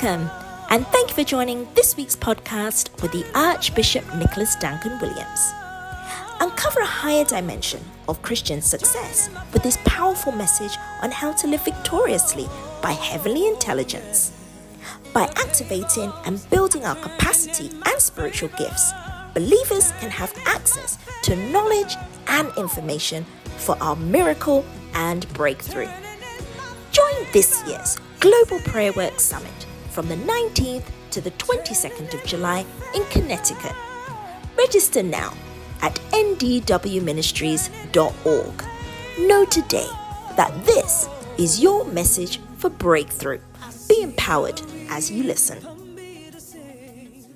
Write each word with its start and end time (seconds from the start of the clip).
Welcome, 0.00 0.30
and 0.70 0.86
thank 0.88 1.08
you 1.08 1.14
for 1.16 1.24
joining 1.24 1.66
this 1.74 1.96
week's 1.96 2.14
podcast 2.14 3.02
with 3.02 3.10
the 3.10 3.26
Archbishop 3.34 4.04
Nicholas 4.14 4.54
Duncan 4.54 4.96
Williams. 5.00 5.52
Uncover 6.38 6.80
a 6.80 6.86
higher 6.86 7.24
dimension 7.24 7.80
of 8.06 8.22
Christian 8.22 8.62
success 8.62 9.28
with 9.52 9.64
this 9.64 9.76
powerful 9.84 10.30
message 10.30 10.78
on 11.02 11.10
how 11.10 11.32
to 11.32 11.48
live 11.48 11.64
victoriously 11.64 12.46
by 12.80 12.92
heavenly 12.92 13.48
intelligence. 13.48 14.32
By 15.12 15.22
activating 15.34 16.12
and 16.24 16.48
building 16.48 16.84
our 16.84 16.94
capacity 16.94 17.70
and 17.84 18.00
spiritual 18.00 18.50
gifts, 18.50 18.92
believers 19.34 19.90
can 19.98 20.10
have 20.10 20.32
access 20.46 20.96
to 21.24 21.34
knowledge 21.50 21.96
and 22.28 22.52
information 22.56 23.26
for 23.56 23.76
our 23.82 23.96
miracle 23.96 24.64
and 24.94 25.26
breakthrough. 25.32 25.90
Join 26.92 27.26
this 27.32 27.64
year's 27.66 27.98
Global 28.20 28.60
Prayer 28.60 28.92
Work 28.92 29.18
Summit 29.18 29.66
from 29.98 30.06
the 30.06 30.14
19th 30.14 30.86
to 31.10 31.20
the 31.20 31.32
22nd 31.32 32.14
of 32.14 32.24
July 32.24 32.64
in 32.94 33.04
Connecticut. 33.06 33.74
Register 34.56 35.02
now 35.02 35.34
at 35.82 35.96
ndwministries.org. 36.12 38.64
Know 39.18 39.44
today 39.46 39.88
that 40.36 40.52
this 40.64 41.08
is 41.36 41.60
your 41.60 41.84
message 41.86 42.38
for 42.58 42.70
breakthrough. 42.70 43.40
Be 43.88 44.02
empowered 44.02 44.62
as 44.88 45.10
you 45.10 45.24
listen. 45.24 45.58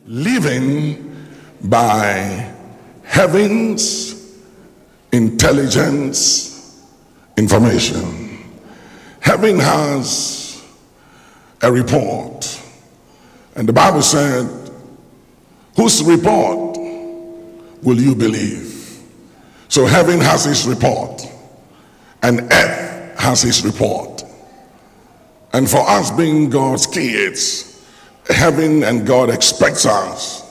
Living 0.07 1.16
by 1.65 2.49
heaven's 3.02 4.38
intelligence 5.10 6.80
information. 7.37 8.38
Heaven 9.19 9.59
has 9.59 10.41
a 11.62 11.73
report. 11.73 12.61
And 13.55 13.68
the 13.68 13.73
Bible 13.73 14.02
said, 14.02 14.49
Whose 15.77 16.02
report 16.02 16.77
will 17.82 17.99
you 17.99 18.15
believe? 18.15 19.01
So 19.69 19.87
heaven 19.87 20.21
has 20.21 20.45
his 20.45 20.66
report, 20.66 21.27
and 22.23 22.43
earth 22.52 23.19
has 23.19 23.43
his 23.43 23.65
report. 23.65 24.23
And 25.54 25.69
for 25.71 25.88
us 25.88 26.10
being 26.10 26.51
God's 26.51 26.87
kids, 26.87 27.87
heaven 28.29 28.85
and 28.85 29.07
God 29.07 29.30
expects 29.30 29.87
us 29.87 30.43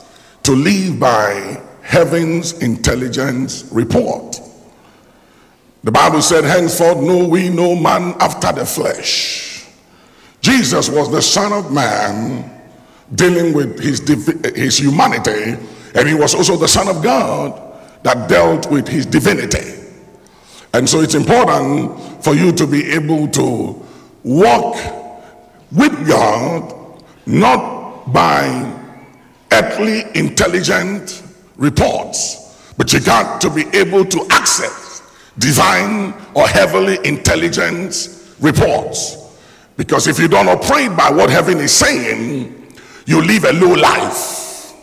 to 0.42 0.52
live 0.52 0.98
by 0.98 1.60
heaven's 1.82 2.52
intelligence 2.54 3.68
report. 3.72 4.40
The 5.84 5.92
Bible 5.92 6.22
said, 6.22 6.44
Henceforth 6.44 6.98
know 6.98 7.26
we 7.26 7.48
no 7.48 7.74
man 7.74 8.14
after 8.20 8.52
the 8.52 8.64
flesh. 8.64 9.51
Jesus 10.62 10.88
was 10.88 11.10
the 11.10 11.20
Son 11.20 11.52
of 11.52 11.72
Man 11.72 12.48
dealing 13.16 13.52
with 13.52 13.80
his, 13.80 13.98
his 14.54 14.78
humanity, 14.78 15.58
and 15.96 16.08
he 16.08 16.14
was 16.14 16.36
also 16.36 16.56
the 16.56 16.68
Son 16.68 16.86
of 16.86 17.02
God 17.02 17.50
that 18.04 18.28
dealt 18.28 18.70
with 18.70 18.86
his 18.86 19.04
divinity. 19.04 19.90
And 20.72 20.88
so 20.88 21.00
it's 21.00 21.16
important 21.16 22.22
for 22.22 22.34
you 22.34 22.52
to 22.52 22.64
be 22.64 22.92
able 22.92 23.26
to 23.26 23.84
walk 24.22 24.76
with 25.72 26.06
God, 26.06 27.02
not 27.26 28.12
by 28.12 28.72
earthly 29.50 30.04
intelligent 30.14 31.24
reports, 31.56 32.72
but 32.78 32.92
you 32.92 33.00
got 33.00 33.40
to 33.40 33.50
be 33.50 33.64
able 33.76 34.04
to 34.04 34.28
access 34.30 35.02
divine 35.40 36.14
or 36.34 36.46
heavenly 36.46 36.98
intelligence 37.04 38.36
reports. 38.38 39.21
Because 39.76 40.06
if 40.06 40.18
you 40.18 40.28
don't 40.28 40.48
operate 40.48 40.96
by 40.96 41.10
what 41.10 41.30
heaven 41.30 41.58
is 41.58 41.72
saying, 41.72 42.74
you 43.06 43.22
live 43.22 43.44
a 43.44 43.52
low 43.52 43.74
life. 43.74 44.74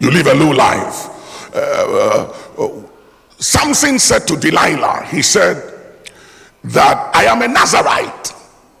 You 0.00 0.10
live 0.10 0.26
a 0.26 0.34
low 0.34 0.50
life. 0.50 1.54
Uh, 1.54 2.32
uh, 2.58 2.82
Samson 3.38 3.98
said 3.98 4.26
to 4.28 4.36
Delilah, 4.36 5.06
he 5.10 5.22
said, 5.22 5.72
that 6.64 7.10
I 7.14 7.24
am 7.24 7.42
a 7.42 7.48
Nazarite. 7.48 8.34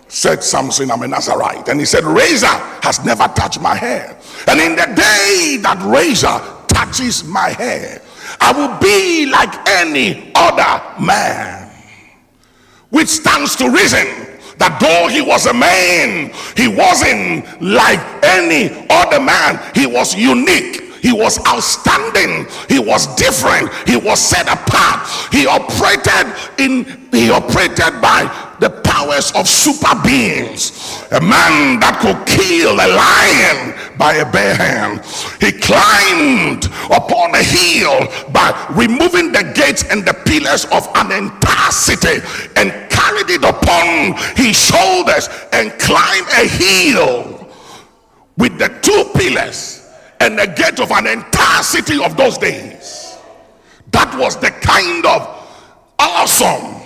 Said 0.08 0.44
Samson, 0.44 0.90
I'm 0.90 1.02
a 1.02 1.08
Nazarite. 1.08 1.68
And 1.68 1.80
he 1.80 1.86
said, 1.86 2.04
Razor 2.04 2.46
has 2.46 3.04
never 3.04 3.26
touched 3.28 3.60
my 3.60 3.74
hair. 3.74 4.18
And 4.46 4.60
in 4.60 4.76
the 4.76 4.86
day 4.94 5.58
that 5.62 5.82
razor 5.84 6.38
touches 6.68 7.24
my 7.24 7.48
hair, 7.48 8.02
I 8.40 8.52
will 8.52 8.78
be 8.78 9.26
like 9.26 9.68
any 9.68 10.32
other 10.34 11.02
man. 11.02 11.70
Which 12.90 13.08
stands 13.08 13.56
to 13.56 13.70
reason 13.70 14.06
that 14.62 14.78
though 14.78 15.10
he 15.10 15.20
was 15.20 15.46
a 15.46 15.54
man, 15.54 16.30
he 16.56 16.70
wasn't 16.70 17.42
like 17.60 17.98
any 18.22 18.86
other 18.88 19.18
man. 19.18 19.58
He 19.74 19.86
was 19.86 20.14
unique. 20.14 20.82
He 21.02 21.12
was 21.12 21.44
outstanding. 21.48 22.46
He 22.68 22.78
was 22.78 23.12
different. 23.16 23.74
He 23.88 23.96
was 23.96 24.20
set 24.20 24.46
apart. 24.46 25.08
He 25.32 25.48
operated 25.48 26.30
in 26.58 27.02
he 27.10 27.28
operated 27.28 28.00
by 28.00 28.24
the 28.60 28.70
powers 28.70 29.32
of 29.32 29.46
super 29.46 29.94
beings. 30.02 31.04
A 31.10 31.20
man 31.20 31.80
that 31.80 31.98
could 32.00 32.24
kill 32.24 32.72
a 32.72 32.88
lion 32.88 33.74
by 33.98 34.14
a 34.14 34.32
bare 34.32 34.54
hand. 34.54 35.04
He 35.40 35.52
climbed 35.52 36.66
upon 36.86 37.34
a 37.34 37.42
hill 37.42 38.08
by 38.32 38.54
removing 38.70 39.32
the 39.32 39.52
gates 39.54 39.84
and 39.90 40.06
the 40.06 40.14
pillars 40.14 40.64
of 40.72 40.88
an 40.94 41.12
entire 41.12 41.70
city 41.72 42.24
and 42.56 42.72
carried 43.22 43.42
it 43.42 43.48
upon 43.48 44.14
his 44.36 44.56
shoulders 44.56 45.28
and 45.52 45.72
climbed 45.78 46.28
a 46.38 46.48
hill 46.48 47.48
with 48.36 48.58
the 48.58 48.68
two 48.82 49.04
pillars 49.18 49.90
and 50.20 50.38
the 50.38 50.46
gate 50.46 50.80
of 50.80 50.90
an 50.92 51.06
entire 51.06 51.62
city 51.62 52.02
of 52.02 52.16
those 52.16 52.38
days. 52.38 53.18
That 53.90 54.16
was 54.18 54.36
the 54.36 54.50
kind 54.50 55.04
of 55.04 55.48
awesome 55.98 56.80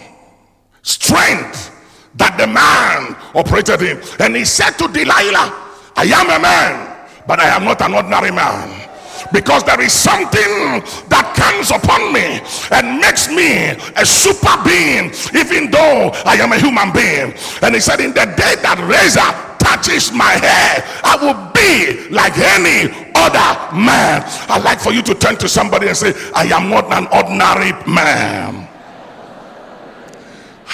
strength 0.83 1.73
that 2.17 2.37
the 2.39 2.47
man 2.47 3.17
operated 3.35 3.83
in. 3.83 4.03
And 4.21 4.37
he 4.37 4.45
said 4.45 4.73
to 4.73 4.89
Delilah, 4.89 5.65
I 5.97 6.05
am 6.05 6.31
a 6.31 6.43
man, 6.43 7.07
but 7.27 7.41
I 7.41 7.55
am 7.55 7.65
not 7.65 7.81
an 7.83 7.95
ordinary 7.95 8.31
man. 8.31 8.89
Because 9.33 9.65
there 9.65 9.81
is 9.81 9.93
something 9.93 10.83
that 11.09 11.35
comes 11.37 11.71
upon 11.71 12.13
me 12.13 12.41
and 12.71 13.01
makes 13.01 13.29
me 13.29 13.75
a 13.97 14.05
super 14.05 14.57
being, 14.65 15.13
even 15.35 15.71
though 15.71 16.11
I 16.25 16.37
am 16.41 16.53
a 16.53 16.59
human 16.59 16.93
being. 16.93 17.35
And 17.63 17.75
he 17.75 17.81
said, 17.81 18.01
In 18.01 18.11
the 18.11 18.27
day 18.37 18.55
that 18.63 18.79
razor 18.85 19.27
touches 19.59 20.13
my 20.13 20.33
hair, 20.39 20.85
I 21.03 21.17
will 21.21 21.39
be 21.53 22.09
like 22.15 22.37
any 22.39 22.93
other 23.15 23.77
man. 23.77 24.23
I'd 24.49 24.63
like 24.65 24.81
for 24.81 24.93
you 24.93 25.03
to 25.03 25.15
turn 25.15 25.37
to 25.37 25.49
somebody 25.49 25.89
and 25.89 25.97
say, 25.97 26.13
I 26.35 26.45
am 26.47 26.71
not 26.71 26.93
an 26.93 27.07
ordinary 27.13 27.73
man. 27.91 28.69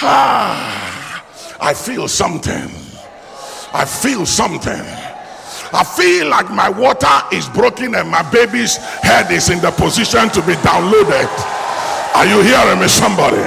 Ah, 0.01 1.25
I 1.59 1.73
feel 1.73 2.07
something. 2.07 2.69
I 3.73 3.85
feel 3.85 4.25
something. 4.25 5.02
I 5.73 5.83
feel 5.83 6.27
like 6.29 6.49
my 6.51 6.69
water 6.69 7.07
is 7.31 7.49
broken 7.49 7.95
and 7.95 8.09
my 8.09 8.21
baby's 8.31 8.77
head 8.77 9.31
is 9.31 9.49
in 9.49 9.59
the 9.59 9.71
position 9.71 10.29
to 10.29 10.41
be 10.45 10.53
downloaded. 10.61 11.29
Are 12.15 12.25
you 12.25 12.41
hearing 12.43 12.79
me, 12.79 12.87
somebody? 12.87 13.41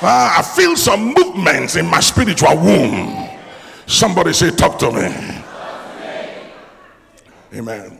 Uh, 0.00 0.34
I 0.38 0.42
feel 0.56 0.76
some 0.76 1.14
movements 1.14 1.76
in 1.76 1.86
my 1.86 2.00
spiritual 2.00 2.56
womb. 2.56 3.28
Somebody 3.86 4.32
say, 4.32 4.50
Talk 4.50 4.78
to 4.80 4.90
me. 4.90 5.42
Amen. 7.54 7.98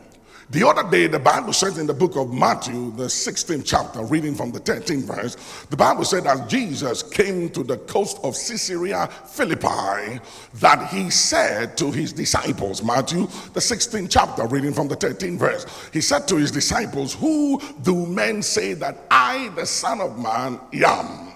The 0.51 0.67
other 0.67 0.89
day, 0.89 1.05
the 1.05 1.19
Bible 1.19 1.53
says 1.53 1.77
in 1.77 1.85
the 1.85 1.93
book 1.93 2.15
of 2.15 2.33
Matthew, 2.33 2.91
the 2.95 3.03
16th 3.03 3.63
chapter, 3.65 4.03
reading 4.03 4.33
from 4.33 4.51
the 4.51 4.59
13th 4.59 5.03
verse, 5.03 5.35
the 5.69 5.77
Bible 5.77 6.03
said 6.03 6.23
that 6.23 6.49
Jesus 6.49 7.03
came 7.03 7.51
to 7.51 7.61
the 7.61 7.77
coast 7.77 8.17
of 8.23 8.33
Caesarea 8.33 9.05
Philippi, 9.27 10.19
that 10.55 10.89
he 10.89 11.11
said 11.11 11.77
to 11.77 11.91
his 11.91 12.13
disciples, 12.13 12.81
Matthew, 12.81 13.27
the 13.53 13.59
16th 13.59 14.09
chapter, 14.09 14.47
reading 14.47 14.73
from 14.73 14.87
the 14.87 14.95
13th 14.95 15.37
verse, 15.37 15.89
he 15.93 16.01
said 16.01 16.27
to 16.29 16.37
his 16.37 16.49
disciples, 16.49 17.13
Who 17.13 17.61
do 17.83 18.07
men 18.07 18.41
say 18.41 18.73
that 18.73 19.05
I, 19.11 19.49
the 19.49 19.67
Son 19.67 20.01
of 20.01 20.17
Man, 20.17 20.59
am? 20.73 21.28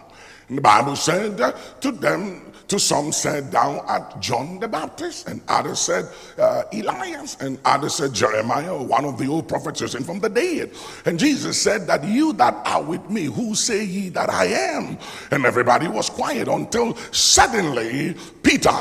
And 0.49 0.57
the 0.57 0.61
Bible 0.61 0.95
said 0.95 1.37
to 1.81 1.91
them, 1.91 2.53
to 2.67 2.79
some 2.79 3.11
said, 3.11 3.51
Thou 3.51 4.15
John 4.19 4.59
the 4.59 4.67
Baptist, 4.67 5.27
and 5.27 5.41
others 5.47 5.79
said, 5.79 6.07
uh, 6.39 6.63
Elias, 6.73 7.37
and 7.39 7.59
others 7.65 7.95
said, 7.95 8.13
Jeremiah, 8.13 8.81
one 8.81 9.05
of 9.05 9.17
the 9.17 9.27
old 9.27 9.47
prophets 9.47 9.81
risen 9.81 10.03
from 10.03 10.19
the 10.19 10.29
dead. 10.29 10.71
And 11.05 11.19
Jesus 11.19 11.61
said, 11.61 11.85
That 11.87 12.03
you 12.03 12.33
that 12.33 12.55
are 12.65 12.81
with 12.81 13.07
me, 13.09 13.25
who 13.25 13.53
say 13.53 13.83
ye 13.83 14.09
that 14.09 14.29
I 14.29 14.45
am? 14.45 14.97
And 15.31 15.45
everybody 15.45 15.87
was 15.87 16.09
quiet 16.09 16.47
until 16.47 16.95
suddenly 17.11 18.15
Peter, 18.41 18.71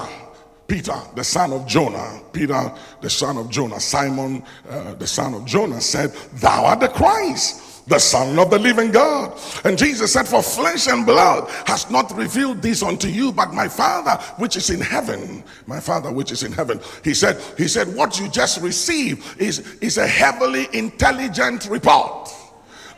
Peter, 0.66 0.98
the 1.14 1.24
son 1.24 1.52
of 1.52 1.66
Jonah, 1.66 2.22
Peter, 2.32 2.72
the 3.00 3.10
son 3.10 3.36
of 3.36 3.50
Jonah, 3.50 3.80
Simon, 3.80 4.42
uh, 4.70 4.94
the 4.94 5.06
son 5.06 5.34
of 5.34 5.44
Jonah, 5.44 5.80
said, 5.80 6.12
Thou 6.34 6.64
art 6.64 6.80
the 6.80 6.88
Christ 6.88 7.71
the 7.86 7.98
Son 7.98 8.38
of 8.38 8.50
the 8.50 8.58
living 8.58 8.90
God. 8.90 9.38
And 9.64 9.76
Jesus 9.76 10.12
said, 10.12 10.28
For 10.28 10.42
flesh 10.42 10.88
and 10.88 11.04
blood 11.04 11.48
has 11.66 11.90
not 11.90 12.14
revealed 12.16 12.62
this 12.62 12.82
unto 12.82 13.08
you, 13.08 13.32
but 13.32 13.54
my 13.54 13.68
Father 13.68 14.22
which 14.36 14.56
is 14.56 14.70
in 14.70 14.80
heaven. 14.80 15.44
My 15.66 15.80
Father 15.80 16.12
which 16.12 16.32
is 16.32 16.42
in 16.42 16.52
heaven. 16.52 16.80
He 17.04 17.14
said, 17.14 17.40
He 17.56 17.68
said, 17.68 17.94
What 17.94 18.18
you 18.18 18.28
just 18.28 18.60
received 18.60 19.40
is, 19.40 19.60
is 19.80 19.98
a 19.98 20.06
heavily 20.06 20.68
intelligent 20.72 21.66
report 21.66 22.30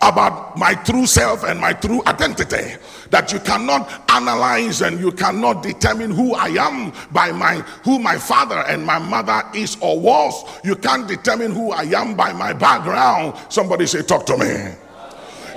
about 0.04 0.56
my 0.56 0.74
true 0.74 1.06
self 1.06 1.44
and 1.44 1.60
my 1.60 1.72
true 1.72 2.02
identity 2.06 2.76
that 3.10 3.32
you 3.32 3.40
cannot 3.40 3.90
analyze 4.10 4.82
and 4.82 5.00
you 5.00 5.12
cannot 5.12 5.62
determine 5.62 6.10
who 6.10 6.34
I 6.34 6.48
am 6.48 6.92
by 7.12 7.32
my 7.32 7.56
who 7.84 7.98
my 7.98 8.18
father 8.18 8.64
and 8.68 8.84
my 8.84 8.98
mother 8.98 9.42
is 9.54 9.76
or 9.80 9.98
was. 9.98 10.34
You 10.64 10.76
can't 10.76 11.08
determine 11.08 11.52
who 11.52 11.72
I 11.72 11.84
am 11.84 12.14
by 12.14 12.32
my 12.32 12.52
background. 12.52 13.38
Somebody 13.48 13.86
say 13.86 14.02
talk 14.02 14.26
to 14.26 14.36
me 14.36 14.83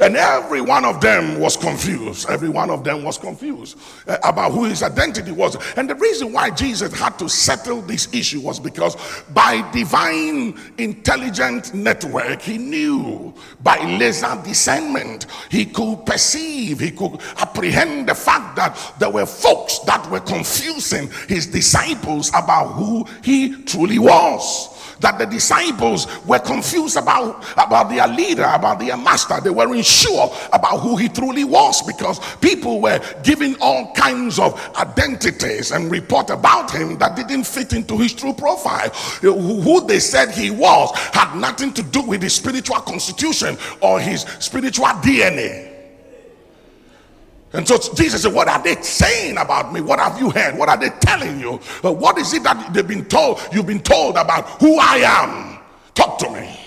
and 0.01 0.15
every 0.15 0.61
one 0.61 0.85
of 0.85 1.01
them 1.01 1.39
was 1.39 1.57
confused. 1.57 2.29
Every 2.29 2.49
one 2.49 2.69
of 2.69 2.83
them 2.83 3.03
was 3.03 3.17
confused 3.17 3.77
uh, 4.07 4.17
about 4.23 4.51
who 4.51 4.65
his 4.65 4.83
identity 4.83 5.31
was. 5.31 5.55
And 5.75 5.89
the 5.89 5.95
reason 5.95 6.31
why 6.31 6.49
Jesus 6.51 6.93
had 6.93 7.17
to 7.19 7.29
settle 7.29 7.81
this 7.81 8.13
issue 8.13 8.41
was 8.41 8.59
because 8.59 8.95
by 9.33 9.69
divine 9.71 10.59
intelligent 10.77 11.73
network, 11.73 12.41
he 12.41 12.57
knew 12.57 13.33
by 13.63 13.77
laser 13.97 14.39
discernment, 14.43 15.27
he 15.49 15.65
could 15.65 16.05
perceive, 16.05 16.79
he 16.79 16.91
could 16.91 17.19
apprehend 17.37 18.07
the 18.07 18.15
fact 18.15 18.55
that 18.55 18.95
there 18.99 19.09
were 19.09 19.25
folks 19.25 19.79
that 19.79 20.09
were 20.09 20.19
confusing 20.19 21.09
his 21.27 21.47
disciples 21.47 22.29
about 22.29 22.73
who 22.73 23.05
he 23.23 23.63
truly 23.63 23.99
was 23.99 24.76
that 24.99 25.17
the 25.17 25.25
disciples 25.25 26.07
were 26.25 26.39
confused 26.39 26.97
about, 26.97 27.43
about 27.53 27.89
their 27.89 28.07
leader, 28.07 28.43
about 28.43 28.79
their 28.79 28.97
master. 28.97 29.39
They 29.41 29.49
weren't 29.49 29.85
sure 29.85 30.33
about 30.53 30.79
who 30.79 30.95
he 30.95 31.09
truly 31.09 31.43
was 31.43 31.81
because 31.81 32.19
people 32.37 32.81
were 32.81 32.99
giving 33.23 33.55
all 33.61 33.93
kinds 33.93 34.39
of 34.39 34.59
identities 34.77 35.71
and 35.71 35.91
report 35.91 36.29
about 36.29 36.71
him 36.71 36.97
that 36.97 37.15
didn't 37.15 37.45
fit 37.45 37.73
into 37.73 37.97
his 37.97 38.13
true 38.13 38.33
profile. 38.33 38.89
Who 39.21 39.85
they 39.85 39.99
said 39.99 40.31
he 40.31 40.51
was 40.51 40.91
had 41.13 41.35
nothing 41.35 41.73
to 41.73 41.83
do 41.83 42.01
with 42.01 42.21
his 42.21 42.35
spiritual 42.35 42.79
constitution 42.81 43.57
or 43.81 43.99
his 43.99 44.21
spiritual 44.39 44.87
DNA. 44.87 45.66
And 47.53 47.67
so 47.67 47.77
Jesus 47.95 48.23
said, 48.23 48.33
What 48.33 48.47
are 48.47 48.61
they 48.61 48.75
saying 48.81 49.37
about 49.37 49.73
me? 49.73 49.81
What 49.81 49.99
have 49.99 50.19
you 50.19 50.29
heard? 50.29 50.57
What 50.57 50.69
are 50.69 50.77
they 50.77 50.89
telling 51.01 51.39
you? 51.39 51.59
Uh, 51.83 51.93
what 51.93 52.17
is 52.17 52.33
it 52.33 52.43
that 52.43 52.73
they've 52.73 52.87
been 52.87 53.05
told? 53.05 53.39
You've 53.51 53.67
been 53.67 53.81
told 53.81 54.17
about 54.17 54.61
who 54.61 54.77
I 54.79 54.97
am. 54.97 55.59
Talk 55.93 56.17
to 56.19 56.29
me. 56.29 56.59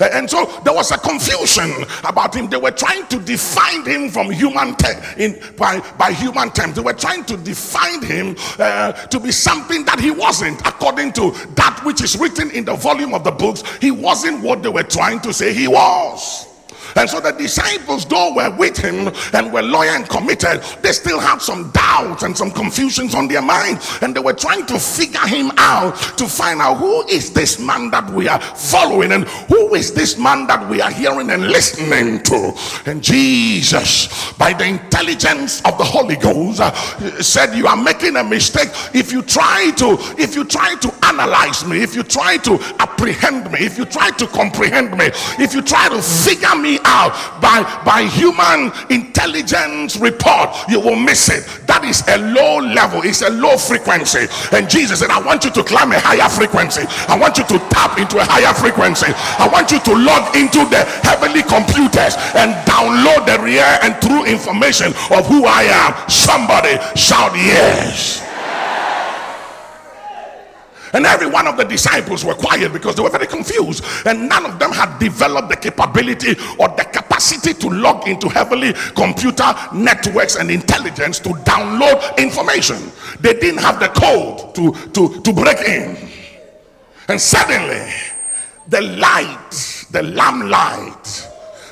And 0.00 0.30
so 0.30 0.46
there 0.64 0.72
was 0.72 0.90
a 0.92 0.98
confusion 0.98 1.70
about 2.04 2.34
him. 2.34 2.48
They 2.48 2.56
were 2.56 2.70
trying 2.70 3.06
to 3.08 3.18
define 3.18 3.84
him 3.84 4.08
from 4.08 4.30
human 4.30 4.74
te- 4.76 4.94
in 5.18 5.38
by, 5.56 5.80
by 5.98 6.12
human 6.12 6.50
terms. 6.50 6.76
They 6.76 6.82
were 6.82 6.94
trying 6.94 7.24
to 7.26 7.36
define 7.36 8.02
him 8.02 8.36
uh, 8.58 8.92
to 8.92 9.20
be 9.20 9.30
something 9.30 9.84
that 9.84 10.00
he 10.00 10.10
wasn't, 10.10 10.60
according 10.66 11.12
to 11.14 11.32
that 11.54 11.80
which 11.84 12.02
is 12.02 12.16
written 12.16 12.50
in 12.52 12.64
the 12.64 12.74
volume 12.74 13.12
of 13.12 13.24
the 13.24 13.30
books. 13.30 13.62
He 13.78 13.90
wasn't 13.90 14.42
what 14.42 14.62
they 14.62 14.70
were 14.70 14.84
trying 14.84 15.20
to 15.20 15.34
say 15.34 15.52
he 15.52 15.68
was. 15.68 16.49
And 16.96 17.08
so 17.08 17.20
the 17.20 17.32
disciples, 17.32 18.04
though 18.06 18.34
were 18.34 18.50
with 18.56 18.76
him 18.76 19.12
and 19.32 19.52
were 19.52 19.62
loyal 19.62 19.90
and 19.90 20.08
committed, 20.08 20.62
they 20.82 20.92
still 20.92 21.20
had 21.20 21.40
some 21.40 21.70
doubts 21.70 22.22
and 22.22 22.36
some 22.36 22.50
confusions 22.50 23.14
on 23.14 23.28
their 23.28 23.42
mind. 23.42 23.80
And 24.02 24.14
they 24.14 24.20
were 24.20 24.32
trying 24.32 24.66
to 24.66 24.78
figure 24.78 25.26
him 25.26 25.52
out 25.56 25.96
to 26.18 26.26
find 26.26 26.60
out 26.60 26.78
who 26.78 27.06
is 27.08 27.32
this 27.32 27.58
man 27.58 27.90
that 27.90 28.10
we 28.10 28.28
are 28.28 28.40
following 28.40 29.12
and 29.12 29.24
who 29.24 29.74
is 29.74 29.92
this 29.92 30.18
man 30.18 30.46
that 30.46 30.68
we 30.68 30.80
are 30.80 30.90
hearing 30.90 31.30
and 31.30 31.48
listening 31.48 32.22
to. 32.24 32.52
And 32.86 33.02
Jesus, 33.02 34.32
by 34.34 34.52
the 34.52 34.66
intelligence 34.66 35.60
of 35.62 35.78
the 35.78 35.84
Holy 35.84 36.16
Ghost, 36.16 36.60
uh, 36.60 36.72
said, 37.22 37.54
You 37.56 37.66
are 37.66 37.76
making 37.76 38.16
a 38.16 38.24
mistake 38.24 38.68
if 38.94 39.12
you 39.12 39.22
try 39.22 39.70
to, 39.76 39.96
if 40.18 40.34
you 40.34 40.44
try 40.44 40.74
to 40.76 40.94
analyze 41.04 41.64
me, 41.66 41.82
if 41.82 41.94
you 41.94 42.02
try 42.02 42.36
to 42.38 42.54
apprehend 42.78 43.50
me, 43.52 43.60
if 43.60 43.78
you 43.78 43.84
try 43.84 44.10
to 44.10 44.26
comprehend 44.26 44.96
me, 44.96 45.06
if 45.38 45.54
you 45.54 45.62
try 45.62 45.88
to 45.88 46.02
figure 46.02 46.56
me 46.56 46.78
out 46.84 47.12
by 47.40 47.62
by 47.84 48.02
human 48.02 48.72
intelligence 48.90 49.96
report 49.96 50.50
you 50.68 50.80
will 50.80 50.96
miss 50.96 51.28
it. 51.28 51.44
That 51.66 51.84
is 51.84 52.02
a 52.08 52.18
low 52.18 52.58
level. 52.58 53.02
It's 53.02 53.22
a 53.22 53.30
low 53.30 53.56
frequency. 53.56 54.26
And 54.52 54.68
jesus 54.68 55.00
said 55.00 55.10
i 55.10 55.20
want 55.20 55.44
you 55.44 55.50
to 55.50 55.62
climb 55.62 55.92
a 55.92 56.00
higher 56.00 56.28
frequency. 56.28 56.82
I 57.08 57.18
want 57.18 57.38
you 57.38 57.44
to 57.44 57.58
tap 57.70 57.98
into 57.98 58.18
a 58.18 58.24
higher 58.24 58.54
frequency. 58.54 59.12
I 59.38 59.48
want 59.52 59.70
you 59.72 59.80
to 59.80 59.92
log 59.94 60.36
into 60.36 60.64
the 60.70 60.84
heavenly 61.02 61.42
computers 61.42 62.16
and 62.36 62.54
download 62.64 63.26
the 63.26 63.42
real 63.42 63.66
and 63.82 63.94
true 64.00 64.24
information 64.24 64.88
of 65.10 65.26
who 65.26 65.44
i 65.44 65.62
am. 65.68 65.92
Somebody 66.08 66.78
shout 66.96 67.34
yes 67.34 68.29
and 70.92 71.06
every 71.06 71.28
one 71.28 71.46
of 71.46 71.56
the 71.56 71.64
disciples 71.64 72.24
were 72.24 72.34
quiet 72.34 72.72
because 72.72 72.96
they 72.96 73.02
were 73.02 73.10
very 73.10 73.26
confused. 73.26 73.84
And 74.06 74.28
none 74.28 74.44
of 74.46 74.58
them 74.58 74.72
had 74.72 74.98
developed 74.98 75.48
the 75.48 75.56
capability 75.56 76.32
or 76.58 76.68
the 76.68 76.84
capacity 76.92 77.54
to 77.54 77.68
log 77.68 78.08
into 78.08 78.28
heavenly 78.28 78.72
computer 78.94 79.54
networks 79.72 80.36
and 80.36 80.50
intelligence 80.50 81.18
to 81.20 81.30
download 81.30 82.18
information. 82.18 82.90
They 83.20 83.34
didn't 83.34 83.60
have 83.60 83.78
the 83.78 83.88
code 83.88 84.54
to, 84.56 84.72
to, 84.92 85.20
to 85.20 85.32
break 85.32 85.58
in. 85.60 85.96
And 87.08 87.20
suddenly, 87.20 87.92
the 88.68 88.82
light, 88.82 89.86
the 89.90 90.02
lamplight, 90.02 91.28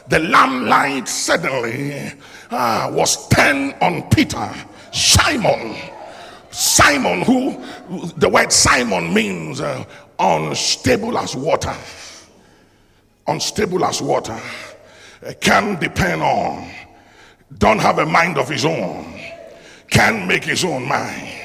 the 0.08 0.20
lamplight 0.20 1.08
suddenly 1.08 2.12
uh, 2.50 2.90
was 2.92 3.28
turned 3.28 3.74
on 3.80 4.08
Peter, 4.10 4.50
Simon 4.92 5.76
Simon, 6.58 7.22
who 7.22 7.56
the 8.16 8.28
word 8.28 8.50
Simon 8.50 9.14
means 9.14 9.60
uh, 9.60 9.84
unstable 10.18 11.16
as 11.16 11.36
water, 11.36 11.72
unstable 13.28 13.84
as 13.84 14.02
water, 14.02 14.36
uh, 15.24 15.32
can 15.40 15.78
depend 15.78 16.20
on, 16.20 16.68
don't 17.58 17.78
have 17.78 18.00
a 18.00 18.06
mind 18.06 18.38
of 18.38 18.48
his 18.48 18.64
own, 18.64 19.20
can 19.88 20.26
make 20.26 20.42
his 20.42 20.64
own 20.64 20.88
mind 20.88 21.37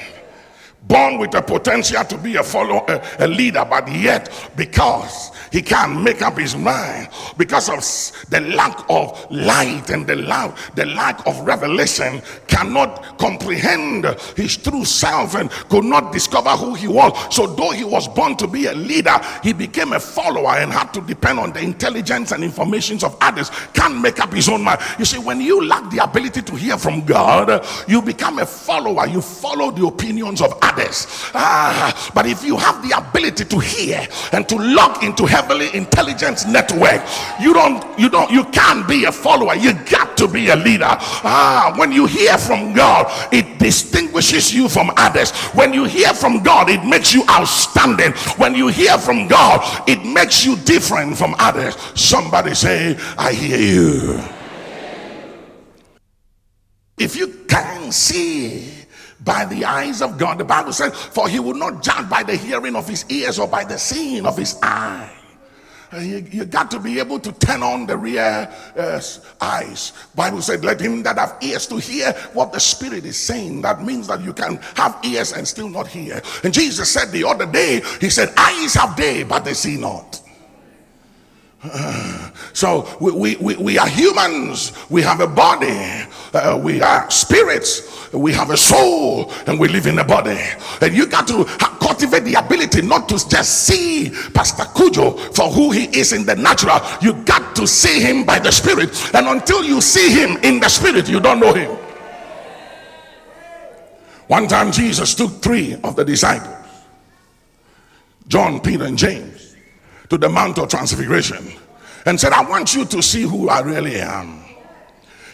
born 0.86 1.18
with 1.18 1.30
the 1.30 1.40
potential 1.40 2.04
to 2.04 2.18
be 2.18 2.36
a 2.36 2.42
follower, 2.42 2.84
a, 2.88 3.24
a, 3.24 3.26
leader, 3.26 3.64
but 3.68 3.90
yet 3.90 4.30
because 4.56 5.30
he 5.50 5.62
can't 5.62 6.02
make 6.02 6.20
up 6.20 6.38
his 6.38 6.56
mind 6.56 7.08
because 7.36 7.68
of 7.68 8.28
the 8.30 8.40
lack 8.54 8.84
of 8.90 9.26
light 9.30 9.88
and 9.90 10.06
the 10.06 10.16
lack, 10.16 10.74
the 10.74 10.84
lack 10.86 11.26
of 11.26 11.40
revelation, 11.40 12.20
cannot 12.48 13.18
comprehend 13.18 14.04
his 14.36 14.56
true 14.56 14.84
self 14.84 15.34
and 15.34 15.50
could 15.50 15.84
not 15.84 16.12
discover 16.12 16.50
who 16.50 16.74
he 16.74 16.88
was. 16.88 17.34
So, 17.34 17.46
though 17.46 17.70
he 17.70 17.84
was 17.84 18.06
born 18.08 18.36
to 18.36 18.46
be 18.46 18.66
a 18.66 18.74
leader, 18.74 19.18
he 19.42 19.52
became 19.52 19.92
a 19.92 20.00
follower 20.00 20.56
and 20.56 20.72
had 20.72 20.92
to 20.94 21.00
depend 21.00 21.38
on 21.38 21.52
the 21.52 21.60
intelligence 21.60 22.32
and 22.32 22.44
informations 22.44 23.02
of 23.04 23.16
others. 23.20 23.50
Can't 23.72 24.00
make 24.00 24.20
up 24.20 24.32
his 24.32 24.48
own 24.48 24.62
mind. 24.62 24.80
You 24.98 25.04
see, 25.04 25.18
when 25.18 25.40
you 25.40 25.64
lack 25.66 25.90
the 25.90 26.02
ability 26.02 26.42
to 26.42 26.54
hear 26.54 26.76
from 26.76 27.04
God, 27.04 27.66
you 27.88 28.02
become 28.02 28.38
a 28.38 28.46
follower. 28.46 29.06
You 29.06 29.20
follow 29.20 29.70
the 29.70 29.86
opinions 29.86 30.42
of 30.42 30.52
others. 30.60 30.73
Ah, 31.34 32.10
but 32.14 32.26
if 32.26 32.44
you 32.44 32.56
have 32.56 32.82
the 32.86 32.96
ability 32.96 33.44
to 33.44 33.58
hear 33.58 34.06
and 34.32 34.48
to 34.48 34.56
log 34.56 35.02
into 35.04 35.26
heaven 35.26 35.44
heavily 35.44 35.76
intelligence 35.76 36.46
network. 36.46 37.02
You 37.40 37.52
don't, 37.52 37.98
you 37.98 38.08
don't, 38.08 38.30
you 38.30 38.44
can't 38.46 38.88
be 38.88 39.04
a 39.04 39.12
follower. 39.12 39.54
You 39.54 39.74
got 39.90 40.16
to 40.18 40.28
be 40.28 40.48
a 40.48 40.56
leader. 40.56 40.86
Ah, 40.88 41.74
when 41.76 41.92
you 41.92 42.06
hear 42.06 42.38
from 42.38 42.72
God, 42.72 43.06
it 43.32 43.58
distinguishes 43.58 44.54
you 44.54 44.68
from 44.68 44.90
others. 44.96 45.32
When 45.54 45.74
you 45.74 45.84
hear 45.84 46.14
from 46.14 46.42
God, 46.42 46.70
it 46.70 46.84
makes 46.84 47.12
you 47.12 47.24
outstanding. 47.28 48.12
When 48.38 48.54
you 48.54 48.68
hear 48.68 48.96
from 48.98 49.28
God, 49.28 49.88
it 49.88 50.04
makes 50.04 50.44
you 50.44 50.56
different 50.56 51.16
from 51.16 51.34
others. 51.38 51.76
Somebody 51.94 52.54
say, 52.54 52.96
I 53.18 53.32
hear 53.32 53.58
you. 53.58 54.20
If 56.96 57.16
you 57.16 57.44
can 57.48 57.92
see 57.92 58.83
by 59.24 59.44
the 59.46 59.64
eyes 59.64 60.02
of 60.02 60.18
God. 60.18 60.38
The 60.38 60.44
Bible 60.44 60.72
says, 60.72 60.94
For 60.94 61.28
he 61.28 61.40
will 61.40 61.54
not 61.54 61.82
judge 61.82 62.08
by 62.08 62.22
the 62.22 62.36
hearing 62.36 62.76
of 62.76 62.88
his 62.88 63.04
ears 63.10 63.38
or 63.38 63.48
by 63.48 63.64
the 63.64 63.78
seeing 63.78 64.26
of 64.26 64.36
his 64.36 64.58
eye. 64.62 65.10
Uh, 65.92 65.98
you, 65.98 66.26
you, 66.30 66.44
got 66.44 66.70
to 66.70 66.80
be 66.80 66.98
able 66.98 67.20
to 67.20 67.30
turn 67.32 67.62
on 67.62 67.86
the 67.86 67.96
rear 67.96 68.50
uh, 68.76 69.00
eyes 69.40 69.92
bible 70.16 70.42
said 70.42 70.64
let 70.64 70.80
him 70.80 71.04
that 71.04 71.16
have 71.16 71.36
ears 71.40 71.68
to 71.68 71.76
hear 71.76 72.10
what 72.32 72.52
the 72.52 72.58
spirit 72.58 73.04
is 73.04 73.16
saying 73.16 73.62
that 73.62 73.84
means 73.84 74.08
that 74.08 74.20
you 74.22 74.32
can 74.32 74.56
have 74.74 74.98
ears 75.04 75.32
and 75.32 75.46
still 75.46 75.68
not 75.68 75.86
hear 75.86 76.20
and 76.42 76.52
jesus 76.52 76.90
said 76.90 77.12
the 77.12 77.22
other 77.22 77.46
day 77.46 77.80
he 78.00 78.10
said 78.10 78.32
eyes 78.36 78.74
have 78.74 78.96
they 78.96 79.22
but 79.22 79.44
they 79.44 79.54
see 79.54 79.76
not 79.76 80.20
so 82.52 82.86
we, 83.00 83.36
we, 83.36 83.56
we 83.56 83.78
are 83.78 83.88
humans 83.88 84.72
we 84.90 85.00
have 85.02 85.20
a 85.20 85.26
body 85.26 86.04
uh, 86.34 86.60
we 86.62 86.82
are 86.82 87.10
spirits 87.10 88.12
we 88.12 88.32
have 88.32 88.50
a 88.50 88.56
soul 88.56 89.32
and 89.46 89.58
we 89.58 89.68
live 89.68 89.86
in 89.86 89.98
a 89.98 90.04
body 90.04 90.38
and 90.80 90.94
you 90.94 91.06
got 91.06 91.26
to 91.26 91.44
cultivate 91.84 92.24
the 92.24 92.34
ability 92.34 92.82
not 92.82 93.08
to 93.08 93.28
just 93.28 93.66
see 93.66 94.10
Pastor 94.32 94.64
Cujo 94.74 95.12
for 95.32 95.50
who 95.50 95.70
he 95.70 95.84
is 95.98 96.12
in 96.12 96.24
the 96.24 96.34
natural. 96.34 96.80
You 97.00 97.12
got 97.24 97.54
to 97.56 97.66
see 97.66 98.00
him 98.00 98.24
by 98.24 98.38
the 98.38 98.50
spirit. 98.50 98.90
And 99.14 99.26
until 99.26 99.62
you 99.62 99.80
see 99.80 100.10
him 100.10 100.38
in 100.42 100.60
the 100.60 100.68
spirit, 100.68 101.08
you 101.08 101.20
don't 101.20 101.40
know 101.40 101.52
him. 101.52 101.76
One 104.26 104.48
time 104.48 104.72
Jesus 104.72 105.14
took 105.14 105.42
three 105.42 105.74
of 105.84 105.96
the 105.96 106.04
disciples, 106.04 106.66
John, 108.26 108.60
Peter, 108.60 108.84
and 108.84 108.96
James, 108.96 109.33
to 110.14 110.18
the 110.18 110.28
Mount 110.28 110.58
of 110.58 110.68
Transfiguration 110.68 111.52
and 112.06 112.20
said, 112.20 112.32
I 112.32 112.44
want 112.44 112.72
you 112.72 112.84
to 112.84 113.02
see 113.02 113.22
who 113.22 113.48
I 113.48 113.60
really 113.60 113.96
am. 113.96 114.44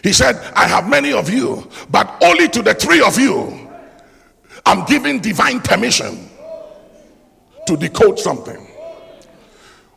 He 0.03 0.11
said, 0.11 0.37
I 0.55 0.67
have 0.67 0.89
many 0.89 1.13
of 1.13 1.29
you, 1.29 1.69
but 1.91 2.17
only 2.23 2.47
to 2.47 2.63
the 2.63 2.73
three 2.73 2.99
of 2.99 3.19
you, 3.19 3.69
I'm 4.65 4.83
giving 4.85 5.19
divine 5.19 5.59
permission 5.59 6.29
to 7.67 7.77
decode 7.77 8.17
something. 8.17 8.67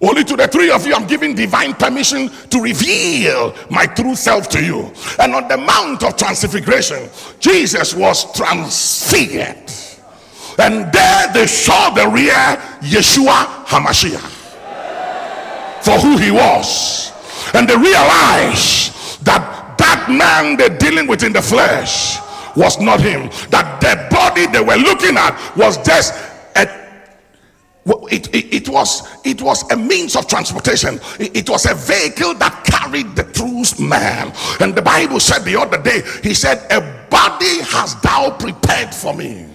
Only 0.03 0.23
to 0.25 0.37
the 0.37 0.49
three 0.49 0.71
of 0.71 0.87
you, 0.87 0.95
I'm 0.95 1.07
giving 1.07 1.35
divine 1.35 1.73
permission 1.73 2.29
to 2.51 2.61
reveal 2.61 3.55
my 3.71 3.87
true 3.87 4.15
self 4.15 4.51
to 4.51 4.63
you. 4.63 4.93
And 5.19 5.35
on 5.35 5.49
the 5.49 5.57
Mount 5.57 6.03
of 6.03 6.17
Transfiguration, 6.19 7.09
Jesus 7.41 7.95
was 7.95 8.31
transfigured. 8.37 9.71
And 10.59 10.93
there 10.93 11.33
they 11.33 11.47
saw 11.47 11.89
the 11.89 12.07
real 12.09 12.35
Yeshua 12.83 13.65
HaMashiach 13.65 14.44
for 15.85 15.99
who 16.01 16.17
he 16.17 16.31
was. 16.31 17.13
And 17.53 17.69
they 17.69 17.77
realized 17.77 19.25
that 19.25 19.77
that 19.79 20.09
man 20.09 20.57
they're 20.57 20.77
dealing 20.79 21.07
with 21.07 21.23
in 21.23 21.33
the 21.33 21.43
flesh 21.43 22.19
was 22.57 22.81
not 22.81 23.01
him. 23.01 23.29
That 23.51 23.81
the 23.81 24.09
body 24.15 24.47
they 24.47 24.61
were 24.61 24.77
looking 24.77 25.17
at 25.17 25.37
was 25.57 25.77
just 25.85 26.15
a 26.57 26.85
it, 28.11 28.35
it, 28.35 28.55
it, 28.55 28.69
was 28.69 29.07
it 29.25 29.43
was 29.43 29.71
a 29.71 29.77
means 29.77 30.17
of 30.17 30.27
transportation 30.27 30.99
it, 31.21 31.37
it, 31.37 31.51
was 31.51 31.67
a 31.67 31.75
vehicle 31.75 32.33
that 32.35 32.65
carried 32.65 33.15
the 33.15 33.25
true 33.25 33.63
man 33.87 34.33
and 34.61 34.75
the 34.75 34.81
bible 34.81 35.21
said 35.21 35.41
the 35.41 35.55
other 35.55 35.81
day 35.83 36.03
he 36.23 36.33
said 36.33 36.65
a 36.71 36.81
body 37.11 37.61
has 37.63 37.95
thou 38.01 38.31
prepared 38.39 38.95
for 38.95 39.15
me 39.15 39.54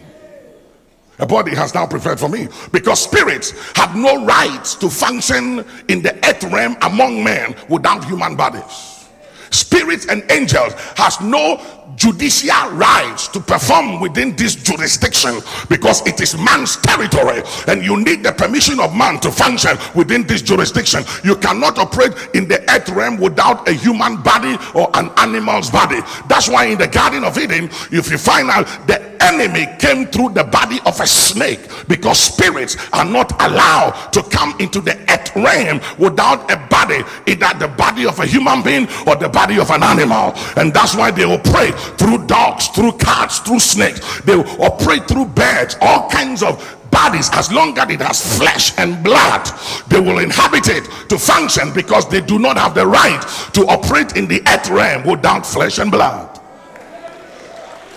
a 1.19 1.25
body 1.25 1.53
has 1.53 1.73
now 1.73 1.85
prepared 1.85 2.19
for 2.19 2.29
me 2.29 2.47
because 2.71 3.01
spirits 3.03 3.51
have 3.75 3.95
no 3.95 4.25
right 4.25 4.63
to 4.79 4.89
function 4.89 5.65
in 5.87 6.01
the 6.01 6.15
earth 6.27 6.43
realm 6.45 6.77
among 6.81 7.23
men 7.23 7.55
without 7.67 8.03
human 8.05 8.35
bodies. 8.35 9.07
Spirits 9.51 10.05
and 10.07 10.23
angels 10.31 10.73
has 10.95 11.19
no 11.21 11.78
judicial 11.99 12.71
rights 12.71 13.27
to 13.27 13.39
perform 13.41 13.99
within 13.99 14.35
this 14.37 14.55
jurisdiction 14.55 15.41
because 15.69 16.01
it 16.07 16.19
is 16.21 16.35
man's 16.37 16.77
territory 16.77 17.43
and 17.67 17.83
you 17.83 18.01
need 18.01 18.23
the 18.23 18.31
permission 18.31 18.79
of 18.79 18.95
man 18.95 19.19
to 19.19 19.29
function 19.29 19.77
within 19.93 20.25
this 20.25 20.41
jurisdiction. 20.41 21.03
You 21.23 21.35
cannot 21.35 21.77
operate 21.77 22.13
in 22.33 22.47
the 22.47 22.61
earth 22.71 22.89
realm 22.89 23.17
without 23.17 23.67
a 23.67 23.73
human 23.73 24.21
body 24.23 24.57
or 24.73 24.89
an 24.93 25.11
animal's 25.17 25.69
body. 25.69 25.99
That's 26.29 26.47
why 26.47 26.65
in 26.65 26.77
the 26.79 26.87
garden 26.87 27.25
of 27.25 27.37
eden 27.37 27.65
if 27.91 28.09
you 28.09 28.17
find 28.17 28.49
out 28.49 28.65
the 28.87 28.97
enemy 29.21 29.67
came 29.77 30.07
through 30.07 30.29
the 30.29 30.45
body 30.45 30.79
of 30.85 30.99
a 31.01 31.07
snake 31.07 31.59
because 31.89 32.17
spirits 32.17 32.77
are 32.93 33.05
not 33.05 33.31
allowed 33.41 34.09
to 34.13 34.23
come 34.23 34.55
into 34.59 34.79
the 34.79 34.95
earth 35.11 35.35
realm 35.35 35.81
without 35.99 36.49
a 36.49 36.57
body 36.69 37.03
either 37.27 37.51
the 37.59 37.67
body 37.77 38.05
of 38.05 38.17
a 38.19 38.25
human 38.25 38.63
being 38.63 38.87
or 39.05 39.17
the 39.17 39.27
body 39.27 39.59
of 39.59 39.69
an 39.71 39.83
animal. 39.83 40.33
And 40.55 40.73
that's 40.73 40.95
why 40.95 41.11
they 41.11 41.25
will 41.25 41.39
pray 41.39 41.71
through 41.97 42.25
dogs 42.27 42.67
through 42.69 42.91
cats 42.93 43.39
through 43.39 43.59
snakes 43.59 44.21
they 44.21 44.35
operate 44.35 45.07
through 45.07 45.25
birds 45.25 45.75
all 45.81 46.09
kinds 46.09 46.43
of 46.43 46.57
bodies 46.91 47.29
as 47.33 47.51
long 47.51 47.77
as 47.77 47.89
it 47.89 48.01
has 48.01 48.37
flesh 48.37 48.77
and 48.77 49.03
blood 49.03 49.47
they 49.87 49.99
will 49.99 50.19
inhabit 50.19 50.67
it 50.67 50.83
to 51.07 51.17
function 51.17 51.71
because 51.73 52.09
they 52.09 52.21
do 52.21 52.39
not 52.39 52.57
have 52.57 52.73
the 52.73 52.85
right 52.85 53.21
to 53.53 53.61
operate 53.67 54.15
in 54.17 54.27
the 54.27 54.41
earth 54.47 54.69
realm 54.69 55.05
without 55.05 55.45
flesh 55.45 55.79
and 55.79 55.91
blood 55.91 56.39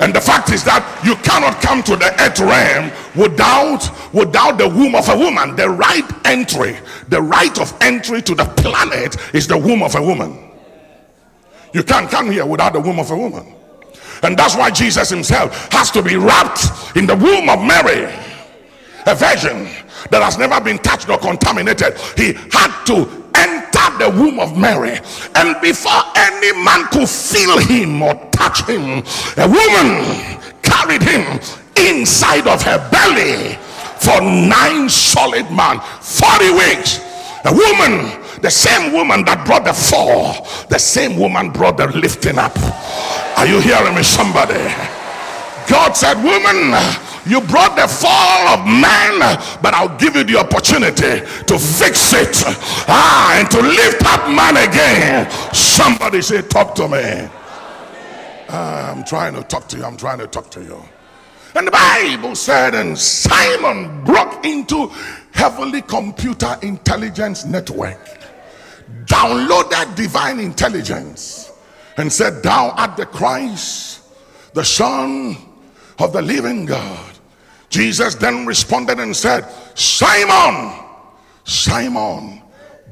and 0.03 0.13
the 0.13 0.21
fact 0.21 0.51
is 0.51 0.65
that 0.65 0.83
you 1.05 1.15
cannot 1.23 1.63
come 1.63 1.81
to 1.85 1.95
the 1.95 2.11
earth 2.21 2.41
realm 2.41 2.91
without 3.15 3.87
without 4.13 4.59
the 4.59 4.69
womb 4.69 4.97
of 4.97 5.09
a 5.09 5.17
woman. 5.17 5.55
The 5.55 5.71
right 5.71 6.03
entry, 6.25 6.77
the 7.09 7.23
right 7.23 7.57
of 7.61 7.73
entry 7.81 8.21
to 8.23 8.35
the 8.35 8.45
planet 8.45 9.17
is 9.33 9.47
the 9.47 9.57
womb 9.57 9.81
of 9.81 9.95
a 9.95 10.03
woman. 10.03 10.51
You 11.73 11.85
can't 11.85 12.11
come 12.11 12.33
here 12.33 12.45
without 12.45 12.73
the 12.73 12.81
womb 12.81 12.99
of 12.99 13.13
a 13.13 13.17
woman. 13.17 13.55
And 14.23 14.37
that's 14.37 14.57
why 14.57 14.71
Jesus 14.71 15.11
himself 15.11 15.73
has 15.73 15.91
to 15.91 16.03
be 16.03 16.17
wrapped 16.17 16.97
in 16.97 17.07
the 17.07 17.17
womb 17.17 17.49
of 17.49 17.61
Mary, 17.61 18.05
a 19.07 19.15
virgin 19.15 19.69
that 20.11 20.23
has 20.23 20.39
never 20.39 20.61
been 20.61 20.79
touched 20.79 21.09
or 21.09 21.19
contaminated. 21.19 21.99
He 22.17 22.35
had 22.51 22.85
to 22.87 23.23
enter 23.35 23.99
the 23.99 24.11
womb 24.17 24.39
of 24.39 24.57
Mary, 24.57 25.01
and 25.35 25.61
before 25.61 26.03
any 26.17 26.53
man 26.63 26.87
could 26.89 27.09
feel 27.09 27.59
him 27.59 28.03
or 28.03 28.15
touch 28.31 28.63
him, 28.65 29.03
a 29.37 29.49
woman 29.49 30.41
carried 30.63 31.03
him 31.03 31.41
inside 31.77 32.47
of 32.47 32.63
her 32.63 32.79
belly 32.91 33.59
for 33.99 34.21
nine 34.21 34.89
solid 34.89 35.51
months, 35.51 36.21
40 36.21 36.51
weeks. 36.51 37.01
A 37.45 37.53
woman, 37.53 38.23
the 38.41 38.51
same 38.51 38.93
woman 38.93 39.25
that 39.25 39.45
brought 39.47 39.65
the 39.65 39.73
fall, 39.73 40.47
the 40.69 40.79
same 40.79 41.19
woman 41.19 41.51
brought 41.51 41.77
the 41.77 41.89
lifting 41.89 42.39
up. 42.39 42.57
Are 43.37 43.47
you 43.47 43.61
hearing 43.61 43.95
me, 43.95 44.03
somebody? 44.03 44.63
God 45.69 45.93
said, 45.93 46.17
Woman, 46.23 46.75
you 47.27 47.41
brought 47.41 47.77
the 47.77 47.87
fall 47.87 48.49
of 48.49 48.67
man, 48.67 49.21
but 49.63 49.75
I'll 49.75 49.97
give 49.97 50.17
you 50.17 50.25
the 50.25 50.39
opportunity 50.39 51.25
to 51.47 51.59
fix 51.59 52.13
it 52.13 52.43
ah, 52.89 53.39
and 53.39 53.51
to 53.51 53.61
lift 53.61 54.05
up 54.05 54.29
man 54.29 54.57
again. 54.57 55.31
Somebody 55.53 56.21
say, 56.23 56.43
Talk 56.43 56.75
to 56.77 56.89
me. 56.89 57.29
Uh, 58.49 58.95
I'm 58.95 59.05
trying 59.05 59.35
to 59.35 59.43
talk 59.43 59.69
to 59.69 59.79
you. 59.79 59.85
I'm 59.85 59.97
trying 59.97 60.19
to 60.19 60.27
talk 60.27 60.51
to 60.51 60.63
you. 60.63 60.83
And 61.55 61.67
the 61.67 61.71
Bible 61.71 62.35
said, 62.35 62.75
and 62.75 62.99
Simon 62.99 64.05
broke 64.05 64.45
into 64.45 64.89
heavenly 65.33 65.83
computer 65.83 66.57
intelligence 66.63 67.45
network, 67.45 67.99
downloaded 69.05 69.95
divine 69.95 70.41
intelligence, 70.41 71.52
and 71.97 72.13
said, 72.13 72.43
Thou 72.43 72.71
art 72.71 72.97
the 72.97 73.07
Christ, 73.07 74.03
the 74.55 74.65
Son 74.65 75.37
of 75.99 76.13
the 76.13 76.23
living 76.23 76.67
God. 76.67 77.13
Jesus 77.69 78.15
then 78.15 78.45
responded 78.45 78.99
and 78.99 79.17
said, 79.17 79.49
Simon, 79.75 80.79
Simon, 81.45 82.43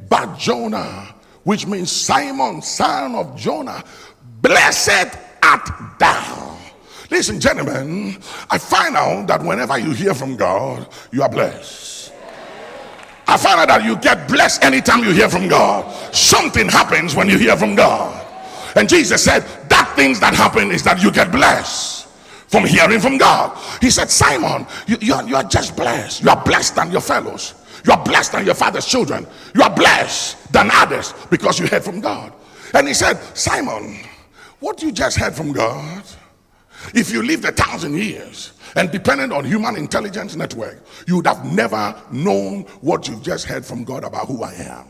Bar-Jonah, 0.09 1.15
which 1.45 1.67
means 1.67 1.93
Simon, 1.93 2.63
son 2.63 3.15
of 3.15 3.37
Jonah, 3.37 3.85
blessed 4.41 5.19
art 5.43 5.69
thou. 5.99 6.59
Listen, 7.11 7.41
gentlemen, 7.41 8.17
I 8.51 8.57
find 8.57 8.97
out 8.97 9.27
that 9.27 9.43
whenever 9.43 9.79
you 9.79 9.91
hear 9.91 10.15
from 10.15 10.37
God, 10.37 10.89
you 11.13 11.23
are 11.23 11.29
blessed. 11.29 12.13
I 13.27 13.37
find 13.37 13.61
out 13.61 13.69
that 13.69 13.85
you 13.85 13.97
get 13.97 14.29
blessed 14.29 14.65
anytime 14.65 15.05
you 15.05 15.13
hear 15.13 15.29
from 15.29 15.49
God. 15.49 15.93
Something 16.15 16.69
happens 16.69 17.15
when 17.15 17.29
you 17.29 17.37
hear 17.39 17.57
from 17.57 17.75
God. 17.75 18.27
And 18.77 18.89
Jesus 18.89 19.23
said, 19.23 19.41
That 19.69 19.93
things 19.97 20.21
that 20.21 20.35
happen 20.35 20.71
is 20.71 20.83
that 20.85 21.03
you 21.03 21.11
get 21.11 21.31
blessed 21.31 22.07
from 22.51 22.65
hearing 22.65 23.01
from 23.01 23.17
God. 23.17 23.57
He 23.81 23.91
said, 23.91 24.11
Simon, 24.11 24.67
you, 24.89 24.97
you, 25.01 25.15
are, 25.15 25.23
you 25.27 25.37
are 25.37 25.45
just 25.45 25.77
blessed. 25.77 26.23
You 26.23 26.31
are 26.31 26.45
blessed 26.45 26.75
than 26.75 26.91
your 26.91 27.01
fellows. 27.01 27.55
You 27.87 27.93
are 27.93 28.05
blessed 28.05 28.33
than 28.33 28.45
your 28.45 28.57
father's 28.57 28.87
children. 28.87 29.27
You 29.55 29.63
are 29.63 29.75
blessed 29.75 30.53
than 30.53 30.69
others 30.73 31.15
because 31.31 31.61
you 31.61 31.69
heard 31.69 31.85
from 31.85 32.01
God. 32.01 32.33
And 32.75 32.89
he 32.89 32.95
said, 32.95 33.15
Simon, 33.37 34.01
what 34.59 34.83
you 34.83 34.91
just 34.91 35.17
heard 35.17 35.35
from 35.35 35.53
God, 35.53 36.03
if 36.93 37.13
you 37.13 37.23
lived 37.23 37.45
a 37.45 37.53
thousand 37.53 37.97
years 37.97 38.53
and 38.77 38.91
depended 38.91 39.33
on 39.33 39.45
human 39.45 39.77
intelligence 39.77 40.35
network, 40.35 40.83
you 41.07 41.17
would 41.17 41.27
have 41.27 41.45
never 41.45 42.01
known 42.11 42.63
what 42.81 43.07
you've 43.09 43.23
just 43.23 43.47
heard 43.47 43.65
from 43.65 43.85
God 43.85 44.03
about 44.03 44.27
who 44.27 44.43
I 44.43 44.55
am. 44.55 44.87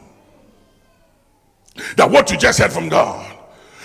That 1.96 2.10
what 2.10 2.30
you 2.30 2.38
just 2.38 2.58
heard 2.58 2.72
from 2.72 2.88
God 2.88 3.39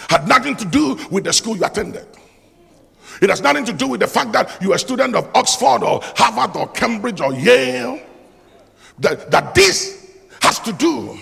had 0.09 0.27
nothing 0.27 0.55
to 0.57 0.65
do 0.65 0.97
with 1.11 1.23
the 1.23 1.33
school 1.33 1.57
you 1.57 1.65
attended. 1.65 2.07
It 3.21 3.29
has 3.29 3.41
nothing 3.41 3.65
to 3.65 3.73
do 3.73 3.87
with 3.87 4.01
the 4.01 4.07
fact 4.07 4.33
that 4.33 4.57
you're 4.61 4.75
a 4.75 4.79
student 4.79 5.15
of 5.15 5.29
Oxford 5.35 5.83
or 5.83 6.01
Harvard 6.15 6.55
or 6.57 6.67
Cambridge 6.69 7.21
or 7.21 7.33
Yale. 7.33 7.99
That, 8.99 9.29
that 9.31 9.55
this 9.55 10.15
has 10.41 10.59
to 10.61 10.73
do 10.73 11.17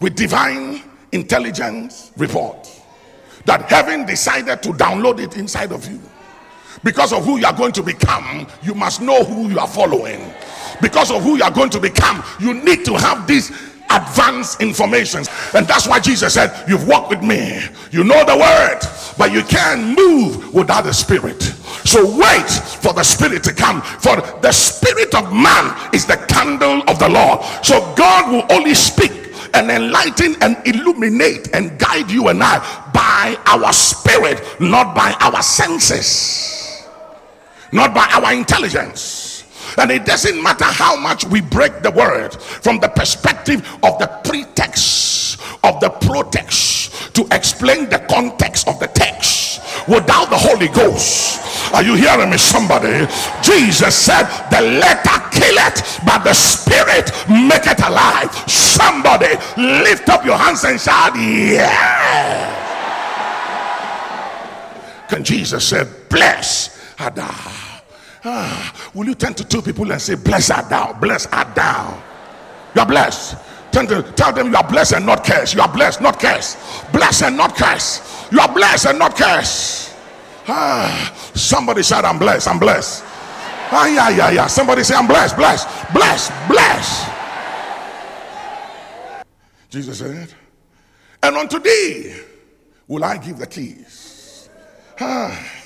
with 0.00 0.14
divine 0.14 0.82
intelligence 1.12 2.12
report. 2.16 2.70
That 3.46 3.62
heaven 3.70 4.06
decided 4.06 4.62
to 4.62 4.70
download 4.70 5.20
it 5.20 5.36
inside 5.36 5.72
of 5.72 5.90
you. 5.90 6.00
Because 6.82 7.12
of 7.12 7.24
who 7.24 7.38
you 7.38 7.46
are 7.46 7.52
going 7.52 7.72
to 7.72 7.82
become, 7.82 8.46
you 8.62 8.74
must 8.74 9.00
know 9.00 9.22
who 9.24 9.48
you 9.48 9.58
are 9.58 9.68
following. 9.68 10.32
Because 10.82 11.10
of 11.10 11.22
who 11.22 11.36
you 11.36 11.42
are 11.44 11.50
going 11.50 11.70
to 11.70 11.80
become, 11.80 12.22
you 12.40 12.54
need 12.54 12.84
to 12.84 12.94
have 12.98 13.26
this 13.26 13.73
advanced 13.94 14.60
information. 14.60 15.24
And 15.54 15.66
that's 15.66 15.86
why 15.86 16.00
Jesus 16.00 16.34
said, 16.34 16.68
You've 16.68 16.86
walked 16.86 17.10
with 17.10 17.22
me, 17.22 17.60
you 17.90 18.04
know 18.04 18.24
the 18.24 18.36
word, 18.36 18.80
but 19.16 19.32
you 19.32 19.42
can't 19.44 19.96
move 19.96 20.52
without 20.52 20.84
the 20.84 20.92
spirit. 20.92 21.42
So 21.84 22.16
wait 22.16 22.50
for 22.50 22.92
the 22.92 23.02
Spirit 23.02 23.44
to 23.44 23.52
come. 23.52 23.82
For 23.82 24.16
the 24.40 24.52
Spirit 24.52 25.14
of 25.14 25.32
man 25.32 25.94
is 25.94 26.06
the 26.06 26.16
candle 26.28 26.82
of 26.88 26.98
the 26.98 27.08
Lord. 27.08 27.44
So 27.62 27.94
God 27.94 28.32
will 28.32 28.46
only 28.50 28.74
speak 28.74 29.12
and 29.54 29.70
enlighten 29.70 30.34
and 30.40 30.56
illuminate 30.66 31.54
and 31.54 31.78
guide 31.78 32.10
you 32.10 32.28
and 32.28 32.42
I 32.42 32.58
by 32.92 33.36
our 33.46 33.72
spirit, 33.72 34.42
not 34.60 34.94
by 34.94 35.14
our 35.20 35.42
senses, 35.42 36.84
not 37.72 37.94
by 37.94 38.06
our 38.12 38.32
intelligence. 38.32 39.23
And 39.78 39.90
it 39.90 40.04
doesn't 40.04 40.42
matter 40.42 40.64
how 40.64 40.96
much 40.96 41.24
we 41.24 41.40
break 41.40 41.82
the 41.82 41.90
word 41.90 42.34
from 42.34 42.80
the 42.80 42.88
perspective 42.88 43.60
of 43.82 43.98
the 43.98 44.06
pretext, 44.24 45.40
of 45.64 45.80
the 45.80 45.90
protext, 45.90 47.12
to 47.14 47.26
explain 47.32 47.88
the 47.88 47.98
context 48.08 48.68
of 48.68 48.78
the 48.78 48.88
text 48.88 49.60
without 49.88 50.30
the 50.30 50.38
Holy 50.38 50.68
Ghost. 50.68 51.40
Are 51.72 51.82
you 51.82 51.94
hearing 51.94 52.30
me, 52.30 52.38
somebody? 52.38 53.06
Jesus 53.42 53.94
said, 53.94 54.24
The 54.50 54.60
letter 54.60 55.18
kill 55.30 55.56
it, 55.58 55.82
but 56.06 56.22
the 56.24 56.34
spirit 56.34 57.10
make 57.28 57.66
it 57.66 57.80
alive. 57.82 58.32
Somebody 58.48 59.34
lift 59.56 60.08
up 60.08 60.24
your 60.24 60.36
hands 60.36 60.64
and 60.64 60.80
shout, 60.80 61.16
Yeah. 61.16 62.62
Can 65.08 65.24
Jesus 65.24 65.66
said, 65.66 65.88
Bless 66.08 66.94
thou. 67.14 67.63
Ah, 68.24 68.90
will 68.94 69.06
you 69.06 69.14
turn 69.14 69.34
to 69.34 69.44
two 69.44 69.60
people 69.62 69.90
and 69.90 70.00
say, 70.00 70.14
Bless 70.14 70.50
art 70.50 70.68
thou, 70.70 70.92
bless 70.94 71.26
art 71.26 71.54
thou. 71.54 72.02
You 72.74 72.80
are 72.80 72.86
blessed. 72.86 73.36
Turn 73.70 73.86
to, 73.88 74.02
tell 74.12 74.32
them 74.32 74.50
you 74.50 74.56
are 74.56 74.68
blessed 74.68 74.94
and 74.94 75.06
not 75.06 75.24
cursed. 75.24 75.54
You 75.54 75.60
are 75.60 75.72
blessed, 75.72 76.00
not 76.00 76.20
cursed. 76.20 76.58
Blessed 76.92 77.24
and 77.24 77.36
not 77.36 77.56
cursed. 77.56 78.32
You 78.32 78.40
are 78.40 78.52
blessed 78.52 78.86
and 78.86 78.98
not 78.98 79.16
cursed. 79.16 79.94
Ah, 80.46 81.12
somebody 81.34 81.82
said, 81.82 82.04
I'm 82.04 82.18
blessed. 82.18 82.48
I'm 82.48 82.58
blessed. 82.58 83.04
Ah, 83.70 83.86
yeah, 83.86 84.08
yeah, 84.10 84.30
yeah. 84.30 84.46
Somebody 84.46 84.84
say, 84.84 84.94
I'm 84.94 85.06
blessed, 85.06 85.36
blessed, 85.36 85.68
blessed, 85.92 86.32
blessed. 86.48 87.10
Jesus 89.70 89.98
said, 89.98 90.32
and 91.22 91.36
unto 91.36 91.58
thee 91.58 92.14
will 92.86 93.02
I 93.02 93.16
give 93.18 93.38
the 93.38 93.46
keys. 93.46 94.48
Ah, 95.00 95.63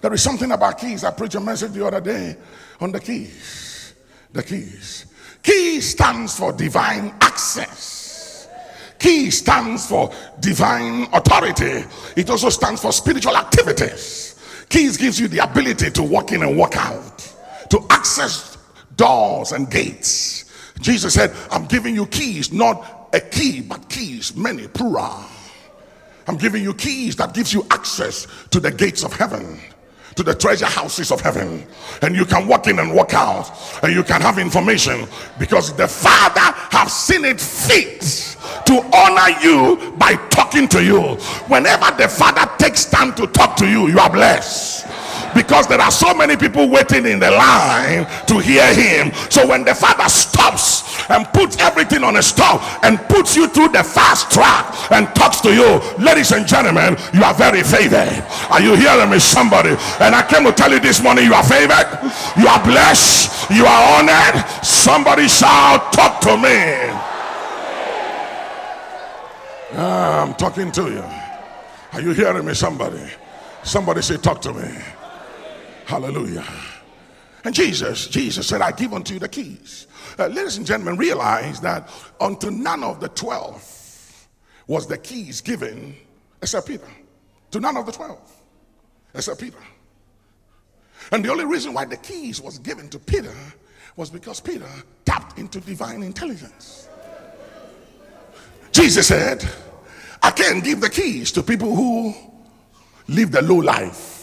there 0.00 0.12
is 0.14 0.22
something 0.22 0.50
about 0.52 0.78
keys. 0.78 1.04
I 1.04 1.10
preached 1.10 1.34
a 1.34 1.40
message 1.40 1.72
the 1.72 1.86
other 1.86 2.00
day 2.00 2.36
on 2.80 2.92
the 2.92 3.00
keys. 3.00 3.94
The 4.32 4.42
keys. 4.42 5.06
Key 5.42 5.80
stands 5.80 6.38
for 6.38 6.52
divine 6.52 7.14
access. 7.20 8.48
Key 8.98 9.30
stands 9.30 9.88
for 9.88 10.12
divine 10.40 11.08
authority. 11.12 11.84
It 12.16 12.28
also 12.28 12.50
stands 12.50 12.82
for 12.82 12.92
spiritual 12.92 13.36
activities. 13.36 14.66
Keys 14.68 14.96
gives 14.96 15.18
you 15.18 15.26
the 15.26 15.38
ability 15.38 15.90
to 15.90 16.02
walk 16.02 16.32
in 16.32 16.42
and 16.42 16.56
walk 16.56 16.76
out, 16.76 17.18
to 17.70 17.84
access 17.90 18.58
doors 18.96 19.52
and 19.52 19.70
gates. 19.70 20.44
Jesus 20.80 21.14
said, 21.14 21.34
I'm 21.50 21.66
giving 21.66 21.94
you 21.94 22.06
keys, 22.06 22.52
not 22.52 23.08
a 23.12 23.20
key, 23.20 23.62
but 23.62 23.88
keys, 23.88 24.36
many, 24.36 24.68
plural. 24.68 25.24
I'm 26.28 26.36
giving 26.36 26.62
you 26.62 26.74
keys 26.74 27.16
that 27.16 27.34
gives 27.34 27.52
you 27.52 27.66
access 27.70 28.26
to 28.50 28.60
the 28.60 28.70
gates 28.70 29.02
of 29.02 29.12
heaven 29.12 29.58
to 30.16 30.22
the 30.22 30.34
treasure 30.34 30.66
houses 30.66 31.12
of 31.12 31.20
heaven. 31.20 31.66
And 32.02 32.14
you 32.14 32.24
can 32.24 32.46
walk 32.46 32.66
in 32.66 32.78
and 32.78 32.94
walk 32.94 33.14
out. 33.14 33.50
And 33.82 33.94
you 33.94 34.02
can 34.02 34.20
have 34.20 34.38
information 34.38 35.06
because 35.38 35.72
the 35.74 35.88
father 35.88 36.40
have 36.70 36.90
seen 36.90 37.24
it 37.24 37.40
fit 37.40 38.36
to 38.66 38.90
honor 38.94 39.38
you 39.42 39.92
by 39.96 40.14
talking 40.30 40.68
to 40.68 40.82
you. 40.82 41.00
Whenever 41.48 41.90
the 41.96 42.08
father 42.08 42.50
takes 42.58 42.84
time 42.84 43.14
to 43.14 43.26
talk 43.26 43.56
to 43.56 43.68
you 43.68 43.88
you 43.88 43.98
are 43.98 44.10
blessed 44.10 44.86
because 45.34 45.66
there 45.66 45.80
are 45.80 45.90
so 45.90 46.14
many 46.14 46.36
people 46.36 46.68
waiting 46.68 47.06
in 47.06 47.18
the 47.18 47.30
line 47.30 48.06
to 48.26 48.38
hear 48.38 48.66
him. 48.74 49.12
So 49.30 49.46
when 49.46 49.64
the 49.64 49.74
father 49.74 50.08
stops 50.08 51.08
and 51.10 51.26
puts 51.32 51.58
everything 51.58 52.04
on 52.04 52.16
a 52.16 52.22
stop 52.22 52.62
and 52.84 52.98
puts 53.08 53.36
you 53.36 53.48
through 53.48 53.68
the 53.68 53.82
fast 53.82 54.30
track 54.30 54.92
and 54.92 55.08
talks 55.14 55.40
to 55.42 55.54
you, 55.54 55.80
ladies 56.02 56.32
and 56.32 56.46
gentlemen, 56.46 56.96
you 57.14 57.22
are 57.22 57.34
very 57.34 57.62
favored. 57.62 58.24
Are 58.50 58.60
you 58.60 58.74
hearing 58.74 59.10
me, 59.10 59.18
somebody? 59.18 59.70
And 60.00 60.14
I 60.14 60.26
came 60.26 60.44
to 60.44 60.52
tell 60.52 60.70
you 60.70 60.80
this 60.80 61.02
morning, 61.02 61.24
you 61.24 61.34
are 61.34 61.44
favored, 61.44 61.88
you 62.36 62.46
are 62.46 62.62
blessed, 62.64 63.50
you 63.50 63.64
are 63.64 63.98
honored. 63.98 64.44
Somebody 64.64 65.28
shout, 65.28 65.92
talk 65.92 66.20
to 66.22 66.36
me. 66.36 66.90
Ah, 69.72 70.22
I'm 70.22 70.34
talking 70.34 70.72
to 70.72 70.90
you. 70.90 71.04
Are 71.92 72.00
you 72.00 72.12
hearing 72.12 72.44
me, 72.44 72.54
somebody? 72.54 73.02
Somebody 73.62 74.02
say, 74.02 74.16
talk 74.16 74.40
to 74.42 74.52
me. 74.52 74.68
Hallelujah. 75.90 76.46
And 77.42 77.52
Jesus, 77.52 78.06
Jesus 78.06 78.46
said, 78.46 78.60
I 78.60 78.70
give 78.70 78.92
unto 78.92 79.14
you 79.14 79.18
the 79.18 79.28
keys. 79.28 79.88
Uh, 80.16 80.28
ladies 80.28 80.56
and 80.56 80.64
gentlemen, 80.64 80.96
realize 80.96 81.60
that 81.62 81.90
unto 82.20 82.48
none 82.52 82.84
of 82.84 83.00
the 83.00 83.08
twelve 83.08 84.28
was 84.68 84.86
the 84.86 84.96
keys 84.96 85.40
given 85.40 85.96
except 86.40 86.68
Peter. 86.68 86.86
To 87.50 87.58
none 87.58 87.76
of 87.76 87.86
the 87.86 87.92
twelve 87.92 88.20
except 89.14 89.40
Peter. 89.40 89.58
And 91.10 91.24
the 91.24 91.32
only 91.32 91.44
reason 91.44 91.74
why 91.74 91.86
the 91.86 91.96
keys 91.96 92.40
was 92.40 92.60
given 92.60 92.88
to 92.90 92.98
Peter 93.00 93.34
was 93.96 94.10
because 94.10 94.38
Peter 94.38 94.68
tapped 95.04 95.40
into 95.40 95.58
divine 95.58 96.04
intelligence. 96.04 96.88
Jesus 98.70 99.08
said, 99.08 99.44
I 100.22 100.30
can't 100.30 100.62
give 100.62 100.80
the 100.80 100.88
keys 100.88 101.32
to 101.32 101.42
people 101.42 101.74
who 101.74 102.14
live 103.08 103.32
the 103.32 103.42
low 103.42 103.56
life. 103.56 104.18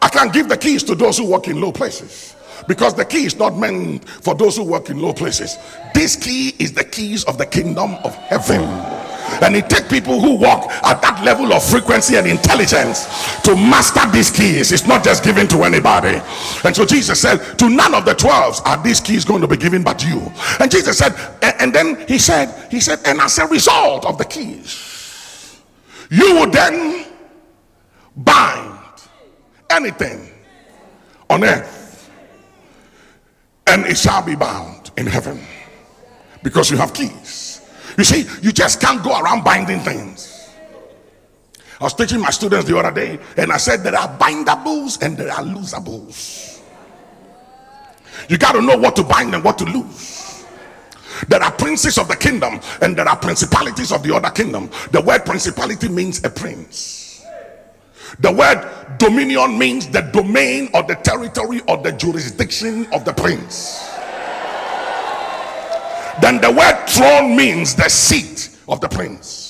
I 0.00 0.08
can't 0.08 0.32
give 0.32 0.48
the 0.48 0.56
keys 0.56 0.82
to 0.84 0.94
those 0.94 1.18
who 1.18 1.30
work 1.30 1.48
in 1.48 1.60
low 1.60 1.72
places 1.72 2.36
because 2.66 2.94
the 2.94 3.04
key 3.04 3.24
is 3.24 3.36
not 3.36 3.56
meant 3.56 4.08
for 4.08 4.34
those 4.34 4.56
who 4.56 4.64
work 4.64 4.90
in 4.90 5.00
low 5.00 5.12
places. 5.12 5.58
This 5.94 6.16
key 6.16 6.54
is 6.58 6.72
the 6.72 6.84
keys 6.84 7.24
of 7.24 7.38
the 7.38 7.46
kingdom 7.46 7.94
of 8.04 8.14
heaven. 8.14 8.62
And 9.42 9.54
it 9.54 9.68
takes 9.68 9.88
people 9.88 10.20
who 10.20 10.36
walk 10.36 10.70
at 10.70 11.02
that 11.02 11.22
level 11.22 11.52
of 11.52 11.62
frequency 11.62 12.16
and 12.16 12.26
intelligence 12.26 13.06
to 13.42 13.54
master 13.54 14.10
these 14.10 14.30
keys. 14.30 14.72
It's 14.72 14.86
not 14.86 15.04
just 15.04 15.22
given 15.22 15.46
to 15.48 15.64
anybody. 15.64 16.20
And 16.64 16.74
so 16.74 16.86
Jesus 16.86 17.20
said, 17.20 17.38
To 17.58 17.68
none 17.68 17.94
of 17.94 18.04
the 18.04 18.14
twelve 18.14 18.60
are 18.64 18.82
these 18.82 19.00
keys 19.00 19.24
going 19.24 19.42
to 19.42 19.48
be 19.48 19.56
given 19.56 19.82
but 19.82 20.04
you. 20.04 20.32
And 20.60 20.70
Jesus 20.70 20.98
said, 20.98 21.14
and 21.60 21.74
then 21.74 22.06
he 22.08 22.18
said, 22.18 22.70
He 22.70 22.80
said, 22.80 23.00
and 23.04 23.20
as 23.20 23.38
a 23.38 23.46
result 23.46 24.06
of 24.06 24.16
the 24.18 24.24
keys, 24.24 25.60
you 26.10 26.34
will 26.34 26.50
then 26.50 27.06
bind 28.16 28.77
anything 29.70 30.30
on 31.30 31.44
earth 31.44 32.10
and 33.66 33.84
it 33.86 33.96
shall 33.96 34.22
be 34.22 34.34
bound 34.34 34.90
in 34.96 35.06
heaven 35.06 35.40
because 36.42 36.70
you 36.70 36.76
have 36.76 36.94
keys. 36.94 37.60
You 37.96 38.04
see, 38.04 38.26
you 38.42 38.52
just 38.52 38.80
can't 38.80 39.02
go 39.02 39.18
around 39.20 39.44
binding 39.44 39.80
things. 39.80 40.50
I 41.80 41.84
was 41.84 41.94
teaching 41.94 42.20
my 42.20 42.30
students 42.30 42.68
the 42.68 42.76
other 42.78 42.90
day 42.90 43.18
and 43.36 43.52
I 43.52 43.56
said 43.56 43.84
there 43.84 43.96
are 43.96 44.08
bindables 44.18 45.02
and 45.02 45.16
there 45.16 45.30
are 45.30 45.42
losables. 45.42 46.60
You 48.28 48.36
got 48.36 48.52
to 48.52 48.62
know 48.62 48.76
what 48.76 48.96
to 48.96 49.04
bind 49.04 49.34
and 49.34 49.44
what 49.44 49.58
to 49.58 49.64
lose. 49.64 50.44
There 51.28 51.42
are 51.42 51.52
princes 51.52 51.98
of 51.98 52.08
the 52.08 52.16
kingdom 52.16 52.60
and 52.80 52.96
there 52.96 53.08
are 53.08 53.16
principalities 53.16 53.92
of 53.92 54.02
the 54.02 54.14
other 54.14 54.30
kingdom. 54.30 54.70
The 54.92 55.00
word 55.00 55.24
principality 55.24 55.88
means 55.88 56.24
a 56.24 56.30
prince. 56.30 56.97
The 58.20 58.32
word 58.32 58.98
dominion 58.98 59.58
means 59.58 59.86
the 59.88 60.02
domain 60.02 60.68
or 60.74 60.82
the 60.82 60.96
territory 60.96 61.60
or 61.68 61.78
the 61.78 61.92
jurisdiction 61.92 62.86
of 62.92 63.04
the 63.04 63.12
prince. 63.12 63.88
Then 66.20 66.40
the 66.40 66.50
word 66.50 66.86
throne 66.88 67.36
means 67.36 67.74
the 67.74 67.88
seat 67.88 68.58
of 68.68 68.80
the 68.80 68.88
prince. 68.88 69.46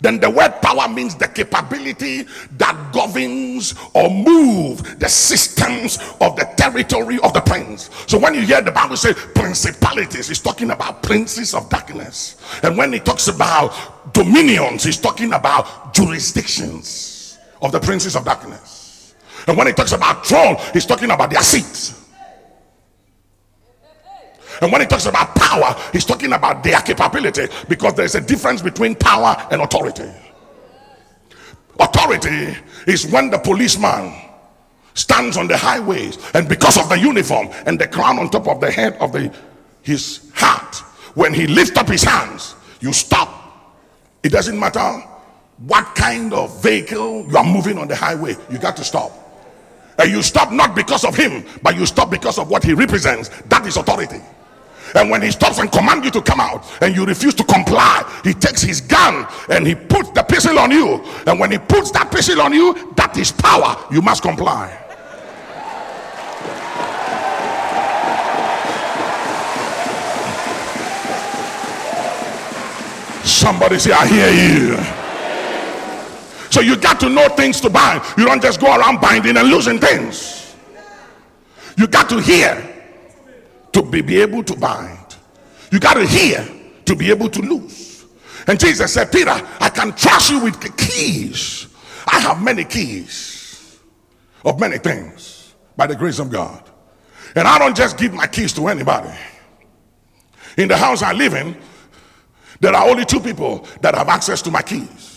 Then 0.00 0.20
the 0.20 0.28
word 0.28 0.60
power 0.60 0.88
means 0.88 1.14
the 1.14 1.26
capability 1.28 2.26
that 2.58 2.92
governs 2.92 3.74
or 3.94 4.10
move 4.10 4.98
the 5.00 5.08
systems 5.08 5.98
of 6.20 6.36
the 6.36 6.44
territory 6.56 7.18
of 7.24 7.32
the 7.32 7.40
prince. 7.40 7.90
So 8.06 8.18
when 8.18 8.34
you 8.34 8.42
hear 8.42 8.60
the 8.60 8.70
Bible 8.70 8.96
say 8.96 9.14
principalities, 9.14 10.30
it's 10.30 10.40
talking 10.40 10.70
about 10.70 11.02
princes 11.02 11.54
of 11.54 11.68
darkness. 11.70 12.36
And 12.62 12.76
when 12.76 12.92
it 12.92 13.04
talks 13.04 13.28
about 13.28 14.12
dominions, 14.12 14.84
it's 14.86 14.98
talking 14.98 15.32
about 15.32 15.94
jurisdictions 15.94 17.13
of 17.62 17.72
the 17.72 17.80
princes 17.80 18.16
of 18.16 18.24
darkness. 18.24 19.14
And 19.46 19.56
when 19.56 19.66
he 19.66 19.72
talks 19.72 19.92
about 19.92 20.26
throne, 20.26 20.56
he's 20.72 20.86
talking 20.86 21.10
about 21.10 21.30
their 21.30 21.42
seats. 21.42 22.02
And 24.62 24.70
when 24.70 24.80
he 24.80 24.86
talks 24.86 25.06
about 25.06 25.34
power, 25.34 25.74
he's 25.92 26.04
talking 26.04 26.32
about 26.32 26.62
their 26.62 26.80
capability 26.80 27.48
because 27.68 27.94
there's 27.94 28.14
a 28.14 28.20
difference 28.20 28.62
between 28.62 28.94
power 28.94 29.36
and 29.50 29.60
authority. 29.60 30.10
Authority 31.78 32.56
is 32.86 33.06
when 33.06 33.30
the 33.30 33.38
policeman 33.38 34.14
stands 34.94 35.36
on 35.36 35.48
the 35.48 35.56
highways 35.56 36.18
and 36.34 36.48
because 36.48 36.78
of 36.78 36.88
the 36.88 36.98
uniform 36.98 37.48
and 37.66 37.78
the 37.80 37.88
crown 37.88 38.18
on 38.18 38.30
top 38.30 38.46
of 38.46 38.60
the 38.60 38.70
head 38.70 38.94
of 39.00 39.12
the 39.12 39.34
his 39.82 40.30
hat, 40.32 40.76
when 41.14 41.34
he 41.34 41.46
lifts 41.46 41.76
up 41.76 41.88
his 41.88 42.02
hands, 42.02 42.54
you 42.80 42.92
stop. 42.92 43.28
It 44.22 44.30
doesn't 44.30 44.58
matter 44.58 45.02
what 45.58 45.94
kind 45.94 46.32
of 46.32 46.62
vehicle 46.62 47.26
you 47.28 47.36
are 47.36 47.44
moving 47.44 47.78
on 47.78 47.88
the 47.88 47.96
highway, 47.96 48.36
you 48.50 48.58
got 48.58 48.76
to 48.76 48.84
stop. 48.84 49.12
And 49.98 50.10
you 50.10 50.22
stop 50.22 50.52
not 50.52 50.74
because 50.74 51.04
of 51.04 51.16
him, 51.16 51.44
but 51.62 51.76
you 51.76 51.86
stop 51.86 52.10
because 52.10 52.38
of 52.38 52.50
what 52.50 52.64
he 52.64 52.74
represents. 52.74 53.28
That 53.48 53.64
is 53.66 53.76
authority. 53.76 54.20
And 54.94 55.10
when 55.10 55.22
he 55.22 55.30
stops 55.30 55.58
and 55.58 55.70
commands 55.70 56.04
you 56.04 56.10
to 56.12 56.22
come 56.22 56.40
out 56.40 56.64
and 56.82 56.94
you 56.94 57.04
refuse 57.04 57.34
to 57.34 57.44
comply, 57.44 58.02
he 58.22 58.32
takes 58.32 58.62
his 58.62 58.80
gun 58.80 59.26
and 59.48 59.66
he 59.66 59.74
puts 59.74 60.10
the 60.10 60.22
pistol 60.22 60.58
on 60.58 60.70
you. 60.70 61.02
And 61.26 61.38
when 61.38 61.50
he 61.50 61.58
puts 61.58 61.90
that 61.92 62.10
pistol 62.10 62.40
on 62.40 62.52
you, 62.52 62.92
that 62.96 63.16
is 63.16 63.32
power. 63.32 63.76
You 63.90 64.02
must 64.02 64.22
comply. 64.22 64.80
Somebody 73.24 73.78
say, 73.78 73.92
I 73.92 74.06
hear 74.06 74.30
you. 74.30 75.03
So 76.54 76.60
you 76.60 76.76
got 76.76 77.00
to 77.00 77.08
know 77.08 77.28
things 77.30 77.60
to 77.62 77.68
bind. 77.68 78.00
You 78.16 78.26
don't 78.26 78.40
just 78.40 78.60
go 78.60 78.68
around 78.68 79.00
binding 79.00 79.36
and 79.36 79.48
losing 79.48 79.80
things. 79.80 80.54
You 81.76 81.88
got 81.88 82.08
to 82.10 82.20
hear 82.20 82.72
to 83.72 83.82
be, 83.82 84.02
be 84.02 84.20
able 84.22 84.44
to 84.44 84.54
bind. 84.54 85.16
You 85.72 85.80
got 85.80 85.94
to 85.94 86.06
hear 86.06 86.48
to 86.84 86.94
be 86.94 87.10
able 87.10 87.28
to 87.30 87.42
lose. 87.42 88.04
And 88.46 88.60
Jesus 88.60 88.94
said, 88.94 89.10
Peter, 89.10 89.32
I 89.32 89.68
can 89.68 89.96
trust 89.96 90.30
you 90.30 90.44
with 90.44 90.60
the 90.60 90.68
keys. 90.68 91.66
I 92.06 92.20
have 92.20 92.40
many 92.40 92.62
keys 92.62 93.80
of 94.44 94.60
many 94.60 94.78
things 94.78 95.56
by 95.76 95.88
the 95.88 95.96
grace 95.96 96.20
of 96.20 96.30
God. 96.30 96.70
And 97.34 97.48
I 97.48 97.58
don't 97.58 97.76
just 97.76 97.98
give 97.98 98.14
my 98.14 98.28
keys 98.28 98.52
to 98.52 98.68
anybody. 98.68 99.12
In 100.56 100.68
the 100.68 100.76
house 100.76 101.02
I 101.02 101.14
live 101.14 101.34
in, 101.34 101.56
there 102.60 102.76
are 102.76 102.88
only 102.88 103.04
two 103.04 103.18
people 103.18 103.66
that 103.80 103.96
have 103.96 104.06
access 104.06 104.40
to 104.42 104.52
my 104.52 104.62
keys. 104.62 105.13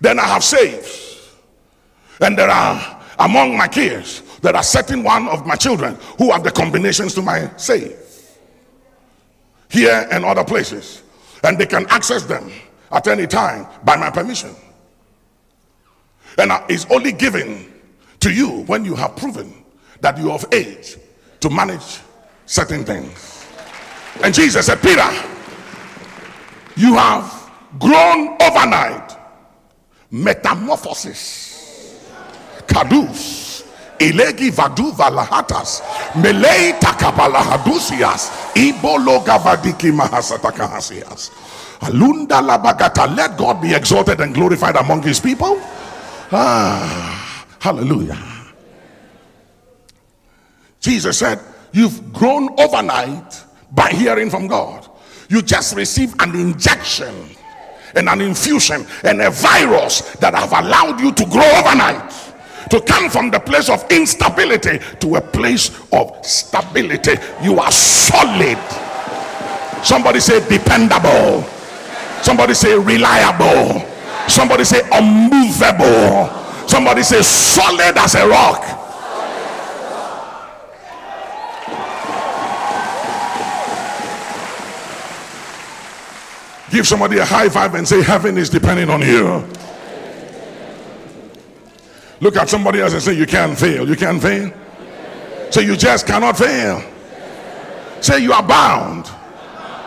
Then 0.00 0.18
I 0.18 0.24
have 0.24 0.44
safes. 0.44 1.36
And 2.20 2.36
there 2.38 2.50
are 2.50 3.00
among 3.18 3.56
my 3.56 3.68
kids, 3.68 4.22
there 4.40 4.56
are 4.56 4.62
certain 4.62 5.02
one 5.02 5.28
of 5.28 5.46
my 5.46 5.54
children 5.54 5.96
who 6.18 6.32
have 6.32 6.42
the 6.42 6.50
combinations 6.50 7.14
to 7.14 7.22
my 7.22 7.50
safe. 7.56 7.96
Here 9.70 10.08
and 10.10 10.24
other 10.24 10.44
places. 10.44 11.02
And 11.44 11.58
they 11.58 11.66
can 11.66 11.86
access 11.88 12.24
them 12.24 12.50
at 12.90 13.06
any 13.06 13.26
time 13.26 13.66
by 13.84 13.96
my 13.96 14.10
permission. 14.10 14.54
And 16.38 16.52
it's 16.68 16.86
only 16.90 17.12
given 17.12 17.72
to 18.20 18.32
you 18.32 18.64
when 18.64 18.84
you 18.84 18.94
have 18.94 19.16
proven 19.16 19.52
that 20.00 20.18
you 20.18 20.30
are 20.30 20.34
of 20.34 20.44
age 20.52 20.96
to 21.40 21.50
manage 21.50 22.00
certain 22.46 22.84
things. 22.84 23.46
And 24.22 24.34
Jesus 24.34 24.66
said, 24.66 24.80
Peter, 24.82 25.08
you 26.76 26.94
have 26.94 27.50
grown 27.78 28.36
overnight. 28.40 29.09
Metamorphosis. 30.10 31.22
Kadus. 32.66 33.48
Ilegi 34.00 34.50
vadu 34.50 34.92
valahatas. 34.96 35.82
Melei 36.16 36.72
takabalahadusias. 36.80 38.54
Ibologa 38.56 39.38
vadiki 39.38 39.92
mahasatakahasias. 39.92 41.30
Alunda 41.82 42.40
labagata. 42.40 43.06
Let 43.14 43.36
God 43.36 43.60
be 43.60 43.74
exalted 43.74 44.20
and 44.20 44.34
glorified 44.34 44.76
among 44.76 45.02
his 45.02 45.20
people. 45.20 45.60
Ah, 46.32 47.46
hallelujah. 47.58 48.18
Jesus 50.80 51.18
said, 51.18 51.38
You've 51.72 52.12
grown 52.12 52.48
overnight 52.58 53.44
by 53.70 53.90
hearing 53.90 54.30
from 54.30 54.48
God. 54.48 54.88
You 55.28 55.42
just 55.42 55.76
receive 55.76 56.14
an 56.18 56.34
injection 56.34 57.14
and 57.94 58.08
an 58.08 58.20
infusion 58.20 58.86
and 59.04 59.20
a 59.20 59.30
virus 59.30 60.00
that 60.16 60.34
have 60.34 60.52
allowed 60.52 61.00
you 61.00 61.12
to 61.12 61.24
grow 61.26 61.48
overnight. 61.58 62.12
To 62.70 62.80
come 62.80 63.10
from 63.10 63.30
the 63.30 63.40
place 63.40 63.68
of 63.68 63.84
instability 63.90 64.78
to 65.00 65.16
a 65.16 65.20
place 65.20 65.70
of 65.92 66.24
stability. 66.24 67.14
You 67.42 67.58
are 67.58 67.72
solid. 67.72 68.58
Somebody 69.84 70.20
say 70.20 70.38
dependable. 70.48 71.42
Somebody 72.22 72.54
say 72.54 72.78
reliable. 72.78 73.84
Somebody 74.28 74.64
say 74.64 74.82
unmovable. 74.92 76.30
Somebody 76.68 77.02
say 77.02 77.22
solid 77.22 77.96
as 77.98 78.14
a 78.14 78.28
rock. 78.28 78.79
Give 86.70 86.86
somebody 86.86 87.18
a 87.18 87.24
high 87.24 87.48
five 87.48 87.74
and 87.74 87.86
say, 87.86 88.02
Heaven 88.02 88.38
is 88.38 88.48
depending 88.48 88.88
on 88.90 89.00
you. 89.02 89.44
Look 92.20 92.36
at 92.36 92.48
somebody 92.48 92.80
else 92.80 92.92
and 92.92 93.02
say, 93.02 93.14
You 93.14 93.26
can't 93.26 93.58
fail. 93.58 93.88
You 93.88 93.96
can't 93.96 94.22
fail. 94.22 94.52
So 95.50 95.60
you 95.60 95.76
just 95.76 96.06
cannot 96.06 96.38
fail. 96.38 96.82
Say, 98.00 98.20
You 98.20 98.32
are 98.32 98.42
bound 98.42 99.06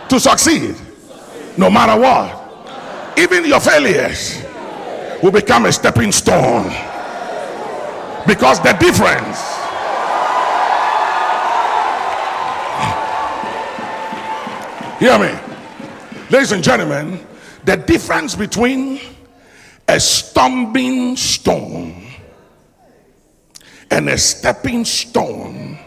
to 0.09 0.19
succeed 0.19 0.75
no 1.57 1.69
matter 1.69 1.99
what. 1.99 2.39
Even 3.17 3.45
your 3.45 3.59
failures 3.59 4.43
will 5.21 5.31
become 5.31 5.65
a 5.65 5.71
stepping 5.71 6.11
stone 6.11 6.67
because 8.27 8.59
the 8.61 8.73
difference 8.73 9.39
hear 14.99 15.19
me 15.19 15.42
Ladies 16.33 16.51
and 16.51 16.63
gentlemen, 16.63 17.23
the 17.63 17.77
difference 17.77 18.33
between 18.33 18.99
a 19.87 19.99
stumbling 19.99 21.15
stone 21.15 22.07
and 23.91 24.09
a 24.09 24.17
stepping 24.17 24.83
stone 24.83 25.77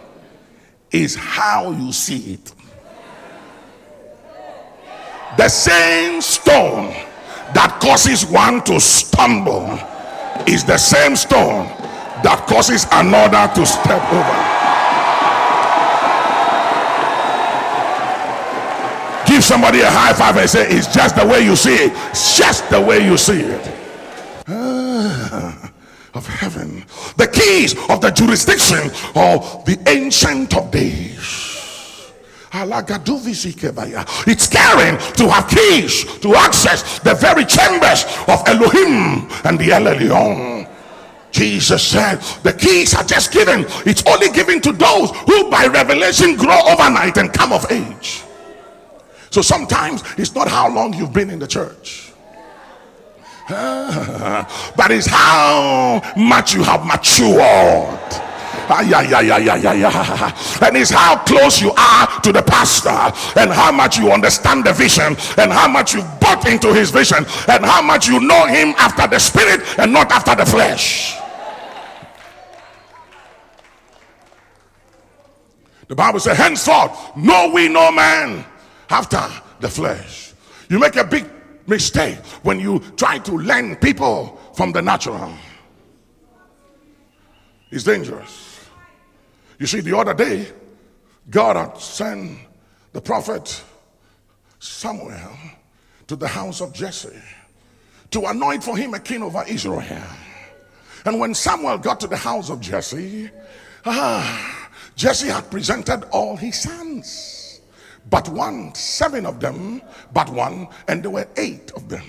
is 0.93 1.17
how 1.17 1.73
you 1.73 1.91
see 1.91 2.35
it. 2.35 2.53
The 5.37 5.49
same 5.49 6.21
stone 6.21 6.93
that 7.53 7.81
causes 7.83 8.25
one 8.25 8.63
to 8.67 8.79
stumble 8.79 9.67
is 10.47 10.63
the 10.63 10.79
same 10.79 11.17
stone 11.17 11.67
that 12.23 12.47
causes 12.49 12.87
another 12.93 13.53
to 13.53 13.67
step 13.67 14.13
over. 14.13 14.76
Give 19.37 19.45
somebody 19.45 19.81
a 19.81 19.91
high 19.91 20.15
five 20.15 20.35
and 20.39 20.49
say, 20.49 20.67
It's 20.71 20.87
just 20.87 21.15
the 21.15 21.27
way 21.27 21.45
you 21.45 21.57
see 21.57 21.75
it. 21.75 21.93
It's 22.09 22.39
just 22.39 22.71
the 22.71 22.81
way 22.81 23.05
you 23.05 23.19
see 23.19 23.43
it. 23.43 23.71
Ah, 24.49 25.71
of 26.15 26.27
heaven. 26.27 26.83
The 27.19 27.29
keys 27.29 27.75
of 27.91 28.01
the 28.01 28.11
jurisdiction 28.13 28.91
of 29.15 29.63
the 29.67 29.77
ancient 29.87 30.57
of 30.57 30.71
days. 30.71 32.11
It's 34.27 34.45
scary 34.45 34.97
to 35.21 35.29
have 35.29 35.51
keys 35.51 36.05
to 36.21 36.35
access 36.35 36.99
the 37.01 37.13
very 37.13 37.45
chambers 37.45 38.07
of 38.29 38.43
Elohim 38.49 39.29
and 39.45 39.59
the 39.59 39.71
El 39.73 39.85
Elyon. 39.85 40.67
Jesus 41.31 41.87
said, 41.87 42.21
The 42.43 42.55
keys 42.55 42.95
are 42.95 43.05
just 43.05 43.33
given. 43.33 43.67
It's 43.85 44.03
only 44.07 44.31
given 44.31 44.63
to 44.63 44.73
those 44.73 45.11
who 45.27 45.51
by 45.51 45.67
revelation 45.67 46.37
grow 46.37 46.59
overnight 46.71 47.19
and 47.19 47.31
come 47.31 47.53
of 47.53 47.71
age. 47.71 48.23
So 49.31 49.43
sometimes 49.43 50.03
it's 50.19 50.35
not 50.35 50.49
how 50.49 50.73
long 50.73 50.95
you've 50.95 51.13
been 51.13 51.31
in 51.31 51.39
the 51.39 51.47
church. 51.47 52.07
but 53.49 54.91
it's 54.91 55.07
how 55.07 56.03
much 56.17 56.55
you 56.55 56.65
have 56.65 56.85
matured. 56.85 58.23
And 58.69 60.77
it's 60.77 60.91
how 60.91 61.23
close 61.25 61.61
you 61.61 61.71
are 61.79 62.21
to 62.23 62.33
the 62.33 62.43
pastor, 62.43 63.39
and 63.39 63.53
how 63.53 63.71
much 63.71 63.99
you 63.99 64.11
understand 64.11 64.65
the 64.65 64.73
vision, 64.73 65.17
and 65.39 65.53
how 65.53 65.69
much 65.69 65.95
you 65.95 66.03
bought 66.21 66.49
into 66.49 66.75
his 66.75 66.91
vision, 66.91 67.19
and 67.19 67.65
how 67.65 67.83
much 67.83 68.09
you 68.09 68.19
know 68.19 68.47
him 68.47 68.75
after 68.79 69.07
the 69.07 69.21
spirit 69.21 69.61
and 69.79 69.93
not 69.93 70.11
after 70.11 70.35
the 70.35 70.45
flesh. 70.45 71.17
The 75.87 75.95
Bible 75.95 76.19
says, 76.19 76.37
Henceforth, 76.37 77.17
know 77.17 77.53
we 77.55 77.69
no 77.69 77.93
man 77.93 78.45
after 78.91 79.23
the 79.61 79.69
flesh. 79.69 80.35
You 80.69 80.79
make 80.79 80.97
a 80.97 81.05
big 81.05 81.27
mistake 81.67 82.19
when 82.43 82.61
you 82.61 82.81
try 82.97 83.19
to 83.19 83.33
learn 83.33 83.77
people 83.77 84.39
from 84.55 84.73
the 84.73 84.83
natural. 84.83 85.33
It's 87.71 87.85
dangerous. 87.85 88.69
You 89.59 89.67
see, 89.67 89.81
the 89.81 89.97
other 89.97 90.15
day, 90.15 90.49
God 91.31 91.57
had 91.57 91.79
sent 91.79 92.39
the 92.93 93.01
prophet 93.01 93.63
Samuel 94.59 95.37
to 96.07 96.17
the 96.17 96.29
house 96.29 96.61
of 96.61 96.73
Jesse 96.73 97.21
to 98.11 98.25
anoint 98.27 98.63
for 98.63 98.77
him 98.77 98.95
a 98.95 99.01
king 99.01 99.23
over 99.23 99.45
Israel. 99.49 100.03
And 101.05 101.19
when 101.19 101.35
Samuel 101.35 101.79
got 101.79 102.01
to 102.01 102.07
the 102.07 102.17
house 102.17 102.51
of 102.51 102.61
Jesse, 102.61 103.31
ah, 103.85 104.69
Jesse 104.95 105.29
had 105.29 105.51
presented 105.51 106.05
all 106.11 106.37
his 106.37 106.61
sons 106.63 107.36
but 108.11 108.29
one, 108.29 108.75
seven 108.75 109.27
of 109.27 109.41
them, 109.41 109.83
but 110.13 110.29
one, 110.31 110.69
and 110.89 111.03
there 111.03 111.11
were 111.11 111.27
eight 111.37 111.73
of 111.73 111.89
them. 111.89 112.05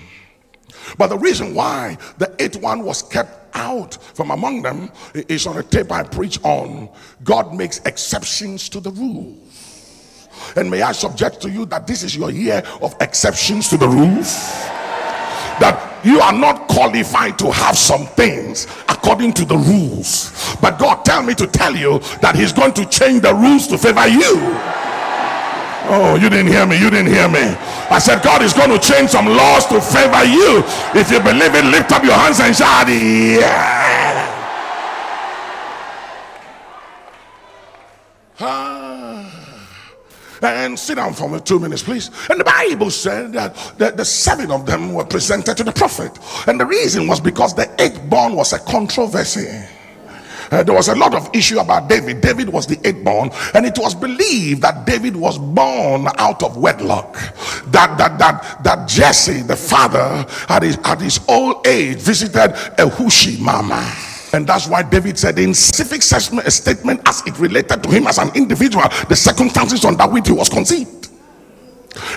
But 0.98 1.08
the 1.08 1.18
reason 1.18 1.54
why 1.54 1.98
the 2.18 2.34
eighth 2.40 2.58
one 2.58 2.84
was 2.84 3.02
kept 3.02 3.56
out 3.56 3.96
from 4.16 4.32
among 4.32 4.62
them 4.62 4.92
is 5.14 5.48
on 5.48 5.58
a 5.58 5.64
tape 5.64 5.92
I 5.92 6.04
preach 6.04 6.40
on. 6.44 6.90
God 7.24 7.56
makes 7.56 7.80
exceptions 7.80 8.70
to 8.70 8.80
the 8.80 8.92
rule. 8.92 9.36
And 10.56 10.70
may 10.70 10.82
I 10.82 10.92
subject 10.92 11.42
to 11.42 11.50
you 11.50 11.66
that 11.66 11.88
this 11.88 12.04
is 12.04 12.16
your 12.16 12.30
year 12.30 12.62
of 12.82 12.96
exceptions 13.02 13.70
to 13.70 13.78
the 13.78 13.88
rules? 13.88 14.36
That 15.60 16.06
you 16.06 16.20
are 16.20 16.32
not 16.34 16.68
qualified 16.68 17.40
to 17.40 17.52
have 17.52 17.76
some 17.76 18.06
things 18.06 18.68
according 18.88 19.34
to 19.34 19.46
the 19.46 19.58
rules. 19.58 20.56
But 20.62 20.78
God 20.78 21.04
tell 21.04 21.24
me 21.24 21.34
to 21.34 21.48
tell 21.48 21.76
you 21.76 22.00
that 22.22 22.36
He's 22.36 22.54
going 22.54 22.74
to 22.74 22.86
change 22.86 23.24
the 23.24 23.34
rules 23.34 23.68
to 23.68 23.78
favor 23.80 24.08
you. 24.08 24.77
Oh, 25.90 26.16
you 26.16 26.30
didn't 26.30 26.48
hear 26.52 26.66
me. 26.66 26.78
You 26.78 26.90
didn't 26.90 27.12
hear 27.14 27.30
me. 27.30 27.56
I 27.90 28.00
said, 28.00 28.22
God 28.22 28.42
is 28.42 28.52
going 28.52 28.70
to 28.70 28.80
change 28.80 29.10
some 29.12 29.26
laws 29.26 29.66
to 29.68 29.80
favor 29.80 30.24
you. 30.26 30.64
If 30.94 31.10
you 31.10 31.20
believe 31.22 31.56
it, 31.56 31.64
lift 31.66 31.92
up 31.94 32.04
your 32.04 32.14
hands 32.14 32.40
and 32.42 32.54
shout, 32.56 32.90
Yeah. 32.90 34.34
Ah. 38.40 39.08
and 40.44 40.78
sit 40.78 40.96
down 40.96 41.14
for 41.14 41.30
me 41.30 41.40
two 41.40 41.60
minutes, 41.60 41.82
please. 41.82 42.12
And 42.30 42.40
the 42.40 42.44
Bible 42.44 42.92
said 42.92 43.34
that 43.34 43.56
the, 43.78 43.92
the, 43.92 44.06
seven 44.06 44.52
of 44.52 44.66
them 44.66 44.94
were 44.94 45.06
presented 45.06 45.58
to 45.58 45.64
the 45.64 45.72
prophet, 45.72 46.12
and 46.48 46.60
the 46.60 46.66
reason 46.66 47.08
was 47.08 47.20
because 47.20 47.56
the 47.56 47.74
eighth 47.82 48.00
born 48.10 48.34
was 48.36 48.54
a 48.54 48.60
controversy. 48.60 49.48
Uh, 50.52 50.64
there 50.64 50.76
was 50.76 50.88
a 50.88 50.96
lot 50.96 51.14
of 51.14 51.30
issue 51.34 51.60
about 51.60 51.90
David. 51.90 52.22
David 52.22 52.50
was 52.50 52.68
the 52.68 52.80
eighth 52.88 53.04
born, 53.04 53.30
and 53.54 53.66
it 53.66 53.78
was 53.78 53.94
believed 53.94 54.62
that 54.62 54.86
David 54.86 55.16
was 55.16 55.38
born 55.38 56.08
out 56.18 56.44
of 56.44 56.58
wedlock. 56.58 57.14
That 57.68 57.98
that 57.98 58.18
that 58.20 58.64
that 58.64 58.88
Jesse, 58.88 59.42
the 59.42 59.56
father, 59.56 60.26
at 60.50 60.64
his 60.64 60.78
at 60.84 61.02
his 61.02 61.20
old 61.28 61.66
age, 61.68 61.98
visited 61.98 62.52
a 62.80 62.90
Hushi 62.90 63.40
mama. 63.40 63.84
And 64.34 64.46
that's 64.46 64.68
why 64.68 64.84
David 64.84 65.18
said 65.18 65.40
in 65.40 65.54
civic 65.54 66.02
statement 66.04 67.08
as 67.08 67.26
it 67.26 67.40
related 67.40 67.82
to 67.84 67.90
him 67.90 68.08
as 68.08 68.18
an 68.18 68.30
individual, 68.36 68.84
the 69.08 69.16
circumstances 69.16 69.86
under 69.86 70.04
which 70.04 70.28
he 70.28 70.34
was 70.34 70.50
conceived. 70.50 71.10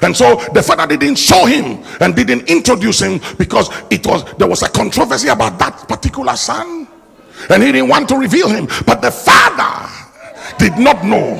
And 0.02 0.16
so 0.16 0.36
the 0.52 0.62
father 0.62 0.86
didn't 0.86 1.16
show 1.16 1.46
him 1.46 1.82
and 2.00 2.14
didn't 2.14 2.48
introduce 2.50 3.00
him 3.00 3.20
because 3.38 3.70
it 3.90 4.06
was 4.06 4.24
there 4.34 4.48
was 4.48 4.62
a 4.62 4.68
controversy 4.68 5.28
about 5.28 5.58
that 5.58 5.88
particular 5.88 6.36
son, 6.36 6.88
and 7.48 7.62
he 7.62 7.72
didn't 7.72 7.88
want 7.88 8.08
to 8.10 8.16
reveal 8.16 8.48
him. 8.48 8.66
But 8.86 9.02
the 9.02 9.10
father 9.10 9.88
did 10.58 10.78
not 10.78 11.04
know 11.04 11.38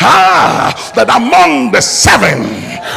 ah, 0.00 0.74
that 0.94 1.08
among 1.08 1.72
the 1.72 1.80
seven 1.80 2.42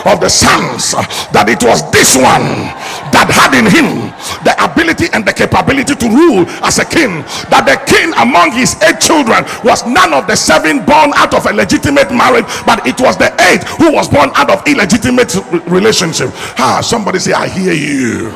of 0.05 0.19
the 0.19 0.29
sons, 0.29 0.93
that 1.34 1.49
it 1.49 1.62
was 1.63 1.84
this 1.91 2.15
one 2.15 2.71
that 3.13 3.29
had 3.29 3.53
in 3.58 3.65
him 3.65 4.13
the 4.45 4.53
ability 4.62 5.08
and 5.13 5.25
the 5.25 5.34
capability 5.34 5.95
to 5.95 6.08
rule 6.10 6.45
as 6.65 6.79
a 6.79 6.86
king. 6.86 7.21
That 7.49 7.65
the 7.65 7.77
king 7.89 8.13
among 8.17 8.51
his 8.53 8.77
eight 8.84 8.99
children 9.01 9.45
was 9.63 9.86
none 9.86 10.13
of 10.13 10.27
the 10.27 10.36
seven 10.36 10.86
born 10.86 11.13
out 11.15 11.34
of 11.34 11.45
a 11.45 11.53
legitimate 11.53 12.12
marriage, 12.12 12.47
but 12.65 12.86
it 12.86 12.99
was 12.99 13.17
the 13.17 13.32
eight 13.49 13.63
who 13.77 13.93
was 13.93 14.08
born 14.08 14.32
out 14.36 14.49
of 14.49 14.65
illegitimate 14.67 15.34
relationship. 15.67 16.29
Ah, 16.58 16.82
somebody 16.82 17.19
say, 17.19 17.34
I 17.34 17.47
hear 17.47 17.73
you. 17.73 18.34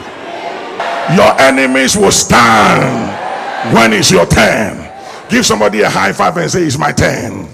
Your 1.15 1.35
enemies 1.39 1.97
will 1.97 2.15
stand 2.15 3.22
when 3.71 3.93
it's 3.93 4.11
your 4.11 4.25
turn. 4.25 4.89
Give 5.29 5.45
somebody 5.45 5.81
a 5.81 5.89
high 5.89 6.13
five 6.13 6.35
and 6.37 6.51
say, 6.51 6.63
It's 6.63 6.77
my 6.77 6.91
turn. 6.91 7.47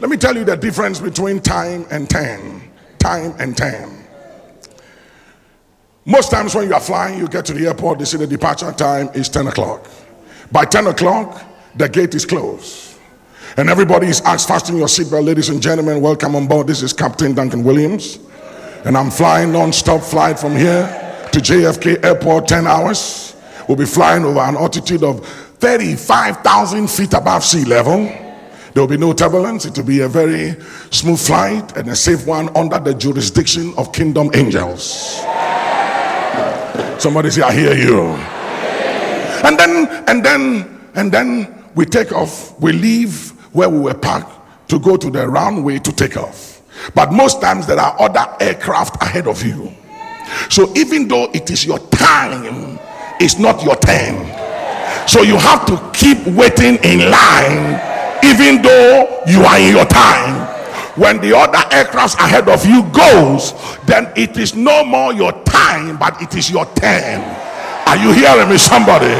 Let 0.00 0.10
me 0.10 0.16
tell 0.16 0.36
you 0.36 0.44
the 0.44 0.56
difference 0.56 1.00
between 1.00 1.40
time 1.40 1.86
and 1.90 2.08
ten. 2.08 2.70
Time 2.98 3.34
and 3.38 3.56
ten. 3.56 3.98
Most 6.08 6.30
times 6.30 6.54
when 6.54 6.68
you 6.68 6.74
are 6.74 6.80
flying, 6.80 7.18
you 7.18 7.28
get 7.28 7.44
to 7.44 7.52
the 7.52 7.66
airport, 7.66 7.98
they 7.98 8.06
say 8.06 8.16
the 8.16 8.26
departure 8.26 8.72
time 8.72 9.10
is 9.12 9.28
10 9.28 9.48
o'clock. 9.48 9.86
By 10.50 10.64
10 10.64 10.86
o'clock, 10.86 11.44
the 11.76 11.86
gate 11.86 12.14
is 12.14 12.24
closed. 12.24 12.98
And 13.58 13.68
everybody 13.68 14.06
is 14.06 14.22
asked, 14.22 14.48
fasten 14.48 14.78
your 14.78 14.86
seatbelt, 14.86 15.26
ladies 15.26 15.50
and 15.50 15.60
gentlemen, 15.60 16.00
welcome 16.00 16.34
on 16.34 16.46
board. 16.46 16.66
This 16.66 16.82
is 16.82 16.94
Captain 16.94 17.34
Duncan 17.34 17.62
Williams. 17.62 18.20
And 18.86 18.96
I'm 18.96 19.10
flying 19.10 19.52
non-stop 19.52 20.00
flight 20.00 20.38
from 20.38 20.56
here 20.56 20.86
to 21.30 21.40
JFK 21.40 22.02
Airport, 22.02 22.48
10 22.48 22.66
hours. 22.66 23.34
We'll 23.68 23.76
be 23.76 23.84
flying 23.84 24.24
over 24.24 24.40
an 24.40 24.56
altitude 24.56 25.04
of 25.04 25.26
35,000 25.58 26.88
feet 26.88 27.12
above 27.12 27.44
sea 27.44 27.66
level. 27.66 28.04
There 28.72 28.82
will 28.82 28.88
be 28.88 28.96
no 28.96 29.12
turbulence. 29.12 29.66
It 29.66 29.76
will 29.76 29.84
be 29.84 30.00
a 30.00 30.08
very 30.08 30.56
smooth 30.90 31.20
flight 31.20 31.76
and 31.76 31.88
a 31.88 31.96
safe 31.96 32.26
one 32.26 32.54
under 32.56 32.78
the 32.78 32.94
jurisdiction 32.94 33.74
of 33.76 33.92
kingdom 33.92 34.30
angels. 34.34 35.18
Somebody 36.98 37.30
say, 37.30 37.42
I 37.42 37.52
hear 37.52 37.74
you. 37.74 38.00
And 39.46 39.58
then, 39.58 40.04
and 40.08 40.24
then, 40.24 40.80
and 40.94 41.12
then 41.12 41.64
we 41.74 41.84
take 41.84 42.12
off. 42.12 42.58
We 42.60 42.72
leave 42.72 43.30
where 43.54 43.68
we 43.68 43.80
were 43.80 43.94
parked 43.94 44.68
to 44.68 44.78
go 44.78 44.96
to 44.96 45.10
the 45.10 45.28
runway 45.28 45.78
to 45.78 45.92
take 45.92 46.16
off. 46.16 46.62
But 46.94 47.12
most 47.12 47.40
times 47.40 47.66
there 47.66 47.78
are 47.78 48.00
other 48.00 48.26
aircraft 48.40 49.02
ahead 49.02 49.26
of 49.26 49.44
you. 49.44 49.72
So 50.50 50.72
even 50.76 51.08
though 51.08 51.30
it 51.32 51.50
is 51.50 51.64
your 51.66 51.78
time, 51.78 52.78
it's 53.20 53.38
not 53.38 53.62
your 53.62 53.76
turn. 53.76 54.26
So 55.08 55.22
you 55.22 55.36
have 55.36 55.64
to 55.66 55.76
keep 55.94 56.18
waiting 56.26 56.76
in 56.84 57.10
line 57.10 57.80
even 58.24 58.62
though 58.62 59.22
you 59.26 59.40
are 59.42 59.58
in 59.58 59.74
your 59.76 59.86
time. 59.86 60.46
When 60.98 61.20
the 61.20 61.36
other 61.36 61.62
aircraft 61.72 62.18
ahead 62.18 62.48
of 62.48 62.66
you 62.66 62.82
goes 62.90 63.54
then 63.86 64.10
it 64.16 64.36
is 64.36 64.54
no 64.54 64.84
more 64.84 65.12
your 65.12 65.32
time 65.44 65.96
but 65.98 66.20
it 66.20 66.34
is 66.34 66.50
your 66.50 66.66
turn. 66.74 67.22
Are 67.86 67.96
you 67.96 68.12
hearing 68.12 68.48
me 68.50 68.58
somebody? 68.58 69.14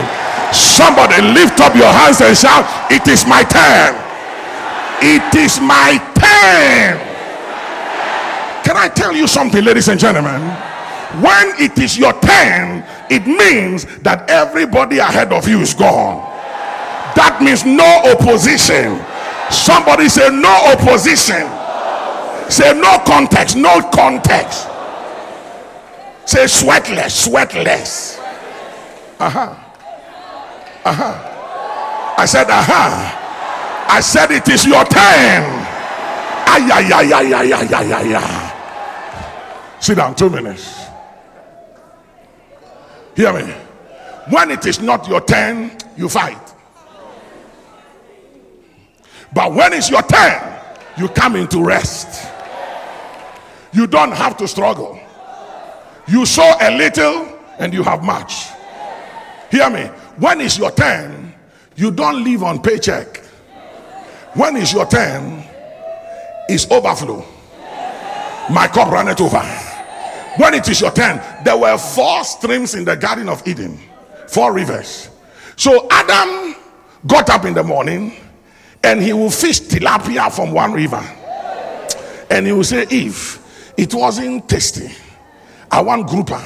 Somebody 0.53 1.23
lift 1.23 1.61
up 1.61 1.75
your 1.75 1.89
hands 1.93 2.21
and 2.21 2.37
shout 2.37 2.67
it 2.91 3.07
is 3.09 3.27
my 3.27 3.43
turn. 3.45 3.95
It 5.01 5.35
is 5.37 5.61
my 5.61 5.97
turn. 6.19 6.99
Can 8.65 8.77
i 8.77 8.89
tell 8.89 9.15
you 9.17 9.27
something 9.27 9.65
ladies 9.65 9.89
and 9.89 9.99
gentlemen 9.99 10.43
when 11.23 11.53
it 11.59 11.79
is 11.79 11.97
your 11.99 12.13
turn 12.21 12.85
it 13.11 13.27
means 13.27 13.87
that 14.03 14.29
everybody 14.29 14.99
ahead 14.99 15.33
of 15.33 15.49
you 15.49 15.61
is 15.61 15.75
gone 15.75 16.29
that 17.19 17.43
means 17.43 17.67
no 17.67 18.15
opposition. 18.15 18.95
Somebody 19.51 20.09
say 20.09 20.31
no 20.31 20.55
opposition. 20.71 21.43
Say 22.47 22.71
no 22.79 23.03
context, 23.03 23.57
no 23.57 23.83
context. 23.91 24.71
Say 26.31 26.45
sweatless, 26.47 27.27
sweatless. 27.27 28.19
Uh 29.19 29.31
huh. 29.31 29.55
Uh 30.85 30.93
huh. 30.95 32.15
I 32.19 32.25
said, 32.25 32.47
uh 32.49 32.63
huh. 32.63 33.15
I 33.91 34.01
said, 34.01 34.31
it 34.31 34.49
is 34.49 34.65
your 34.65 34.85
turn. 34.85 35.43
Ay, 36.47 36.71
ay, 36.71 36.87
ay, 36.93 37.13
ay, 37.13 37.35
ay, 37.35 37.53
ay, 37.53 37.75
ay, 37.75 37.93
ay, 37.93 38.15
ay. 38.15 39.77
Sit 39.81 39.97
down, 39.97 40.15
two 40.15 40.31
minutes. 40.31 40.78
Hear 43.19 43.33
me. 43.33 43.53
When 44.31 44.53
it 44.53 44.65
is 44.65 44.81
not 44.81 45.09
your 45.09 45.21
turn, 45.21 45.73
you 45.97 46.09
fight. 46.09 46.55
But 49.33 49.53
when 49.55 49.73
it's 49.73 49.91
your 49.91 50.03
turn, 50.03 50.55
you 50.97 51.09
come 51.09 51.35
into 51.35 51.61
rest. 51.65 52.31
You 53.73 53.89
don't 53.89 54.13
have 54.13 54.37
to 54.37 54.47
struggle. 54.47 55.01
You 56.07 56.27
sow 56.27 56.49
a 56.61 56.71
little 56.79 57.37
and 57.59 57.75
you 57.75 57.83
have 57.83 58.05
much. 58.05 58.51
Hear 59.51 59.69
me. 59.69 59.87
When 60.19 60.41
it's 60.41 60.57
your 60.57 60.71
turn, 60.71 61.35
you 61.75 61.91
don't 61.91 62.23
live 62.23 62.45
on 62.45 62.63
paycheck. 62.63 63.17
When 64.35 64.55
it's 64.55 64.73
your 64.73 64.87
turn, 64.87 65.43
it's 66.49 66.71
overflow. 66.71 67.27
My 68.49 68.69
cup 68.73 68.93
runneth 68.93 69.21
over. 69.21 69.68
When 70.39 70.55
it 70.55 70.69
is 70.69 70.81
your 70.81 70.93
turn, 70.93 71.21
there 71.43 71.57
were 71.57 71.77
four 71.77 72.23
streams 72.23 72.77
in 72.77 72.85
the 72.85 72.95
Garden 72.95 73.29
of 73.29 73.47
Eden, 73.47 73.77
four 74.29 74.53
rivers. 74.53 75.11
So 75.57 75.89
Adam 75.91 76.55
got 77.09 77.29
up 77.29 77.45
in 77.45 77.55
the 77.55 77.65
morning 77.65 78.13
and 78.85 79.03
he 79.03 79.13
will 79.13 79.31
fish 79.31 79.61
tilapia 79.61 80.33
from 80.33 80.53
one 80.53 80.73
river. 80.73 81.03
And 82.31 82.47
he 82.47 82.53
will 82.53 82.63
say, 82.63 82.87
If 82.89 83.75
it 83.77 83.93
wasn't 83.93 84.49
tasty, 84.49 84.91
I 85.73 85.81
want 85.83 86.07
grouper. 86.09 86.43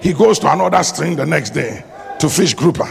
He 0.00 0.14
goes 0.14 0.38
to 0.38 0.50
another 0.50 0.82
stream 0.82 1.16
the 1.16 1.26
next 1.26 1.50
day 1.50 1.84
to 2.18 2.30
fish 2.30 2.54
grouper. 2.54 2.88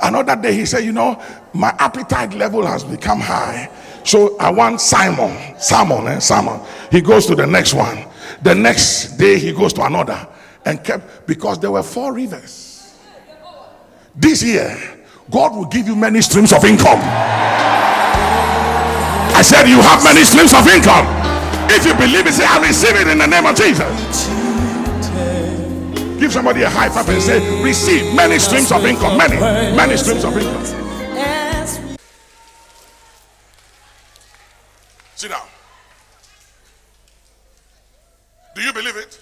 Another 0.00 0.36
day 0.36 0.54
he 0.54 0.66
said, 0.66 0.84
You 0.84 0.92
know, 0.92 1.20
my 1.52 1.74
appetite 1.80 2.34
level 2.34 2.64
has 2.64 2.84
become 2.84 3.18
high. 3.18 3.68
So 4.04 4.36
I 4.38 4.50
want 4.50 4.80
Simon, 4.80 5.58
salmon, 5.58 6.06
eh? 6.06 6.20
salmon. 6.20 6.60
He 6.92 7.00
goes 7.00 7.26
to 7.26 7.34
the 7.34 7.46
next 7.46 7.74
one. 7.74 8.06
The 8.42 8.54
next 8.54 9.18
day 9.18 9.38
he 9.38 9.52
goes 9.52 9.72
to 9.74 9.84
another 9.84 10.26
and 10.64 10.82
kept 10.82 11.26
because 11.26 11.58
there 11.58 11.70
were 11.70 11.82
four 11.82 12.12
rivers. 12.14 12.96
This 14.14 14.42
year, 14.42 14.76
God 15.30 15.54
will 15.54 15.66
give 15.66 15.86
you 15.86 15.94
many 15.94 16.20
streams 16.20 16.52
of 16.52 16.64
income. 16.64 16.98
I 19.40 19.42
said, 19.42 19.68
You 19.68 19.80
have 19.80 20.02
many 20.02 20.24
streams 20.24 20.52
of 20.52 20.66
income. 20.66 21.06
If 21.70 21.86
you 21.86 21.94
believe 21.94 22.26
it, 22.26 22.32
say, 22.34 22.44
I 22.44 22.58
receive 22.66 22.96
it 22.96 23.06
in 23.08 23.18
the 23.18 23.26
name 23.26 23.46
of 23.46 23.54
Jesus. 23.54 24.28
Give 26.18 26.32
somebody 26.32 26.62
a 26.62 26.68
high 26.68 26.88
five 26.88 27.08
and 27.08 27.22
say, 27.22 27.62
Receive 27.62 28.14
many 28.14 28.38
streams 28.38 28.72
of 28.72 28.84
income. 28.84 29.16
Many, 29.16 29.36
many 29.76 29.96
streams 29.96 30.24
of 30.24 30.36
income. 30.36 30.66
Sit 35.14 35.30
down. 35.30 35.46
Do 38.54 38.62
you 38.62 38.72
believe 38.72 38.96
it? 38.96 39.20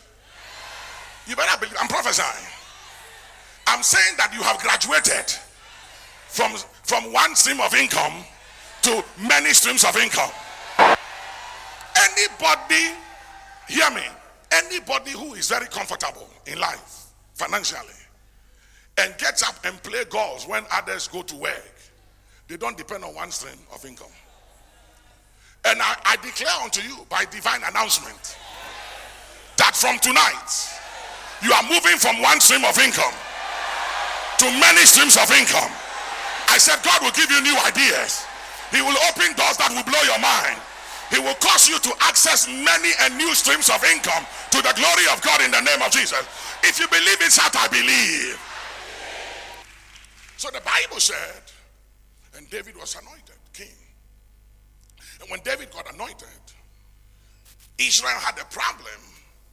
You 1.27 1.37
better 1.37 1.59
believe. 1.59 1.77
I'm 1.81 1.89
prophesying. 1.89 2.47
I'm 3.67 3.83
saying 3.83 4.17
that 4.17 4.33
you 4.33 4.43
have 4.43 4.59
graduated 4.61 5.31
from, 6.29 6.53
from 6.85 7.13
one 7.13 7.35
stream 7.37 7.61
of 7.61 7.75
income 7.75 8.25
to 8.83 9.05
many 9.29 9.53
streams 9.53 9.85
of 9.85 9.97
income. 9.97 10.31
Anybody, 11.99 12.95
hear 13.69 13.91
me, 13.91 14.03
anybody 14.51 15.11
who 15.11 15.35
is 15.35 15.49
very 15.49 15.67
comfortable 15.67 16.29
in 16.47 16.59
life 16.59 17.07
financially 17.35 17.83
and 18.97 19.17
gets 19.19 19.43
up 19.43 19.55
and 19.65 19.81
play 19.83 20.05
golf 20.09 20.49
when 20.49 20.65
others 20.73 21.09
go 21.09 21.23
to 21.23 21.37
work, 21.37 21.75
they 22.49 22.57
don't 22.57 22.79
depend 22.79 23.05
on 23.05 23.15
one 23.15 23.31
stream 23.31 23.59
of 23.75 23.85
income. 23.85 24.09
And 25.67 25.83
I, 25.83 25.97
I 26.07 26.17
declare 26.17 26.55
unto 26.63 26.81
you 26.81 27.05
by 27.11 27.27
divine 27.27 27.61
announcement 27.69 28.39
that 29.69 29.77
from 29.77 30.01
tonight, 30.01 30.49
you 31.45 31.53
are 31.53 31.61
moving 31.69 32.01
from 32.01 32.17
one 32.25 32.41
stream 32.41 32.65
of 32.65 32.73
income 32.81 33.13
to 34.41 34.49
many 34.57 34.81
streams 34.89 35.21
of 35.21 35.29
income. 35.29 35.69
I 36.49 36.57
said, 36.57 36.81
God 36.81 37.05
will 37.05 37.13
give 37.13 37.29
you 37.29 37.45
new 37.45 37.53
ideas. 37.69 38.25
He 38.73 38.81
will 38.81 38.97
open 39.13 39.37
doors 39.37 39.61
that 39.61 39.69
will 39.77 39.85
blow 39.85 40.01
your 40.09 40.17
mind. 40.25 40.57
He 41.13 41.21
will 41.21 41.37
cause 41.45 41.69
you 41.69 41.77
to 41.85 41.93
access 42.01 42.49
many 42.49 42.97
and 43.05 43.21
new 43.21 43.37
streams 43.37 43.69
of 43.69 43.85
income 43.85 44.25
to 44.57 44.59
the 44.65 44.73
glory 44.73 45.05
of 45.13 45.21
God 45.21 45.45
in 45.45 45.53
the 45.53 45.61
name 45.61 45.85
of 45.85 45.93
Jesus. 45.93 46.25
If 46.65 46.81
you 46.81 46.89
believe 46.89 47.21
it, 47.21 47.29
shout, 47.29 47.53
I 47.53 47.69
believe. 47.69 48.41
So 50.41 50.49
the 50.49 50.65
Bible 50.65 51.01
said, 51.01 51.45
and 52.41 52.49
David 52.49 52.77
was 52.77 52.97
anointed 52.97 53.37
king. 53.53 53.77
And 55.21 55.29
when 55.29 55.41
David 55.45 55.69
got 55.73 55.93
anointed, 55.93 56.41
Israel 57.77 58.17
had 58.17 58.41
a 58.41 58.45
problem 58.49 59.01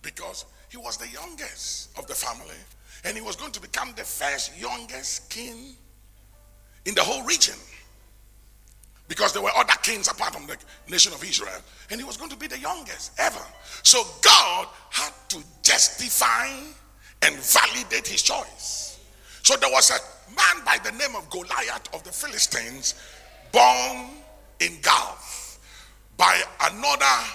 because 0.06 0.46
he 0.70 0.78
was 0.78 0.98
the 0.98 1.08
youngest 1.10 1.98
of 1.98 2.08
the 2.08 2.14
family 2.16 2.56
and 3.04 3.18
he 3.18 3.22
was 3.22 3.36
going 3.36 3.52
to 3.52 3.62
become 3.62 3.94
the 3.98 4.04
first 4.04 4.58
youngest 4.58 5.30
king 5.30 5.76
in 6.86 6.96
the 6.96 7.02
whole 7.02 7.24
region 7.24 7.56
because 9.08 9.34
there 9.34 9.42
were 9.42 9.52
other 9.56 9.74
kings 9.84 10.08
apart 10.08 10.34
from 10.34 10.48
the 10.48 10.58
nation 10.90 11.14
of 11.14 11.24
Israel, 11.24 11.62
and 11.92 12.00
he 12.00 12.04
was 12.04 12.18
going 12.18 12.30
to 12.32 12.36
be 12.36 12.48
the 12.48 12.58
youngest 12.58 13.12
ever. 13.20 13.42
So 13.84 14.04
God 14.22 14.68
had 14.90 15.12
to 15.30 15.38
justify 15.62 16.48
and 17.22 17.36
validate 17.36 18.08
his 18.08 18.24
choice. 18.24 19.00
So 19.44 19.56
there 19.58 19.70
was 19.72 19.92
a 19.92 20.34
man 20.36 20.66
by 20.66 20.80
the 20.84 20.92
name 20.98 21.16
of 21.16 21.30
Goliath 21.30 21.94
of 21.94 22.04
the 22.04 22.12
Philistines 22.12 22.96
born 23.52 24.10
in 24.60 24.80
Gath 24.82 25.60
by 26.18 26.42
another 26.64 27.28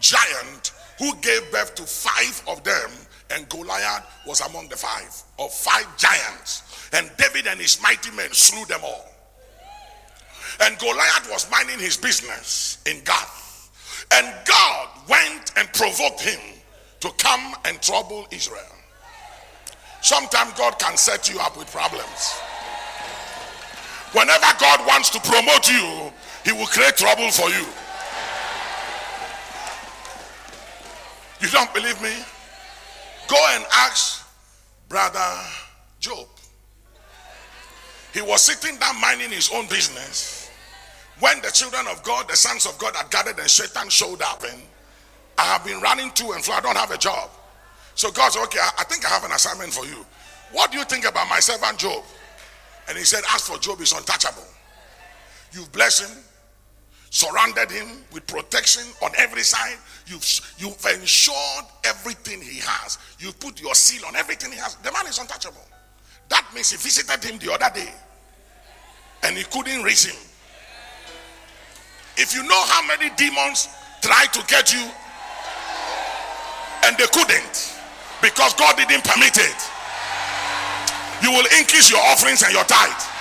giant 0.00 0.72
who 0.98 1.14
gave 1.16 1.50
birth 1.52 1.74
to 1.76 1.82
five 1.82 2.42
of 2.48 2.62
them, 2.64 2.90
and 3.30 3.48
Goliath 3.48 4.04
was 4.26 4.40
among 4.40 4.68
the 4.68 4.76
five, 4.76 5.22
of 5.38 5.52
five 5.52 5.86
giants. 5.96 6.62
And 6.92 7.10
David 7.16 7.46
and 7.46 7.60
his 7.60 7.80
mighty 7.82 8.10
men 8.12 8.32
slew 8.32 8.64
them 8.66 8.80
all. 8.84 9.12
And 10.60 10.78
Goliath 10.78 11.28
was 11.30 11.50
minding 11.50 11.78
his 11.78 11.96
business 11.96 12.78
in 12.86 13.02
Gath. 13.04 14.06
And 14.12 14.32
God 14.46 14.88
went 15.08 15.52
and 15.56 15.70
provoked 15.72 16.20
him 16.20 16.40
to 17.00 17.10
come 17.18 17.54
and 17.64 17.80
trouble 17.82 18.26
Israel. 18.30 18.62
Sometimes 20.00 20.52
God 20.52 20.78
can 20.78 20.96
set 20.96 21.28
you 21.28 21.38
up 21.40 21.58
with 21.58 21.70
problems. 21.72 22.38
Whenever 24.12 24.46
God 24.58 24.86
wants 24.86 25.10
to 25.10 25.20
promote 25.20 25.68
you, 25.68 26.12
he 26.44 26.52
will 26.52 26.66
create 26.66 26.96
trouble 26.96 27.30
for 27.30 27.50
you. 27.50 27.66
You 31.40 31.48
don't 31.48 31.72
believe 31.74 32.00
me? 32.02 32.12
Go 33.28 33.36
and 33.50 33.64
ask 33.72 34.26
brother 34.88 35.40
Job. 36.00 36.26
He 38.12 38.22
was 38.22 38.42
sitting 38.42 38.78
down 38.78 39.00
minding 39.00 39.30
his 39.30 39.50
own 39.52 39.66
business 39.66 40.50
when 41.20 41.40
the 41.42 41.50
children 41.50 41.86
of 41.90 42.02
God, 42.02 42.28
the 42.28 42.36
sons 42.36 42.66
of 42.66 42.78
God, 42.78 42.94
had 42.96 43.10
gathered 43.10 43.38
and 43.38 43.50
Satan 43.50 43.88
showed 43.88 44.22
up. 44.22 44.42
And 44.44 44.62
I 45.36 45.44
have 45.44 45.64
been 45.64 45.80
running 45.80 46.10
to 46.12 46.32
and 46.32 46.44
fro. 46.44 46.54
I 46.54 46.60
don't 46.60 46.76
have 46.76 46.90
a 46.90 46.98
job. 46.98 47.30
So 47.94 48.10
God 48.10 48.32
said, 48.32 48.42
Okay, 48.44 48.58
I 48.78 48.84
think 48.84 49.04
I 49.04 49.08
have 49.08 49.24
an 49.24 49.32
assignment 49.32 49.72
for 49.72 49.84
you. 49.84 50.04
What 50.52 50.70
do 50.70 50.78
you 50.78 50.84
think 50.84 51.06
about 51.06 51.28
my 51.28 51.40
servant 51.40 51.78
Job? 51.78 52.04
And 52.88 52.96
he 52.96 53.04
said, 53.04 53.22
As 53.34 53.46
for 53.46 53.58
Job, 53.58 53.78
he's 53.78 53.92
untouchable. 53.92 54.46
You've 55.52 55.72
blessed 55.72 56.08
him, 56.10 56.24
surrounded 57.16 57.70
him 57.70 57.88
with 58.12 58.26
protection 58.26 58.84
on 59.02 59.10
every 59.16 59.40
side. 59.40 59.78
You've, 60.06 60.22
you've 60.58 60.84
ensured 61.00 61.64
everything 61.86 62.42
he 62.42 62.60
has. 62.60 62.98
You've 63.18 63.40
put 63.40 63.58
your 63.58 63.74
seal 63.74 64.04
on 64.06 64.14
everything 64.16 64.52
he 64.52 64.58
has. 64.58 64.74
The 64.76 64.92
man 64.92 65.06
is 65.06 65.18
untouchable. 65.18 65.64
That 66.28 66.44
means 66.54 66.72
he 66.72 66.76
visited 66.76 67.24
him 67.24 67.38
the 67.38 67.54
other 67.54 67.72
day 67.74 67.90
and 69.22 69.34
he 69.34 69.44
couldn't 69.44 69.82
reach 69.82 70.04
him. 70.04 70.16
If 72.18 72.34
you 72.34 72.42
know 72.42 72.62
how 72.68 72.86
many 72.86 73.08
demons 73.16 73.68
tried 74.02 74.28
to 74.34 74.44
get 74.46 74.74
you 74.74 74.84
and 76.84 76.98
they 76.98 77.06
couldn't 77.16 77.80
because 78.20 78.52
God 78.60 78.76
didn't 78.76 79.04
permit 79.04 79.40
it, 79.40 79.60
you 81.24 81.32
will 81.32 81.48
increase 81.58 81.90
your 81.90 82.00
offerings 82.12 82.42
and 82.42 82.52
your 82.52 82.64
tithe. 82.64 83.15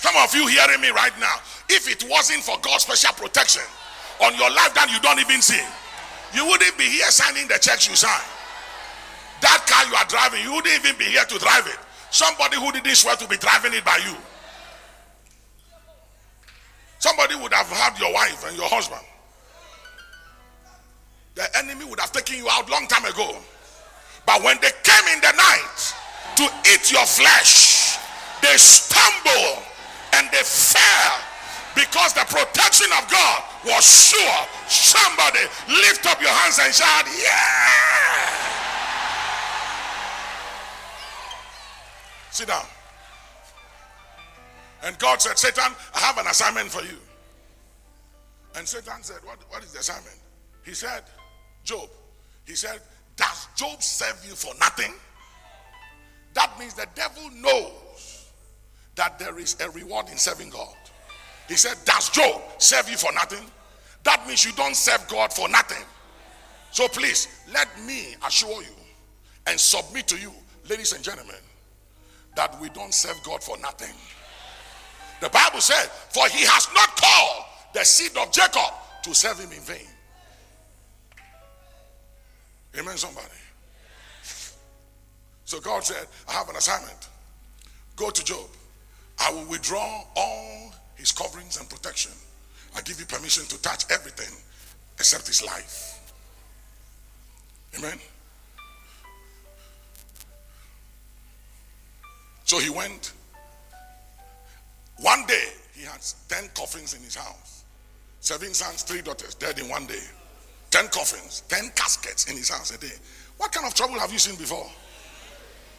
Some 0.00 0.16
of 0.16 0.34
you 0.34 0.46
hearing 0.46 0.80
me 0.80 0.88
right 0.88 1.12
now, 1.20 1.36
if 1.68 1.84
it 1.84 2.08
wasn't 2.08 2.40
for 2.40 2.56
God's 2.62 2.88
special 2.88 3.12
protection 3.12 3.62
on 4.24 4.32
your 4.32 4.48
life 4.48 4.72
that 4.72 4.88
you 4.88 4.96
don't 5.04 5.20
even 5.20 5.44
see, 5.44 5.60
you 6.32 6.48
wouldn't 6.48 6.72
be 6.80 6.88
here 6.88 7.12
signing 7.12 7.46
the 7.48 7.60
checks 7.60 7.84
you 7.84 7.94
sign. 7.94 8.24
That 9.44 9.60
car 9.68 9.84
you 9.84 9.94
are 10.00 10.08
driving, 10.08 10.40
you 10.40 10.56
wouldn't 10.56 10.72
even 10.72 10.96
be 10.96 11.04
here 11.04 11.24
to 11.28 11.36
drive 11.36 11.66
it. 11.68 11.76
Somebody 12.08 12.56
who 12.56 12.72
didn't 12.72 12.96
swear 12.96 13.14
to 13.16 13.28
be 13.28 13.36
driving 13.36 13.74
it 13.76 13.84
by 13.84 14.00
you. 14.08 14.16
Somebody 16.98 17.36
would 17.36 17.52
have 17.52 17.68
had 17.68 17.98
your 18.00 18.12
wife 18.12 18.48
and 18.48 18.56
your 18.56 18.72
husband. 18.72 19.04
The 21.34 21.44
enemy 21.60 21.84
would 21.84 22.00
have 22.00 22.12
taken 22.12 22.40
you 22.40 22.48
out 22.48 22.70
long 22.70 22.88
time 22.88 23.04
ago. 23.04 23.36
But 24.24 24.42
when 24.42 24.56
they 24.64 24.72
came 24.80 25.06
in 25.12 25.20
the 25.20 25.32
night 25.36 25.80
to 26.40 26.44
eat 26.72 26.88
your 26.90 27.04
flesh, 27.04 28.00
they 28.40 28.56
stumbled 28.56 29.69
and 30.14 30.28
they 30.30 30.42
fell 30.42 31.16
because 31.74 32.12
the 32.14 32.24
protection 32.26 32.88
of 32.98 33.10
God 33.10 33.42
was 33.64 33.84
sure. 33.84 34.46
Somebody 34.68 35.40
lift 35.68 36.06
up 36.06 36.20
your 36.20 36.30
hands 36.30 36.58
and 36.60 36.74
shout, 36.74 37.06
Yeah! 37.06 38.50
Sit 42.30 42.48
down. 42.48 42.64
And 44.82 44.98
God 44.98 45.20
said, 45.20 45.38
Satan, 45.38 45.72
I 45.94 45.98
have 45.98 46.18
an 46.18 46.26
assignment 46.26 46.70
for 46.70 46.82
you. 46.82 46.96
And 48.56 48.66
Satan 48.66 49.02
said, 49.02 49.18
What, 49.24 49.38
what 49.50 49.62
is 49.62 49.72
the 49.72 49.80
assignment? 49.80 50.16
He 50.64 50.74
said, 50.74 51.04
Job. 51.64 51.88
He 52.46 52.54
said, 52.54 52.80
Does 53.16 53.48
Job 53.56 53.82
serve 53.82 54.24
you 54.26 54.34
for 54.34 54.54
nothing? 54.58 54.94
That 56.34 56.56
means 56.58 56.74
the 56.74 56.86
devil 56.94 57.30
knows 57.34 57.72
that 59.00 59.18
there 59.18 59.38
is 59.38 59.56
a 59.62 59.70
reward 59.70 60.10
in 60.10 60.18
serving 60.18 60.50
God. 60.50 60.74
He 61.48 61.56
said, 61.56 61.74
Does 61.86 62.10
Job 62.10 62.42
serve 62.58 62.86
you 62.90 62.98
for 62.98 63.10
nothing? 63.14 63.42
That 64.02 64.26
means 64.26 64.44
you 64.44 64.52
don't 64.52 64.76
serve 64.76 65.08
God 65.08 65.32
for 65.32 65.48
nothing. 65.48 65.82
So 66.70 66.86
please, 66.86 67.26
let 67.50 67.66
me 67.86 68.14
assure 68.26 68.60
you 68.60 68.76
and 69.46 69.58
submit 69.58 70.06
to 70.08 70.18
you, 70.18 70.30
ladies 70.68 70.92
and 70.92 71.02
gentlemen, 71.02 71.40
that 72.36 72.60
we 72.60 72.68
don't 72.68 72.92
serve 72.92 73.16
God 73.24 73.42
for 73.42 73.56
nothing. 73.56 73.94
The 75.22 75.30
Bible 75.30 75.62
said, 75.62 75.88
For 76.10 76.28
he 76.28 76.44
has 76.44 76.68
not 76.74 76.94
called 77.00 77.46
the 77.72 77.82
seed 77.86 78.14
of 78.18 78.30
Jacob 78.30 78.74
to 79.04 79.14
serve 79.14 79.40
him 79.40 79.50
in 79.50 79.62
vain. 79.62 79.88
Amen, 82.78 82.98
somebody. 82.98 83.26
So 85.46 85.58
God 85.58 85.84
said, 85.84 86.06
I 86.28 86.32
have 86.34 86.50
an 86.50 86.56
assignment. 86.56 87.08
Go 87.96 88.10
to 88.10 88.22
Job. 88.22 88.46
I 89.20 89.32
will 89.32 89.44
withdraw 89.44 90.04
all 90.16 90.72
his 90.96 91.12
coverings 91.12 91.58
and 91.58 91.68
protection. 91.68 92.12
I 92.74 92.80
give 92.82 92.98
you 92.98 93.06
permission 93.06 93.44
to 93.46 93.60
touch 93.62 93.84
everything 93.90 94.34
except 94.98 95.26
his 95.26 95.44
life. 95.44 95.98
Amen. 97.78 97.98
So 102.44 102.58
he 102.58 102.70
went. 102.70 103.12
One 104.98 105.24
day, 105.26 105.44
he 105.74 105.82
had 105.82 106.00
10 106.28 106.50
coffins 106.54 106.94
in 106.94 107.02
his 107.02 107.14
house. 107.14 107.64
Seven 108.20 108.52
sons, 108.52 108.82
three 108.82 109.00
daughters, 109.02 109.34
dead 109.34 109.58
in 109.58 109.68
one 109.68 109.86
day. 109.86 110.02
10 110.70 110.88
coffins, 110.88 111.42
10 111.48 111.70
caskets 111.74 112.30
in 112.30 112.36
his 112.36 112.50
house 112.50 112.74
a 112.74 112.78
day. 112.78 112.92
What 113.38 113.52
kind 113.52 113.66
of 113.66 113.74
trouble 113.74 113.98
have 113.98 114.12
you 114.12 114.18
seen 114.18 114.36
before? 114.36 114.68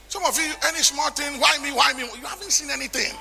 Some 0.07 0.25
of 0.25 0.37
you, 0.37 0.51
any 0.67 0.79
small 0.79 1.09
thing, 1.11 1.39
why 1.39 1.57
me, 1.61 1.71
why 1.71 1.93
me? 1.93 2.01
You 2.01 2.25
haven't 2.25 2.51
seen 2.51 2.69
anything. 2.69 3.15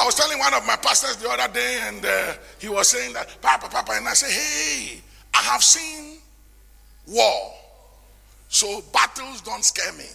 I 0.00 0.04
was 0.06 0.14
telling 0.14 0.38
one 0.38 0.54
of 0.54 0.66
my 0.66 0.76
pastors 0.76 1.16
the 1.16 1.28
other 1.28 1.52
day, 1.52 1.78
and 1.82 2.02
uh, 2.02 2.32
he 2.58 2.70
was 2.70 2.88
saying 2.88 3.12
that, 3.12 3.36
Papa, 3.42 3.68
Papa, 3.68 3.92
and 3.96 4.08
I 4.08 4.14
said, 4.14 4.30
Hey, 4.30 5.02
I 5.34 5.42
have 5.42 5.62
seen 5.62 6.16
war, 7.06 7.52
so 8.48 8.82
battles 8.94 9.42
don't 9.42 9.62
scare 9.62 9.92
me. 9.92 10.06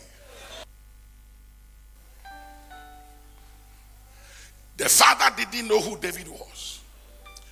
The 4.78 4.90
father 4.90 5.36
didn't 5.52 5.68
know 5.68 5.80
who 5.80 5.98
David 5.98 6.30
was, 6.30 6.82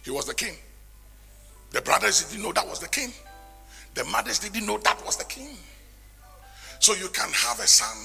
he 0.03 0.09
was 0.09 0.25
the 0.25 0.33
king. 0.33 0.55
The 1.69 1.83
brothers 1.83 2.31
didn't 2.31 2.43
know 2.43 2.51
that 2.53 2.67
was 2.67 2.79
the 2.79 2.89
king. 2.89 3.11
The 3.93 4.05
mothers 4.05 4.39
didn't 4.39 4.65
know 4.65 4.79
that 4.79 5.05
was 5.05 5.17
the 5.17 5.25
king. 5.25 5.55
So 6.79 6.95
you 6.95 7.09
can 7.09 7.29
have 7.31 7.59
a 7.59 7.67
son 7.67 7.95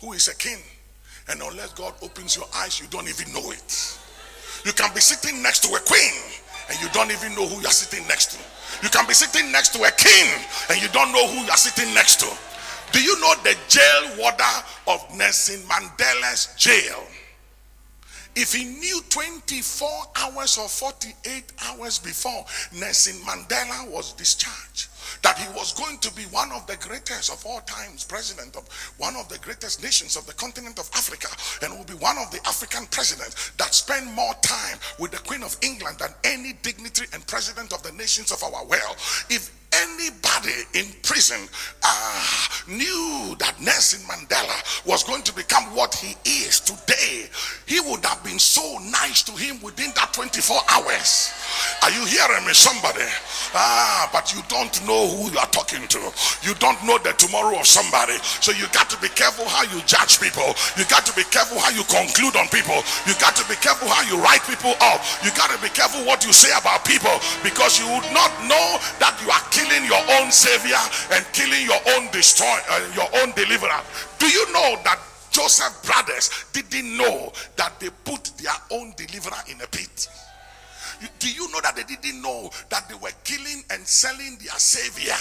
who 0.00 0.12
is 0.12 0.26
a 0.26 0.34
king, 0.34 0.58
and 1.28 1.42
unless 1.42 1.72
God 1.72 1.94
opens 2.02 2.36
your 2.36 2.46
eyes, 2.54 2.80
you 2.80 2.86
don't 2.88 3.08
even 3.08 3.32
know 3.32 3.50
it. 3.50 3.98
You 4.64 4.72
can 4.72 4.92
be 4.94 5.00
sitting 5.00 5.42
next 5.42 5.60
to 5.64 5.74
a 5.74 5.80
queen, 5.80 6.12
and 6.68 6.80
you 6.80 6.88
don't 6.90 7.10
even 7.10 7.34
know 7.34 7.46
who 7.46 7.60
you're 7.60 7.70
sitting 7.70 8.06
next 8.08 8.32
to. 8.32 8.38
You 8.82 8.88
can 8.90 9.06
be 9.06 9.14
sitting 9.14 9.50
next 9.52 9.72
to 9.74 9.82
a 9.82 9.90
king, 9.92 10.30
and 10.70 10.80
you 10.80 10.88
don't 10.88 11.12
know 11.12 11.26
who 11.28 11.44
you're 11.46 11.56
sitting 11.56 11.92
next 11.94 12.20
to. 12.20 12.26
Do 12.92 13.02
you 13.02 13.18
know 13.20 13.34
the 13.42 13.56
jail 13.68 14.16
warder 14.18 14.56
of 14.86 15.04
Nelson 15.16 15.60
Mandela's 15.68 16.54
jail? 16.56 17.02
If 18.36 18.52
he 18.52 18.64
knew 18.64 19.00
24 19.08 19.88
hours 20.14 20.58
or 20.58 20.68
48 20.68 21.52
hours 21.64 21.98
before 21.98 22.44
Nelson 22.78 23.16
Mandela 23.24 23.90
was 23.90 24.12
discharged, 24.12 24.88
that 25.22 25.38
he 25.38 25.48
was 25.54 25.72
going 25.72 25.98
to 25.98 26.12
be 26.14 26.22
one 26.24 26.52
of 26.52 26.66
the 26.66 26.76
greatest 26.76 27.32
of 27.32 27.44
all 27.46 27.60
times, 27.60 28.04
president 28.04 28.56
of 28.56 28.68
one 28.98 29.16
of 29.16 29.28
the 29.28 29.38
greatest 29.38 29.82
nations 29.82 30.16
of 30.16 30.26
the 30.26 30.34
continent 30.34 30.78
of 30.78 30.88
Africa, 30.94 31.28
and 31.64 31.76
will 31.76 31.84
be 31.84 31.94
one 31.94 32.18
of 32.18 32.30
the 32.30 32.40
African 32.46 32.86
presidents 32.86 33.50
that 33.58 33.74
spend 33.74 34.12
more 34.14 34.34
time 34.42 34.78
with 34.98 35.10
the 35.10 35.18
Queen 35.18 35.42
of 35.42 35.56
England 35.62 35.98
than 35.98 36.10
any 36.24 36.54
dignitary 36.62 37.08
and 37.12 37.26
president 37.26 37.72
of 37.72 37.82
the 37.82 37.92
nations 37.92 38.32
of 38.32 38.42
our 38.42 38.64
world. 38.64 38.96
If 39.30 39.50
anybody 39.72 40.52
in 40.74 40.86
prison 41.02 41.48
uh, 41.82 42.46
knew 42.68 43.36
that 43.38 43.54
Nelson 43.60 44.00
Mandela 44.06 44.86
was 44.86 45.04
going 45.04 45.22
to 45.22 45.34
become 45.34 45.64
what 45.74 45.94
he 45.94 46.14
is 46.28 46.60
today, 46.60 47.26
he 47.66 47.80
would 47.80 48.04
have 48.04 48.22
been 48.24 48.38
so 48.38 48.78
nice 48.90 49.22
to 49.24 49.32
him 49.32 49.60
within 49.62 49.90
that 49.96 50.12
24 50.12 50.56
hours. 50.70 51.32
Are 51.82 51.90
you 51.90 52.04
hearing 52.06 52.44
me, 52.46 52.54
somebody? 52.54 53.06
Ah, 53.54 54.08
but 54.12 54.34
you 54.34 54.42
don't 54.48 54.74
know 54.86 55.08
who 55.08 55.30
you 55.30 55.38
are 55.38 55.50
talking 55.50 55.86
to. 55.88 56.00
You 56.42 56.54
don't 56.58 56.78
know 56.84 56.98
the 56.98 57.12
tomorrow 57.18 57.58
of 57.58 57.66
somebody. 57.66 58.18
So 58.42 58.52
you 58.52 58.66
got 58.72 58.90
to 58.90 58.98
be 59.00 59.08
careful 59.14 59.46
how 59.46 59.62
you 59.70 59.82
judge 59.86 60.20
people. 60.20 60.54
You 60.76 60.84
got 60.86 61.06
to 61.06 61.14
be 61.14 61.24
careful 61.30 61.58
how 61.58 61.70
you 61.70 61.82
conclude 61.86 62.36
on 62.36 62.48
people. 62.48 62.82
You 63.06 63.14
got 63.18 63.36
to 63.36 63.44
be 63.48 63.56
careful 63.58 63.88
how 63.88 64.02
you 64.06 64.20
write 64.22 64.42
people 64.46 64.74
up. 64.82 65.00
You 65.24 65.30
got 65.34 65.50
to 65.50 65.58
be 65.62 65.70
careful 65.70 66.04
what 66.04 66.24
you 66.24 66.32
say 66.32 66.50
about 66.58 66.84
people 66.84 67.12
because 67.42 67.78
you 67.78 67.86
would 67.88 68.08
not 68.12 68.30
know 68.46 68.78
that 68.98 69.14
you 69.22 69.28
are 69.30 69.44
killing 69.56 69.86
your 69.88 70.04
own 70.20 70.30
savior 70.30 70.76
and 71.12 71.24
killing 71.32 71.64
your 71.64 71.80
own 71.96 72.10
destroy 72.12 72.58
uh, 72.68 72.80
your 72.94 73.08
own 73.22 73.32
deliverer. 73.32 73.80
Do 74.18 74.26
you 74.28 74.52
know 74.52 74.76
that 74.84 75.00
Joseph 75.30 75.82
brothers 75.82 76.30
didn't 76.52 76.96
know 76.96 77.32
that 77.56 77.80
they 77.80 77.88
put 78.04 78.24
their 78.36 78.56
own 78.70 78.92
deliverer 78.96 79.40
in 79.48 79.58
a 79.62 79.66
pit? 79.66 80.08
Do 81.18 81.32
you 81.32 81.50
know 81.52 81.60
that 81.62 81.76
they 81.76 81.82
didn't 81.82 82.22
know 82.22 82.50
that 82.70 82.88
they 82.88 82.94
were 82.94 83.14
killing 83.24 83.62
and 83.70 83.86
selling 83.86 84.38
their 84.40 84.58
savior? 84.58 85.16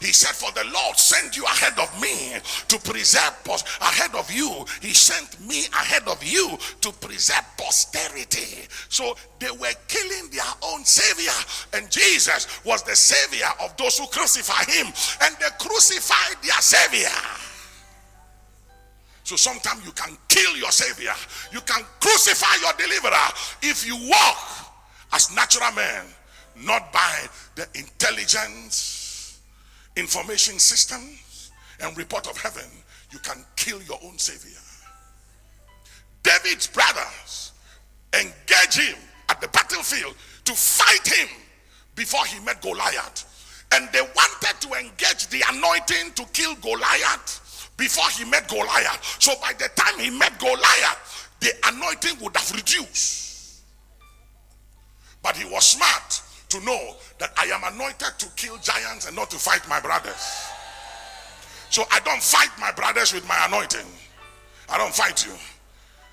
He 0.00 0.12
said, 0.12 0.34
For 0.34 0.52
the 0.52 0.64
Lord 0.70 0.96
sent 0.96 1.36
you 1.36 1.44
ahead 1.44 1.78
of 1.78 1.90
me 2.00 2.38
to 2.68 2.78
preserve 2.78 3.34
us. 3.50 3.64
ahead 3.80 4.14
of 4.14 4.30
you. 4.30 4.64
He 4.80 4.94
sent 4.94 5.40
me 5.46 5.64
ahead 5.72 6.06
of 6.06 6.22
you 6.22 6.56
to 6.80 6.92
preserve 6.92 7.44
posterity. 7.58 8.68
So 8.88 9.16
they 9.40 9.50
were 9.50 9.74
killing 9.88 10.30
their 10.30 10.52
own 10.62 10.84
savior, 10.84 11.32
and 11.74 11.90
Jesus 11.90 12.64
was 12.64 12.82
the 12.82 12.96
savior 12.96 13.48
of 13.60 13.76
those 13.76 13.98
who 13.98 14.06
crucify 14.06 14.64
him, 14.70 14.86
and 15.22 15.36
they 15.40 15.48
crucified 15.58 16.36
their 16.42 16.60
savior. 16.60 17.08
So 19.24 19.36
sometimes 19.36 19.84
you 19.86 19.92
can 19.92 20.16
kill 20.28 20.56
your 20.56 20.70
savior, 20.70 21.14
you 21.50 21.60
can 21.62 21.82
crucify 21.98 22.60
your 22.60 22.72
deliverer 22.74 23.26
if 23.62 23.86
you 23.86 23.96
walk 24.08 24.63
as 25.14 25.34
natural 25.34 25.70
men, 25.72 26.04
not 26.56 26.92
by 26.92 27.26
the 27.54 27.66
intelligence 27.74 29.40
information 29.96 30.58
systems 30.58 31.52
and 31.80 31.96
report 31.96 32.28
of 32.28 32.36
heaven, 32.36 32.68
you 33.12 33.18
can 33.20 33.44
kill 33.56 33.80
your 33.82 33.98
own 34.04 34.18
savior. 34.18 34.58
David's 36.22 36.66
brothers 36.66 37.52
engage 38.12 38.76
him 38.76 38.96
at 39.28 39.40
the 39.40 39.48
battlefield 39.48 40.14
to 40.44 40.52
fight 40.52 41.06
him 41.06 41.28
before 41.94 42.24
he 42.26 42.40
met 42.40 42.60
Goliath. 42.60 43.30
And 43.72 43.88
they 43.92 44.00
wanted 44.00 44.60
to 44.60 44.68
engage 44.78 45.28
the 45.28 45.42
anointing 45.52 46.12
to 46.14 46.24
kill 46.32 46.54
Goliath 46.56 47.70
before 47.76 48.08
he 48.10 48.24
met 48.28 48.48
Goliath. 48.48 49.16
So 49.20 49.32
by 49.40 49.52
the 49.52 49.68
time 49.76 49.98
he 49.98 50.10
met 50.10 50.38
Goliath, 50.38 51.28
the 51.40 51.52
anointing 51.66 52.18
would 52.20 52.36
have 52.36 52.50
reduced. 52.52 53.33
But 55.24 55.38
he 55.38 55.46
was 55.46 55.66
smart 55.66 56.22
to 56.50 56.60
know 56.60 56.94
that 57.18 57.32
I 57.38 57.46
am 57.46 57.64
anointed 57.74 58.18
to 58.18 58.26
kill 58.36 58.58
giants 58.58 59.06
and 59.06 59.16
not 59.16 59.30
to 59.30 59.36
fight 59.36 59.66
my 59.68 59.80
brothers. 59.80 60.46
So 61.70 61.82
I 61.90 61.98
don't 62.00 62.22
fight 62.22 62.50
my 62.60 62.70
brothers 62.72 63.12
with 63.14 63.26
my 63.26 63.46
anointing. 63.48 63.86
I 64.68 64.76
don't 64.76 64.94
fight 64.94 65.26
you. 65.26 65.32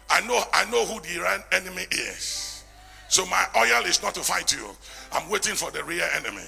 I 0.09 0.21
know 0.21 0.41
I 0.53 0.63
know 0.71 0.85
who 0.85 1.01
the 1.01 1.43
enemy 1.51 1.83
is. 1.91 2.63
So 3.09 3.25
my 3.25 3.45
oil 3.57 3.85
is 3.85 4.01
not 4.01 4.15
to 4.15 4.21
fight 4.21 4.53
you. 4.53 4.65
I'm 5.11 5.29
waiting 5.29 5.55
for 5.55 5.69
the 5.71 5.83
real 5.83 6.07
enemy. 6.15 6.47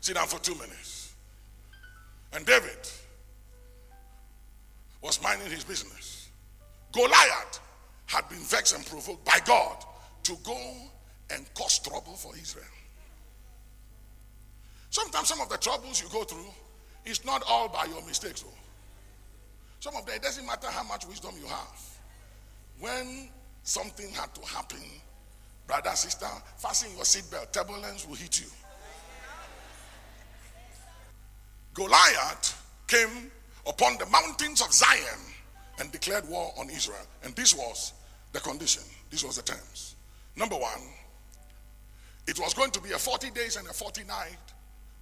Sit 0.00 0.14
down 0.14 0.26
for 0.26 0.40
two 0.40 0.54
minutes. 0.54 1.12
And 2.32 2.46
David 2.46 2.88
was 5.02 5.22
minding 5.22 5.50
his 5.50 5.62
business. 5.62 6.30
Goliath 6.92 7.60
had 8.10 8.28
been 8.28 8.40
vexed 8.40 8.74
and 8.74 8.84
provoked 8.84 9.24
by 9.24 9.38
God 9.46 9.84
to 10.24 10.36
go 10.42 10.58
and 11.32 11.46
cause 11.54 11.78
trouble 11.78 12.14
for 12.14 12.32
Israel. 12.36 12.64
Sometimes 14.90 15.28
some 15.28 15.40
of 15.40 15.48
the 15.48 15.56
troubles 15.58 16.02
you 16.02 16.08
go 16.08 16.24
through 16.24 16.50
is 17.04 17.24
not 17.24 17.44
all 17.48 17.68
by 17.68 17.84
your 17.84 18.04
mistakes. 18.04 18.42
Though. 18.42 18.50
Some 19.78 19.94
of 19.94 20.04
them, 20.06 20.16
it 20.16 20.22
doesn't 20.22 20.44
matter 20.44 20.66
how 20.66 20.82
much 20.82 21.06
wisdom 21.06 21.30
you 21.40 21.46
have. 21.46 21.98
When 22.80 23.28
something 23.62 24.10
had 24.10 24.34
to 24.34 24.44
happen, 24.44 24.82
brother, 25.68 25.90
sister, 25.90 26.26
fasten 26.56 26.90
your 26.96 27.04
seatbelt. 27.04 27.52
Turbulence 27.52 28.08
will 28.08 28.16
hit 28.16 28.40
you. 28.40 28.46
Goliath 31.74 32.60
came 32.88 33.30
upon 33.68 33.96
the 33.98 34.06
mountains 34.06 34.60
of 34.60 34.72
Zion 34.72 35.20
and 35.78 35.92
declared 35.92 36.28
war 36.28 36.52
on 36.58 36.68
Israel. 36.70 37.06
And 37.22 37.36
this 37.36 37.54
was 37.54 37.92
the 38.32 38.40
condition, 38.40 38.82
this 39.10 39.24
was 39.24 39.36
the 39.36 39.42
terms. 39.42 39.96
Number 40.36 40.56
one, 40.56 40.80
it 42.26 42.38
was 42.38 42.54
going 42.54 42.70
to 42.72 42.80
be 42.80 42.92
a 42.92 42.98
40 42.98 43.30
days 43.30 43.56
and 43.56 43.66
a 43.68 43.72
40 43.72 44.04
night 44.04 44.38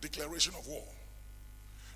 declaration 0.00 0.54
of 0.58 0.66
war 0.66 0.84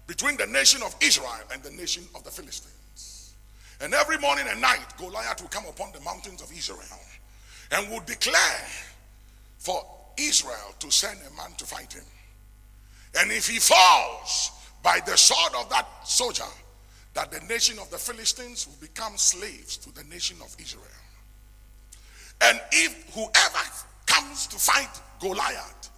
between 0.07 0.37
the 0.37 0.47
nation 0.47 0.83
of 0.83 0.95
Israel 1.01 1.41
and 1.53 1.62
the 1.62 1.70
nation 1.70 2.05
of 2.14 2.24
the 2.24 2.30
Philistines. 2.30 3.35
And 3.80 3.95
every 3.95 4.18
morning 4.18 4.45
and 4.49 4.61
night, 4.61 4.85
Goliath 4.99 5.41
will 5.41 5.49
come 5.49 5.66
upon 5.66 5.93
the 5.93 6.01
mountains 6.01 6.43
of 6.43 6.53
Israel 6.53 6.78
and 7.72 7.91
will 7.91 8.03
declare 8.07 8.66
for 9.59 9.85
Israel 10.18 10.74
to 10.80 10.91
send 10.91 11.18
a 11.20 11.37
man 11.37 11.53
to 11.57 11.64
fight 11.64 11.93
him. 11.93 12.05
And 13.18 13.30
if 13.30 13.49
he 13.49 13.59
falls 13.59 14.53
by 14.83 15.01
the 15.07 15.16
sword 15.16 15.53
of 15.59 15.70
that 15.70 15.87
soldier, 16.05 16.45
that 17.14 17.30
the 17.30 17.41
nation 17.47 17.78
of 17.78 17.91
the 17.91 17.99
Philistines 17.99 18.66
will 18.66 18.87
become 18.87 19.16
slaves 19.16 19.76
to 19.78 19.93
the 19.95 20.05
nation 20.05 20.37
of 20.43 20.55
Israel. 20.59 20.85
And 22.43 22.61
if 22.72 23.14
whoever 23.14 23.64
comes 24.07 24.47
to 24.49 24.57
fight 24.57 25.01
Goliath 25.20 25.90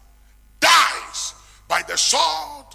dies 0.60 1.34
by 1.68 1.82
the 1.88 1.96
sword 1.96 2.66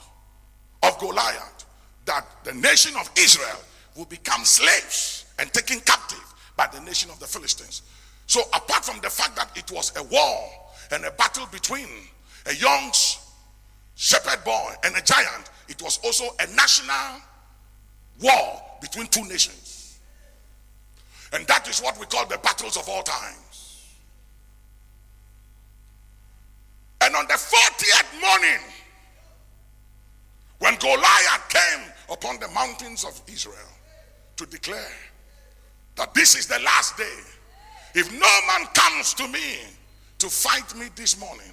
of 0.84 0.98
Goliath, 1.00 1.66
that 2.06 2.26
the 2.44 2.54
nation 2.54 2.94
of 3.00 3.10
Israel 3.18 3.60
will 3.96 4.06
become 4.06 4.44
slaves 4.44 5.26
and 5.38 5.52
taken 5.54 5.80
captive 5.82 6.24
by 6.58 6.68
the 6.74 6.82
nation 6.82 7.12
of 7.12 7.20
the 7.20 7.28
Philistines. 7.28 7.84
So, 8.26 8.42
apart 8.54 8.86
from 8.86 9.00
the 9.02 9.10
fact 9.10 9.36
that 9.36 9.56
it 9.56 9.72
was 9.72 9.96
a 9.96 10.04
war 10.04 10.50
and 10.92 11.06
a 11.06 11.12
battle 11.12 11.46
between 11.52 11.88
a 12.48 12.56
young 12.56 12.92
shepherd 13.96 14.44
boy 14.44 14.74
and 14.84 14.96
a 14.96 15.02
giant, 15.02 15.50
it 15.68 15.82
was 15.82 16.00
also 16.04 16.26
a 16.40 16.48
national 16.56 17.22
war 18.22 18.62
between 18.82 19.08
two 19.08 19.24
nations. 19.28 20.00
And 21.34 21.46
that 21.48 21.68
is 21.70 21.80
what 21.80 22.00
we 22.00 22.06
call 22.08 22.26
the 22.26 22.40
battles 22.40 22.76
of 22.78 22.90
all 22.90 23.04
time. 23.04 23.36
And 27.10 27.16
on 27.16 27.26
the 27.26 27.34
40th 27.34 28.22
morning, 28.22 28.60
when 30.60 30.76
Goliath 30.76 31.50
came 31.50 31.92
upon 32.08 32.40
the 32.40 32.48
mountains 32.50 33.04
of 33.04 33.20
Israel 33.28 33.56
to 34.36 34.46
declare 34.46 34.94
that 35.96 36.14
this 36.14 36.38
is 36.38 36.46
the 36.46 36.60
last 36.60 36.98
day, 36.98 37.18
if 37.96 38.12
no 38.12 38.28
man 38.48 38.68
comes 38.76 39.16
to 39.16 39.28
me 39.28 39.58
to 40.20 40.30
fight 40.30 40.76
me 40.76 40.86
this 40.96 41.20
morning, 41.20 41.52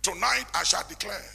tonight 0.00 0.46
I 0.54 0.64
shall 0.64 0.84
declare 0.88 1.30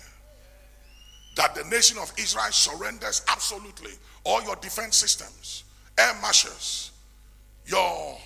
that 1.36 1.53
the 1.53 1.64
nation 1.66 1.99
of 1.99 2.12
Israel 2.18 2.51
surrenders 2.51 3.22
absolutely 3.28 3.91
all 4.24 4.41
your 4.41 4.55
defense 4.55 4.97
systems, 4.97 5.66
air 5.99 6.16
marshals, 6.20 6.93
your 7.68 8.18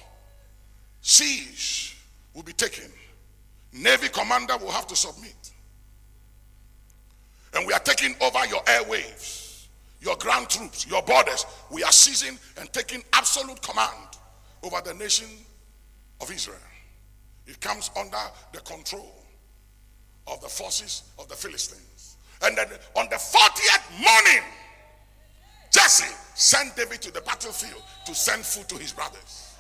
siege 1.02 1.98
will 2.34 2.44
be 2.44 2.54
taken. 2.54 2.90
Navy 3.76 4.08
commander 4.08 4.56
will 4.58 4.72
have 4.72 4.88
to 4.88 4.96
submit. 4.96 5.52
And 7.54 7.68
we 7.68 7.74
are 7.74 7.80
taking 7.80 8.16
over 8.22 8.46
your 8.48 8.62
airwaves, 8.64 9.68
your 10.02 10.16
ground 10.16 10.50
troops, 10.50 10.88
your 10.88 11.02
borders. 11.04 11.46
We 11.70 11.84
are 11.84 11.92
seizing 11.92 12.38
and 12.58 12.72
taking 12.72 13.04
absolute 13.14 13.62
command 13.62 14.18
over 14.64 14.82
the 14.82 14.94
nation 14.94 15.28
of 16.22 16.32
Israel. 16.32 16.58
It 17.48 17.60
comes 17.60 17.92
under 18.00 18.18
the 18.54 18.60
control 18.62 19.24
of 20.28 20.42
the 20.42 20.48
forces 20.48 21.04
of 21.20 21.28
the 21.28 21.36
Philistines. 21.36 22.18
And 22.44 22.58
then 22.58 22.68
on 22.96 23.08
the 23.10 23.16
40th 23.16 23.92
morning, 23.92 24.44
Jesse 25.72 26.14
sent 26.34 26.76
David 26.76 27.02
to 27.02 27.12
the 27.12 27.22
battlefield 27.22 27.84
to 28.06 28.16
send 28.16 28.44
food 28.44 28.70
to 28.70 28.76
his 28.76 28.94
brothers. 28.94 29.54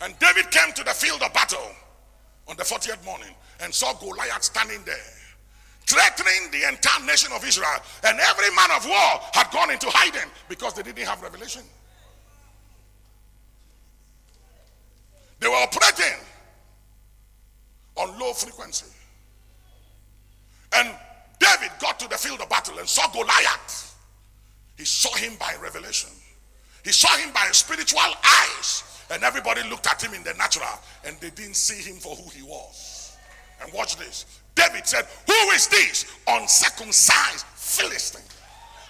And 0.00 0.18
David 0.18 0.50
came 0.50 0.72
to 0.72 0.84
the 0.84 0.92
field 0.92 1.22
of 1.22 1.32
battle 1.34 1.70
on 2.50 2.56
the 2.56 2.64
40th 2.64 3.02
morning 3.04 3.32
and 3.60 3.72
saw 3.72 3.94
Goliath 3.94 4.42
standing 4.42 4.80
there, 4.84 4.96
threatening 5.86 6.50
the 6.50 6.68
entire 6.68 7.06
nation 7.06 7.32
of 7.32 7.44
Israel. 7.46 7.78
And 8.04 8.18
every 8.18 8.50
man 8.56 8.70
of 8.72 8.84
war 8.86 9.20
had 9.32 9.50
gone 9.52 9.70
into 9.70 9.86
hiding 9.88 10.28
because 10.48 10.74
they 10.74 10.82
didn't 10.82 11.06
have 11.06 11.22
revelation. 11.22 11.62
They 15.38 15.48
were 15.48 15.54
operating 15.54 16.18
on 17.96 18.18
low 18.18 18.32
frequency. 18.32 18.86
And 20.74 20.94
David 21.38 21.70
got 21.80 21.98
to 22.00 22.08
the 22.08 22.16
field 22.16 22.40
of 22.40 22.48
battle 22.48 22.78
and 22.78 22.88
saw 22.88 23.10
Goliath. 23.10 23.96
He 24.76 24.84
saw 24.84 25.14
him 25.16 25.36
by 25.38 25.54
revelation. 25.62 26.10
He 26.84 26.92
saw 26.92 27.14
him 27.16 27.32
by 27.32 27.46
spiritual 27.52 28.00
eyes. 28.00 28.84
And 29.10 29.24
everybody 29.24 29.62
looked 29.68 29.88
at 29.88 30.02
him 30.02 30.14
in 30.14 30.22
the 30.22 30.34
natural 30.34 30.68
and 31.04 31.16
they 31.20 31.30
didn't 31.30 31.56
see 31.56 31.82
him 31.82 31.96
for 31.96 32.14
who 32.14 32.28
he 32.30 32.42
was. 32.42 33.16
And 33.62 33.72
watch 33.72 33.96
this. 33.96 34.40
David 34.54 34.86
said, 34.86 35.06
Who 35.26 35.50
is 35.50 35.66
this 35.68 36.06
uncircumcised 36.28 37.44
Philistine? 37.54 38.22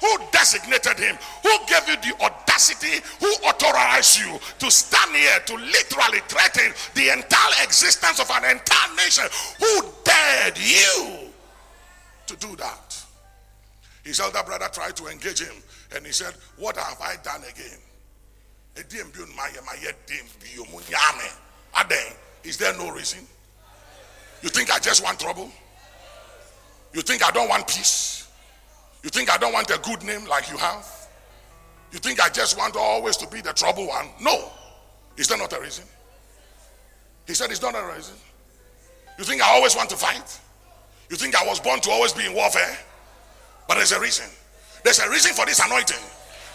Who 0.01 0.19
designated 0.33 0.99
him? 0.99 1.19
Who 1.43 1.59
gave 1.67 1.89
you 1.89 1.97
the 1.97 2.25
audacity? 2.25 3.03
Who 3.21 3.27
authorized 3.47 4.21
you 4.21 4.39
to 4.59 4.71
stand 4.71 5.15
here 5.15 5.41
to 5.47 5.55
literally 5.55 6.21
threaten 6.29 6.73
the 6.95 7.13
entire 7.13 7.65
existence 7.65 8.21
of 8.21 8.31
an 8.31 8.45
entire 8.45 8.95
nation? 8.97 9.25
Who 9.59 9.85
dared 10.05 10.59
you 10.59 11.29
to 12.27 12.37
do 12.37 12.57
that? 12.57 13.05
His 14.03 14.21
elder 14.21 14.43
brother 14.45 14.69
tried 14.73 14.97
to 14.97 15.09
engage 15.09 15.41
him 15.43 15.55
and 15.95 16.07
he 16.07 16.13
said, 16.13 16.35
What 16.57 16.77
have 16.77 17.01
I 17.01 17.17
done 17.23 17.43
again? 17.43 17.79
Is 22.45 22.57
there 22.57 22.77
no 22.77 22.91
reason? 22.91 23.27
You 24.43 24.49
think 24.49 24.71
I 24.71 24.79
just 24.79 25.03
want 25.05 25.21
trouble? 25.21 25.51
You 26.93 27.03
think 27.03 27.27
I 27.27 27.31
don't 27.31 27.49
want 27.49 27.67
peace? 27.67 28.29
You 29.03 29.11
think 29.11 29.31
I 29.31 29.37
don't 29.37 29.53
want 29.53 29.71
a 29.71 29.79
good 29.79 30.03
name 30.03 30.27
like 30.27 30.51
you 30.51 30.57
have? 30.57 30.87
You 31.93 31.99
think 31.99 32.21
I 32.21 32.29
just 32.29 32.57
want 32.57 32.77
always 32.77 33.17
to 33.19 33.27
be 33.29 33.41
the 33.41 33.53
trouble 33.53 33.87
one? 33.89 34.09
No. 34.21 34.51
Is 35.17 35.29
there 35.29 35.39
not 35.39 35.53
a 35.53 35.61
reason? 35.61 35.85
He 37.27 37.35
said 37.35 37.51
it's 37.51 37.63
not 37.63 37.75
a 37.75 37.95
reason. 37.95 38.15
You 39.19 39.25
think 39.25 39.43
I 39.43 39.55
always 39.55 39.77
want 39.77 39.91
to 39.91 39.97
fight? 39.97 40.41
You 41.11 41.17
think 41.17 41.35
I 41.35 41.45
was 41.47 41.61
born 41.61 41.81
to 41.81 41.91
always 41.91 42.13
be 42.13 42.25
in 42.25 42.33
warfare? 42.33 42.79
But 43.69 43.75
there's 43.75 43.93
a 43.93 44.01
reason. 44.01 44.27
There's 44.83 44.99
a 44.99 45.11
reason 45.11 45.33
for 45.33 45.47
this 45.47 45.65
anointing. 45.65 46.03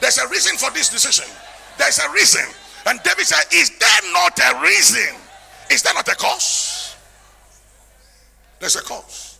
There's 0.01 0.17
a 0.17 0.27
reason 0.27 0.57
for 0.57 0.71
this 0.71 0.89
decision. 0.89 1.25
There's 1.77 1.99
a 1.99 2.11
reason. 2.11 2.45
And 2.85 3.01
David 3.03 3.25
said, 3.25 3.43
Is 3.53 3.77
there 3.77 4.13
not 4.13 4.37
a 4.39 4.61
reason? 4.61 5.15
Is 5.71 5.81
there 5.83 5.93
not 5.93 6.07
a 6.07 6.15
cause? 6.15 6.95
There's 8.59 8.75
a 8.75 8.81
cause. 8.81 9.39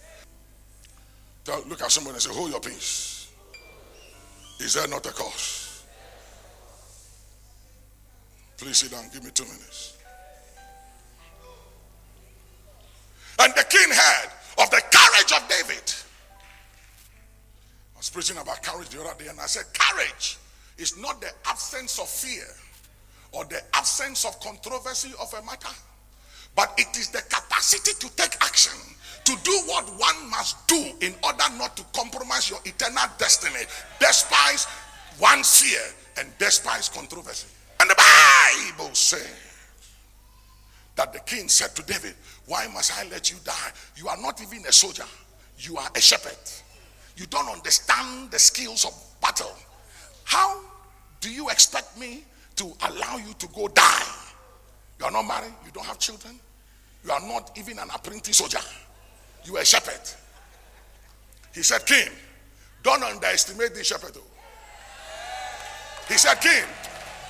Look 1.68 1.82
at 1.82 1.92
someone 1.92 2.14
and 2.14 2.22
say, 2.22 2.34
Hold 2.34 2.52
your 2.52 2.60
peace. 2.60 3.32
Is 4.60 4.74
there 4.74 4.88
not 4.88 5.06
a 5.06 5.12
cause? 5.12 5.84
Please 8.58 8.78
sit 8.78 8.92
down. 8.92 9.06
Give 9.14 9.24
me 9.24 9.32
two 9.32 9.44
minutes. 9.44 9.98
And 13.40 13.54
the 13.54 13.64
king 13.64 13.90
heard 13.92 14.30
of 14.60 14.70
the 14.72 14.82
courage 14.92 15.34
of 15.34 15.48
David. 15.50 15.94
Was 18.06 18.12
preaching 18.12 18.38
about 18.40 18.62
courage 18.62 18.90
the 18.90 19.02
other 19.02 19.18
day, 19.18 19.32
and 19.32 19.40
I 19.40 19.48
said, 19.48 19.64
Courage 19.74 20.38
is 20.78 20.96
not 20.96 21.20
the 21.22 21.32
absence 21.48 21.98
of 21.98 22.08
fear 22.08 22.46
or 23.32 23.46
the 23.46 23.60
absence 23.74 24.26
of 24.26 24.40
controversy 24.42 25.10
of 25.20 25.34
a 25.34 25.44
matter, 25.44 25.74
but 26.56 26.72
it 26.78 26.96
is 26.96 27.10
the 27.10 27.24
capacity 27.24 27.94
to 28.00 28.16
take 28.16 28.36
action, 28.44 28.80
to 29.24 29.36
do 29.42 29.60
what 29.66 29.86
one 29.98 30.30
must 30.30 30.68
do 30.68 30.92
in 31.02 31.16
order 31.24 31.46
not 31.58 31.76
to 31.78 31.84
compromise 32.00 32.48
your 32.48 32.60
eternal 32.66 33.10
destiny, 33.18 33.66
despise 34.00 34.68
one's 35.20 35.62
fear 35.64 35.82
and 36.20 36.32
despise 36.38 36.90
controversy. 36.90 37.48
And 37.80 37.90
the 37.90 37.96
Bible 37.96 38.94
says 38.94 39.34
that 40.96 41.12
the 41.12 41.22
king 41.22 41.50
said 41.50 41.76
to 41.76 41.82
David, 41.82 42.14
Why 42.46 42.68
must 42.68 42.96
I 43.00 43.10
let 43.10 43.32
you 43.32 43.38
die? 43.44 43.72
You 43.96 44.10
are 44.10 44.18
not 44.22 44.44
even 44.44 44.64
a 44.68 44.72
soldier, 44.72 45.06
you 45.58 45.78
are 45.78 45.90
a 45.96 46.00
shepherd. 46.00 46.38
You 47.18 47.26
don't 47.28 47.48
understand 47.50 48.32
the 48.32 48.40
skills 48.40 48.86
of 48.86 48.94
battle. 49.22 49.54
How 50.24 50.60
do 51.22 51.32
you 51.32 51.50
expect 51.50 51.98
me 52.00 52.24
to 52.58 52.66
allow 52.88 53.18
you 53.18 53.34
to 53.40 53.48
go 53.48 53.68
die? 53.70 54.04
You 55.00 55.06
are 55.06 55.12
not 55.12 55.24
married, 55.24 55.54
you 55.66 55.72
don't 55.72 55.86
have 55.86 56.00
children, 56.00 56.40
you 57.04 57.12
are 57.12 57.22
not 57.22 57.52
even 57.58 57.80
an 57.80 57.90
apprentice 57.94 58.38
soldier, 58.38 58.60
you 59.44 59.58
are 59.58 59.62
a 59.62 59.66
shepherd. 59.66 60.00
He 61.54 61.64
said, 61.64 61.86
King, 61.86 62.10
don't 62.84 63.04
underestimate 63.04 63.74
the 63.74 63.84
shepherd. 63.84 64.12
Oh. 64.18 64.22
He 66.08 66.18
said, 66.18 66.36
King, 66.36 66.64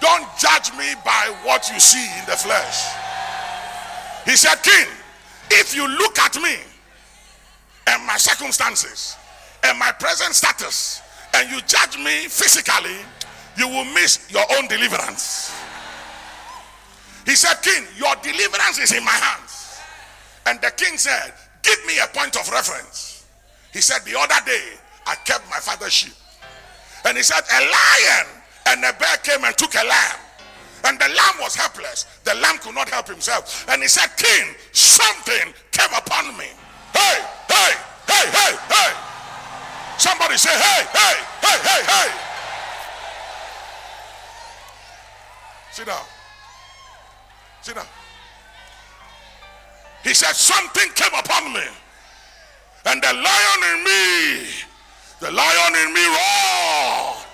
don't 0.02 0.26
judge 0.38 0.72
me 0.78 0.94
by 1.04 1.34
what 1.44 1.70
you 1.74 1.80
see 1.80 2.06
in 2.20 2.26
the 2.26 2.36
flesh. 2.36 2.86
He 4.26 4.36
said, 4.36 4.56
King, 4.64 4.88
if 5.52 5.76
you 5.76 5.88
look 5.88 6.18
at 6.20 6.36
me 6.42 6.58
and 7.88 8.06
my 8.06 8.18
circumstances 8.18 9.16
and 9.66 9.80
my 9.80 9.92
present 9.92 10.34
status 10.34 11.02
and 11.34 11.50
you 11.52 11.60
judge 11.62 11.98
me 11.98 12.28
physically, 12.30 12.98
you 13.58 13.68
will 13.68 13.86
miss 13.94 14.30
your 14.32 14.44
own 14.58 14.68
deliverance. 14.68 15.54
He 17.26 17.36
said, 17.36 17.56
King, 17.62 17.84
your 17.98 18.14
deliverance 18.22 18.80
is 18.80 18.94
in 18.94 19.04
my 19.04 19.12
hands. 19.12 19.80
And 20.46 20.62
the 20.62 20.72
king 20.72 20.98
said, 20.98 21.34
Give 21.64 21.84
me 21.88 21.98
a 21.98 22.08
point 22.08 22.36
of 22.36 22.48
reference. 22.52 23.26
He 23.74 23.82
said, 23.82 24.06
The 24.06 24.18
other 24.18 24.46
day, 24.46 24.78
I 25.08 25.16
kept 25.26 25.50
my 25.50 25.58
father's 25.58 25.94
sheep. 25.94 26.14
And 27.04 27.18
he 27.18 27.24
said, 27.24 27.42
A 27.42 27.60
lion 27.62 28.28
and 28.68 28.84
a 28.86 28.94
bear 28.94 29.18
came 29.24 29.44
and 29.44 29.58
took 29.58 29.74
a 29.74 29.86
lamb. 29.86 30.20
And 30.86 31.00
the 31.00 31.08
lamb 31.08 31.36
was 31.42 31.56
helpless. 31.56 32.06
The 32.24 32.36
lamb 32.36 32.60
could 32.60 32.76
not 32.76 32.90
help 32.90 33.08
himself. 33.08 33.66
And 33.70 33.82
he 33.82 33.88
said, 33.88 34.08
King, 34.18 34.54
something 34.72 35.54
came 35.72 35.94
upon 35.98 36.38
me. 36.38 36.46
Hey, 36.94 37.26
hey, 37.50 37.72
hey, 38.08 38.30
hey, 38.30 38.56
hey. 38.70 39.15
Somebody 39.98 40.38
say, 40.38 40.50
hey, 40.50 40.86
hey, 40.92 41.16
hey, 41.42 41.58
hey, 41.64 41.84
hey. 41.86 42.26
Sit 45.72 45.88
down. 45.88 46.02
Sit 47.62 47.76
down. 47.76 47.86
He 50.04 50.14
said, 50.14 50.34
Something 50.34 50.90
came 50.96 51.14
upon 51.20 51.52
me. 51.52 51.68
And 52.86 53.02
the 53.02 53.12
lion 53.12 53.60
in 53.74 53.84
me, 53.84 54.48
the 55.20 55.32
lion 55.32 55.76
in 55.76 55.94
me 55.94 56.06
roared. 56.06 57.26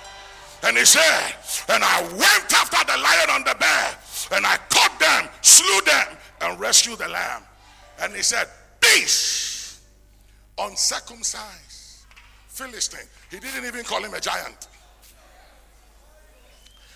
And 0.63 0.77
he 0.77 0.85
said, 0.85 1.35
And 1.69 1.83
I 1.83 2.01
went 2.13 2.53
after 2.53 2.83
the 2.85 2.97
lion 2.97 3.29
and 3.29 3.45
the 3.45 3.55
bear, 3.59 3.97
and 4.31 4.45
I 4.45 4.57
caught 4.69 4.97
them, 4.99 5.29
slew 5.41 5.81
them, 5.81 6.17
and 6.41 6.59
rescued 6.59 6.99
the 6.99 7.09
lamb. 7.09 7.43
And 7.99 8.15
he 8.15 8.21
said, 8.21 8.47
Peace, 8.79 9.81
uncircumcised 10.57 11.70
Philistine. 12.61 13.07
He 13.29 13.39
didn't 13.39 13.65
even 13.65 13.83
call 13.83 14.03
him 14.03 14.13
a 14.13 14.19
giant. 14.19 14.67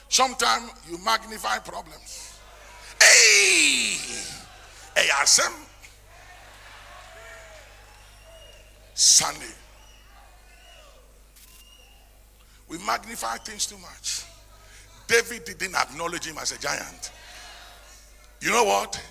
Sometimes 0.09 0.71
you 0.89 0.97
magnify 1.03 1.59
problems. 1.59 2.39
Hey, 3.01 3.97
hey, 4.95 5.07
Asem. 5.21 5.51
Sunday. 8.93 9.53
We 12.69 12.77
magnify 12.79 13.37
things 13.37 13.65
too 13.65 13.77
much. 13.77 14.23
David 15.07 15.45
didn't 15.45 15.75
acknowledge 15.75 16.25
him 16.25 16.37
as 16.39 16.51
a 16.51 16.59
giant. 16.59 17.11
You 18.41 18.51
know 18.51 18.63
what? 18.63 19.01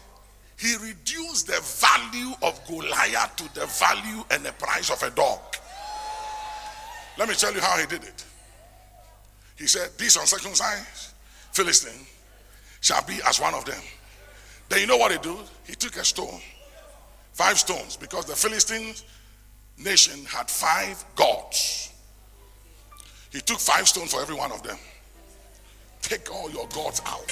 He 0.59 0.77
reduced 0.77 1.49
the 1.49 1.61
value 1.63 2.35
of 2.43 2.61
Goliath 2.67 3.37
to 3.37 3.55
the 3.55 3.67
value 3.67 4.25
and 4.31 4.45
the 4.45 4.53
price 4.53 4.91
of 4.91 5.03
a 5.03 5.15
dog. 5.15 5.41
Let 7.17 7.29
me 7.29 7.35
tell 7.35 7.53
you 7.55 7.61
how 7.61 7.79
he 7.79 7.87
did 7.87 8.03
it. 8.03 8.25
He 9.57 9.67
said, 9.67 9.91
This 9.99 10.17
uncircumcised 10.17 11.15
Philistine 11.53 12.07
shall 12.81 13.03
be 13.05 13.21
as 13.27 13.41
one 13.41 13.55
of 13.55 13.65
them. 13.65 13.81
Then 14.69 14.81
you 14.81 14.87
know 14.87 14.97
what 14.97 15.13
he 15.13 15.19
did? 15.19 15.45
He 15.67 15.75
took 15.75 15.97
a 15.97 16.05
stone, 16.05 16.41
five 17.33 17.59
stones, 17.59 17.97
because 17.97 18.25
the 18.25 18.35
Philistine 18.35 18.95
nation 19.79 20.25
had 20.25 20.51
five 20.51 21.05
gods. 21.15 21.93
He 23.31 23.41
took 23.41 23.59
five 23.59 23.89
stones 23.89 24.13
for 24.13 24.21
every 24.21 24.35
one 24.35 24.53
of 24.53 24.63
them. 24.63 24.79
Take 26.03 26.33
all 26.33 26.51
your 26.51 26.67
gods 26.69 27.01
out. 27.07 27.31